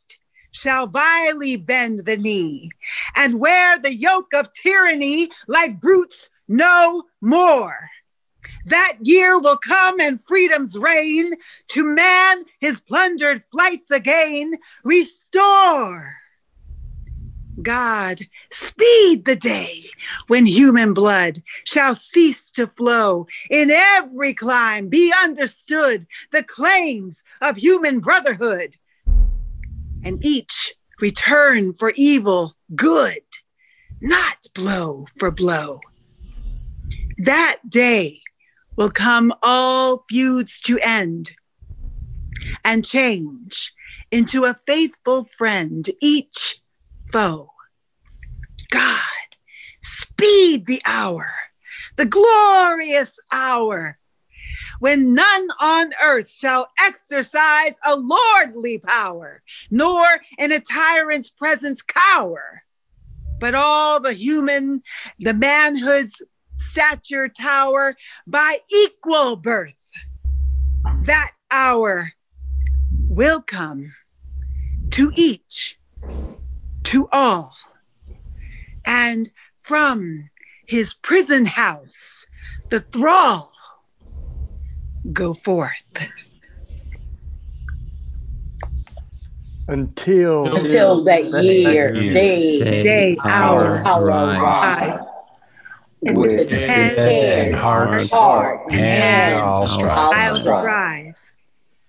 shall 0.56 0.88
vilely 0.88 1.58
bend 1.58 2.06
the 2.06 2.18
knee 2.18 2.72
and 3.16 3.40
wear 3.40 3.78
the 3.78 3.94
yoke 3.94 4.34
of 4.34 4.54
tyranny 4.54 5.30
like 5.48 5.82
brutes 5.82 6.30
no 6.48 7.04
more. 7.22 7.90
That 8.66 8.98
year 9.02 9.38
will 9.38 9.58
come 9.58 10.00
and 10.00 10.24
freedom's 10.24 10.78
reign 10.78 11.34
to 11.68 11.84
man 11.84 12.46
his 12.60 12.80
plundered 12.80 13.44
flights 13.52 13.92
again 13.92 14.58
restore. 14.84 16.16
God, 17.62 18.22
speed 18.52 19.26
the 19.26 19.36
day 19.36 19.86
when 20.28 20.46
human 20.46 20.94
blood 20.94 21.42
shall 21.64 21.96
cease 21.96 22.50
to 22.52 22.68
flow. 22.68 23.28
In 23.50 23.72
every 23.72 24.34
clime 24.34 24.90
be 24.90 25.14
understood 25.24 26.06
the 26.32 26.44
claims 26.44 27.24
of 27.42 27.56
human 27.56 28.00
brotherhood 28.00 28.78
and 30.06 30.24
each 30.24 30.76
return 31.02 31.74
for 31.74 31.92
evil 31.96 32.54
good, 32.76 33.24
not 34.00 34.46
blow 34.54 35.08
for 35.18 35.32
blow. 35.32 35.82
That 37.18 37.58
day 37.68 38.22
will 38.78 38.92
come 38.92 39.34
all 39.42 40.04
feuds 40.10 40.62
to 40.62 40.80
end 40.82 41.32
and 42.64 42.86
change 42.86 43.74
into 44.12 44.44
a 44.44 44.54
faithful 44.54 45.24
friend, 45.24 45.90
each 46.02 46.62
foe. 47.12 47.50
God, 48.70 49.02
speed 49.82 50.68
the 50.68 50.82
hour, 50.86 51.32
the 51.96 52.06
glorious 52.06 53.20
hour 53.32 53.98
when 54.80 55.14
none 55.14 55.48
on 55.62 55.92
earth 56.04 56.30
shall 56.30 56.68
exercise 56.82 57.74
a 57.86 57.96
lordly 57.96 58.80
power, 58.80 59.42
nor 59.72 60.06
in 60.38 60.52
a 60.52 60.60
tyrant's 60.60 61.30
presence 61.30 61.82
cower, 61.82 62.64
but 63.40 63.56
all 63.56 64.00
the 64.00 64.14
human, 64.14 64.82
the 65.20 65.34
manhood's 65.34 66.22
stature 66.56 67.28
tower 67.28 67.96
by 68.28 68.58
equal 68.72 69.36
birth. 69.36 69.92
That 71.04 71.32
hour 71.52 72.14
will 73.10 73.42
come 73.42 73.94
to 74.92 75.12
each, 75.16 75.80
to 76.84 77.08
all, 77.12 77.54
and 78.86 79.32
from 79.60 80.30
his 80.68 80.94
prison 80.94 81.46
house, 81.46 82.26
the 82.70 82.80
thrall 82.80 83.52
go 85.14 85.34
forth. 85.34 86.10
Until, 89.68 90.56
until 90.56 91.04
that 91.06 91.26
year, 91.44 91.92
day, 91.92 92.60
day, 92.60 92.84
day 92.84 93.18
hour, 93.24 93.78
hour, 93.84 94.06
arrive. 94.06 95.02
with 96.02 96.50
head 96.52 96.98
and 97.00 97.56
heart, 97.56 98.08
heart 98.12 98.72
and 98.72 99.42
all 99.42 99.66
strive. 99.66 99.92
I'll 99.92 100.36
strive 100.36 101.16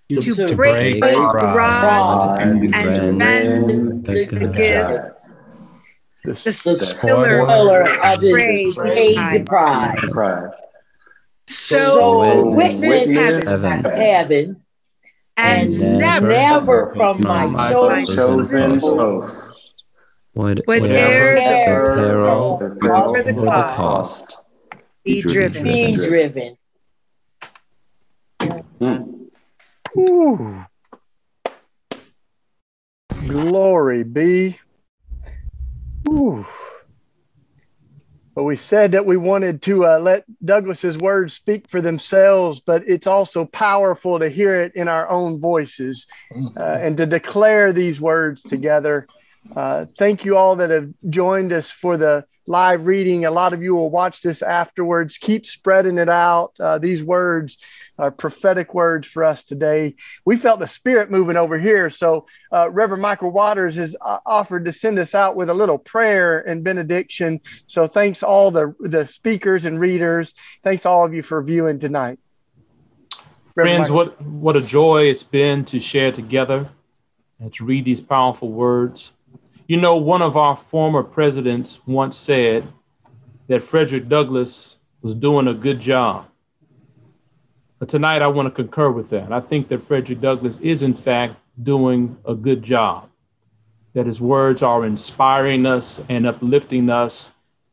To 0.09 0.21
to, 0.21 0.55
break 0.55 0.99
break 0.99 1.01
the 1.01 1.11
the 1.11 1.19
rod 1.21 1.83
rod 1.83 2.41
and 2.41 2.73
and 2.73 3.17
mend 3.19 4.05
the 4.05 4.13
the 4.13 4.25
good 4.25 4.53
give. 4.55 5.13
The, 6.23 6.33
the 6.33 6.97
pillar 7.05 7.45
pillar 7.45 7.81
of 7.81 8.19
praise 8.19 8.65
his 8.65 8.75
praise 8.75 9.17
and 9.17 9.45
pride. 9.45 9.97
Pride. 11.47 11.55
So 11.55 12.49
witness 12.49 12.81
witness 12.81 13.47
heaven, 13.47 13.83
heaven. 13.83 14.63
and 15.37 15.71
and 15.71 15.99
never 15.99 16.27
never 16.27 16.93
from 16.97 17.21
my 17.21 17.45
my 17.45 17.69
chosen 17.69 18.05
Chosen 18.15 18.79
host. 18.79 18.99
host. 18.99 19.73
Would 20.33 20.63
Whate'er 20.67 21.35
the 21.35 21.63
peril 21.65 22.57
the 22.57 22.67
for 22.79 23.23
the 23.23 23.33
or 23.33 23.45
the 23.45 23.49
cost 23.49 23.75
cost 23.75 24.37
be 25.05 25.21
driven. 25.21 25.63
be 25.63 25.95
driven. 25.95 26.57
Hmm. 28.79 29.03
Ooh. 29.97 30.65
Glory 33.25 34.03
be. 34.03 34.59
Ooh. 36.09 36.45
Well, 38.37 38.45
we 38.45 38.55
said 38.55 38.91
that 38.91 39.07
we 39.07 39.17
wanted 39.17 39.63
to 39.63 39.87
uh, 39.87 39.97
let 39.97 40.23
Douglass's 40.45 40.95
words 40.95 41.33
speak 41.33 41.67
for 41.67 41.81
themselves, 41.81 42.59
but 42.59 42.87
it's 42.87 43.07
also 43.07 43.45
powerful 43.45 44.19
to 44.19 44.29
hear 44.29 44.61
it 44.61 44.75
in 44.75 44.87
our 44.87 45.09
own 45.09 45.39
voices 45.39 46.05
uh, 46.55 46.77
and 46.79 46.95
to 46.97 47.07
declare 47.07 47.73
these 47.73 47.99
words 47.99 48.43
together. 48.43 49.07
Uh, 49.55 49.87
thank 49.97 50.23
you 50.23 50.37
all 50.37 50.57
that 50.57 50.69
have 50.69 50.93
joined 51.09 51.51
us 51.51 51.71
for 51.71 51.97
the 51.97 52.27
live 52.47 52.87
reading. 52.87 53.25
A 53.25 53.31
lot 53.31 53.53
of 53.53 53.61
you 53.61 53.75
will 53.75 53.89
watch 53.89 54.21
this 54.21 54.41
afterwards. 54.41 55.17
Keep 55.17 55.45
spreading 55.45 55.97
it 55.97 56.09
out. 56.09 56.53
Uh, 56.59 56.77
these 56.77 57.03
words 57.03 57.57
are 57.99 58.09
prophetic 58.09 58.73
words 58.73 59.05
for 59.05 59.23
us 59.23 59.43
today. 59.43 59.95
We 60.25 60.37
felt 60.37 60.59
the 60.59 60.67
spirit 60.67 61.11
moving 61.11 61.35
over 61.35 61.59
here. 61.59 61.89
So, 61.89 62.25
uh, 62.51 62.69
Reverend 62.71 63.01
Michael 63.01 63.31
Waters 63.31 63.75
has 63.75 63.95
uh, 64.01 64.19
offered 64.25 64.65
to 64.65 64.71
send 64.71 64.97
us 64.97 65.13
out 65.13 65.35
with 65.35 65.49
a 65.49 65.53
little 65.53 65.77
prayer 65.77 66.39
and 66.39 66.63
benediction. 66.63 67.41
So, 67.67 67.87
thanks 67.87 68.23
all 68.23 68.49
the, 68.49 68.73
the 68.79 69.05
speakers 69.05 69.65
and 69.65 69.79
readers. 69.79 70.33
Thanks 70.63 70.85
all 70.85 71.05
of 71.05 71.13
you 71.13 71.23
for 71.23 71.41
viewing 71.43 71.79
tonight. 71.79 72.19
Friends, 73.53 73.91
what, 73.91 74.21
what 74.21 74.55
a 74.55 74.61
joy 74.61 75.05
it's 75.05 75.23
been 75.23 75.65
to 75.65 75.79
share 75.79 76.11
together 76.11 76.69
and 77.39 77.51
to 77.53 77.65
read 77.65 77.85
these 77.85 78.01
powerful 78.01 78.51
words. 78.51 79.13
You 79.67 79.75
know, 79.75 79.97
one 79.97 80.21
of 80.21 80.37
our 80.37 80.55
former 80.55 81.03
presidents 81.03 81.81
once 81.85 82.15
said 82.15 82.65
that 83.49 83.61
Frederick 83.61 84.07
Douglass 84.07 84.77
was 85.01 85.13
doing 85.13 85.45
a 85.45 85.53
good 85.53 85.81
job. 85.81 86.29
But 87.77 87.89
tonight, 87.89 88.21
I 88.21 88.27
want 88.27 88.45
to 88.45 88.51
concur 88.51 88.89
with 88.89 89.09
that. 89.09 89.29
I 89.33 89.41
think 89.41 89.67
that 89.67 89.81
Frederick 89.81 90.21
Douglass 90.21 90.57
is, 90.61 90.81
in 90.81 90.93
fact, 90.93 91.35
doing 91.61 92.17
a 92.23 92.33
good 92.33 92.63
job, 92.63 93.09
that 93.93 94.05
his 94.05 94.21
words 94.21 94.63
are 94.63 94.85
inspiring 94.85 95.65
us 95.65 96.01
and 96.07 96.25
uplifting 96.25 96.89
us 96.89 97.31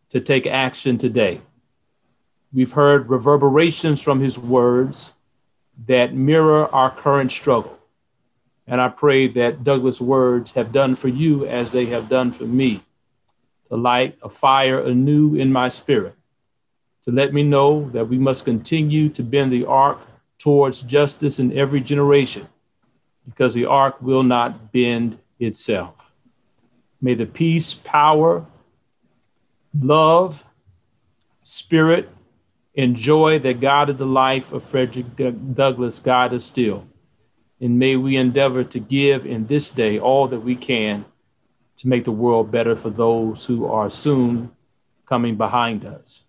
to 0.09 0.19
take 0.19 0.49
action 0.49 0.99
today. 0.99 1.43
We've 2.53 2.73
heard 2.73 3.09
reverberations 3.09 4.03
from 4.03 4.21
his 4.21 4.37
words 4.37 5.12
that 5.87 6.12
mirror 6.12 6.66
our 6.75 6.91
current 6.91 7.31
struggle. 7.31 7.73
And 8.66 8.81
I 8.81 8.89
pray 8.89 9.27
that 9.28 9.62
Douglass' 9.62 10.01
words 10.01 10.53
have 10.53 10.73
done 10.73 10.95
for 10.95 11.09
you 11.09 11.47
as 11.47 11.73
they 11.73 11.86
have 11.86 12.09
done 12.09 12.32
for 12.32 12.45
me 12.45 12.81
to 13.69 13.77
light 13.77 14.16
a 14.23 14.28
fire 14.28 14.81
anew 14.81 15.35
in 15.35 15.53
my 15.53 15.69
spirit, 15.69 16.15
to 17.03 17.11
let 17.11 17.35
me 17.35 17.43
know 17.43 17.91
that 17.91 18.09
we 18.09 18.19
must 18.19 18.45
continue 18.45 19.09
to 19.11 19.23
bend 19.23 19.53
the 19.53 19.66
arc 19.66 20.01
towards 20.39 20.82
justice 20.82 21.39
in 21.39 21.57
every 21.57 21.81
generation, 21.81 22.49
because 23.27 23.55
the 23.55 23.66
arc 23.66 24.01
will 24.01 24.23
not 24.23 24.73
bend 24.73 25.19
itself. 25.39 26.12
May 27.01 27.15
the 27.15 27.27
peace, 27.27 27.74
power, 27.74 28.47
love, 29.78 30.47
spirit, 31.43 32.09
and 32.77 32.97
joy 32.97 33.39
that 33.41 33.61
guided 33.61 33.99
the 33.99 34.07
life 34.07 34.53
of 34.53 34.65
Frederick 34.65 35.16
Douglass 35.55 35.99
guide 35.99 36.32
us 36.32 36.45
still. 36.45 36.86
And 37.60 37.78
may 37.78 37.97
we 37.97 38.16
endeavor 38.16 38.64
to 38.64 38.81
give 38.81 39.24
in 39.24 39.47
this 39.47 39.70
day 39.70 39.98
all 39.98 40.28
that 40.28 40.40
we 40.40 40.56
can 40.56 41.05
to 41.76 41.89
make 41.89 42.05
the 42.05 42.12
world 42.12 42.51
better 42.51 42.76
for 42.76 42.90
those 42.90 43.47
who 43.47 43.66
are 43.66 43.90
soon 43.90 44.51
coming 45.06 45.36
behind 45.36 45.85
us. 45.85 46.24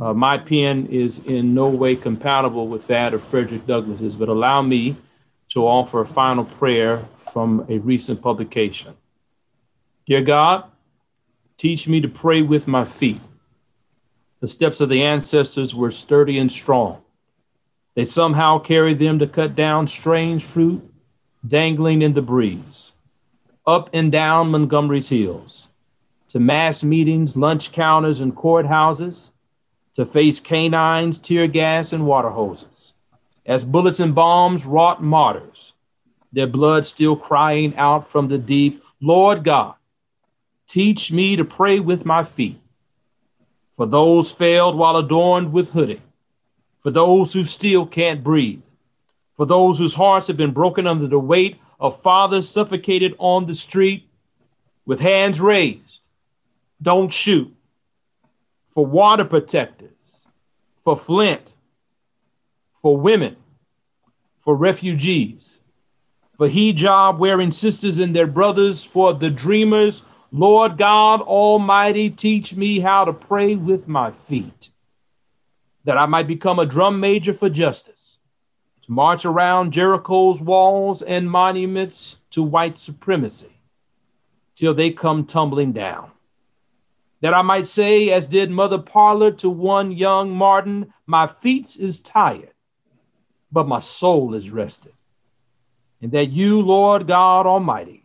Uh, 0.00 0.14
my 0.14 0.38
pen 0.38 0.86
is 0.86 1.24
in 1.24 1.54
no 1.54 1.68
way 1.68 1.94
compatible 1.94 2.66
with 2.66 2.86
that 2.86 3.12
of 3.12 3.22
Frederick 3.22 3.66
Douglass's, 3.66 4.16
but 4.16 4.28
allow 4.28 4.62
me 4.62 4.96
to 5.48 5.66
offer 5.66 6.00
a 6.00 6.06
final 6.06 6.44
prayer 6.44 6.98
from 7.16 7.66
a 7.68 7.78
recent 7.78 8.22
publication. 8.22 8.94
Dear 10.06 10.22
God, 10.22 10.64
teach 11.56 11.86
me 11.86 12.00
to 12.00 12.08
pray 12.08 12.42
with 12.42 12.66
my 12.66 12.84
feet. 12.84 13.20
The 14.40 14.48
steps 14.48 14.80
of 14.80 14.88
the 14.88 15.02
ancestors 15.02 15.74
were 15.74 15.90
sturdy 15.90 16.38
and 16.38 16.50
strong. 16.50 17.03
They 17.94 18.04
somehow 18.04 18.58
carried 18.58 18.98
them 18.98 19.18
to 19.20 19.26
cut 19.26 19.54
down 19.54 19.86
strange 19.86 20.44
fruit 20.44 20.82
dangling 21.46 22.02
in 22.02 22.14
the 22.14 22.22
breeze 22.22 22.94
up 23.66 23.88
and 23.92 24.12
down 24.12 24.50
Montgomery's 24.50 25.08
hills, 25.08 25.70
to 26.28 26.38
mass 26.38 26.84
meetings, 26.84 27.36
lunch 27.36 27.72
counters, 27.72 28.20
and 28.20 28.36
courthouses, 28.36 29.30
to 29.94 30.04
face 30.04 30.40
canines, 30.40 31.18
tear 31.18 31.46
gas, 31.46 31.92
and 31.92 32.06
water 32.06 32.30
hoses, 32.30 32.92
as 33.46 33.64
bullets 33.64 34.00
and 34.00 34.14
bombs 34.14 34.66
wrought 34.66 35.02
martyrs, 35.02 35.72
their 36.32 36.46
blood 36.46 36.84
still 36.84 37.16
crying 37.16 37.74
out 37.76 38.06
from 38.06 38.28
the 38.28 38.38
deep, 38.38 38.82
Lord 39.00 39.44
God, 39.44 39.74
teach 40.66 41.12
me 41.12 41.36
to 41.36 41.44
pray 41.44 41.80
with 41.80 42.04
my 42.04 42.24
feet. 42.24 42.60
For 43.70 43.86
those 43.86 44.30
failed 44.30 44.76
while 44.76 44.96
adorned 44.96 45.52
with 45.52 45.70
hooding, 45.70 46.02
for 46.84 46.90
those 46.90 47.32
who 47.32 47.46
still 47.46 47.86
can't 47.86 48.22
breathe, 48.22 48.62
for 49.32 49.46
those 49.46 49.78
whose 49.78 49.94
hearts 49.94 50.26
have 50.26 50.36
been 50.36 50.50
broken 50.50 50.86
under 50.86 51.06
the 51.06 51.18
weight 51.18 51.58
of 51.80 51.98
fathers 51.98 52.46
suffocated 52.46 53.14
on 53.18 53.46
the 53.46 53.54
street 53.54 54.06
with 54.84 55.00
hands 55.00 55.40
raised. 55.40 56.02
Don't 56.82 57.10
shoot. 57.10 57.56
For 58.66 58.84
water 58.84 59.24
protectors, 59.24 60.26
for 60.76 60.94
Flint, 60.94 61.54
for 62.74 62.98
women, 62.98 63.36
for 64.38 64.54
refugees, 64.54 65.58
for 66.36 66.48
hijab 66.48 67.16
wearing 67.16 67.50
sisters 67.50 67.98
and 67.98 68.14
their 68.14 68.26
brothers, 68.26 68.84
for 68.84 69.14
the 69.14 69.30
dreamers. 69.30 70.02
Lord 70.30 70.76
God 70.76 71.22
Almighty, 71.22 72.10
teach 72.10 72.54
me 72.54 72.80
how 72.80 73.06
to 73.06 73.12
pray 73.14 73.54
with 73.54 73.88
my 73.88 74.10
feet, 74.10 74.63
that 75.84 75.98
I 75.98 76.06
might 76.06 76.26
become 76.26 76.58
a 76.58 76.66
drum 76.66 76.98
major 77.00 77.32
for 77.32 77.48
justice 77.48 78.18
to 78.82 78.92
march 78.92 79.24
around 79.24 79.72
Jericho's 79.72 80.42
walls 80.42 81.00
and 81.00 81.30
monuments 81.30 82.16
to 82.30 82.42
white 82.42 82.76
supremacy 82.76 83.60
till 84.54 84.74
they 84.74 84.90
come 84.90 85.24
tumbling 85.24 85.72
down. 85.72 86.10
That 87.22 87.32
I 87.32 87.40
might 87.40 87.66
say, 87.66 88.10
as 88.10 88.26
did 88.26 88.50
Mother 88.50 88.78
Pollard 88.78 89.38
to 89.38 89.48
one 89.48 89.90
young 89.92 90.36
Martin, 90.36 90.92
my 91.06 91.26
feet 91.26 91.76
is 91.80 92.00
tired, 92.00 92.52
but 93.50 93.66
my 93.66 93.80
soul 93.80 94.34
is 94.34 94.50
rested. 94.50 94.92
And 96.02 96.12
that 96.12 96.26
you, 96.26 96.60
Lord 96.60 97.06
God 97.06 97.46
Almighty, 97.46 98.04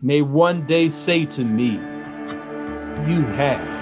may 0.00 0.22
one 0.22 0.66
day 0.66 0.88
say 0.88 1.26
to 1.26 1.44
me, 1.44 1.72
You 3.06 3.20
have 3.36 3.81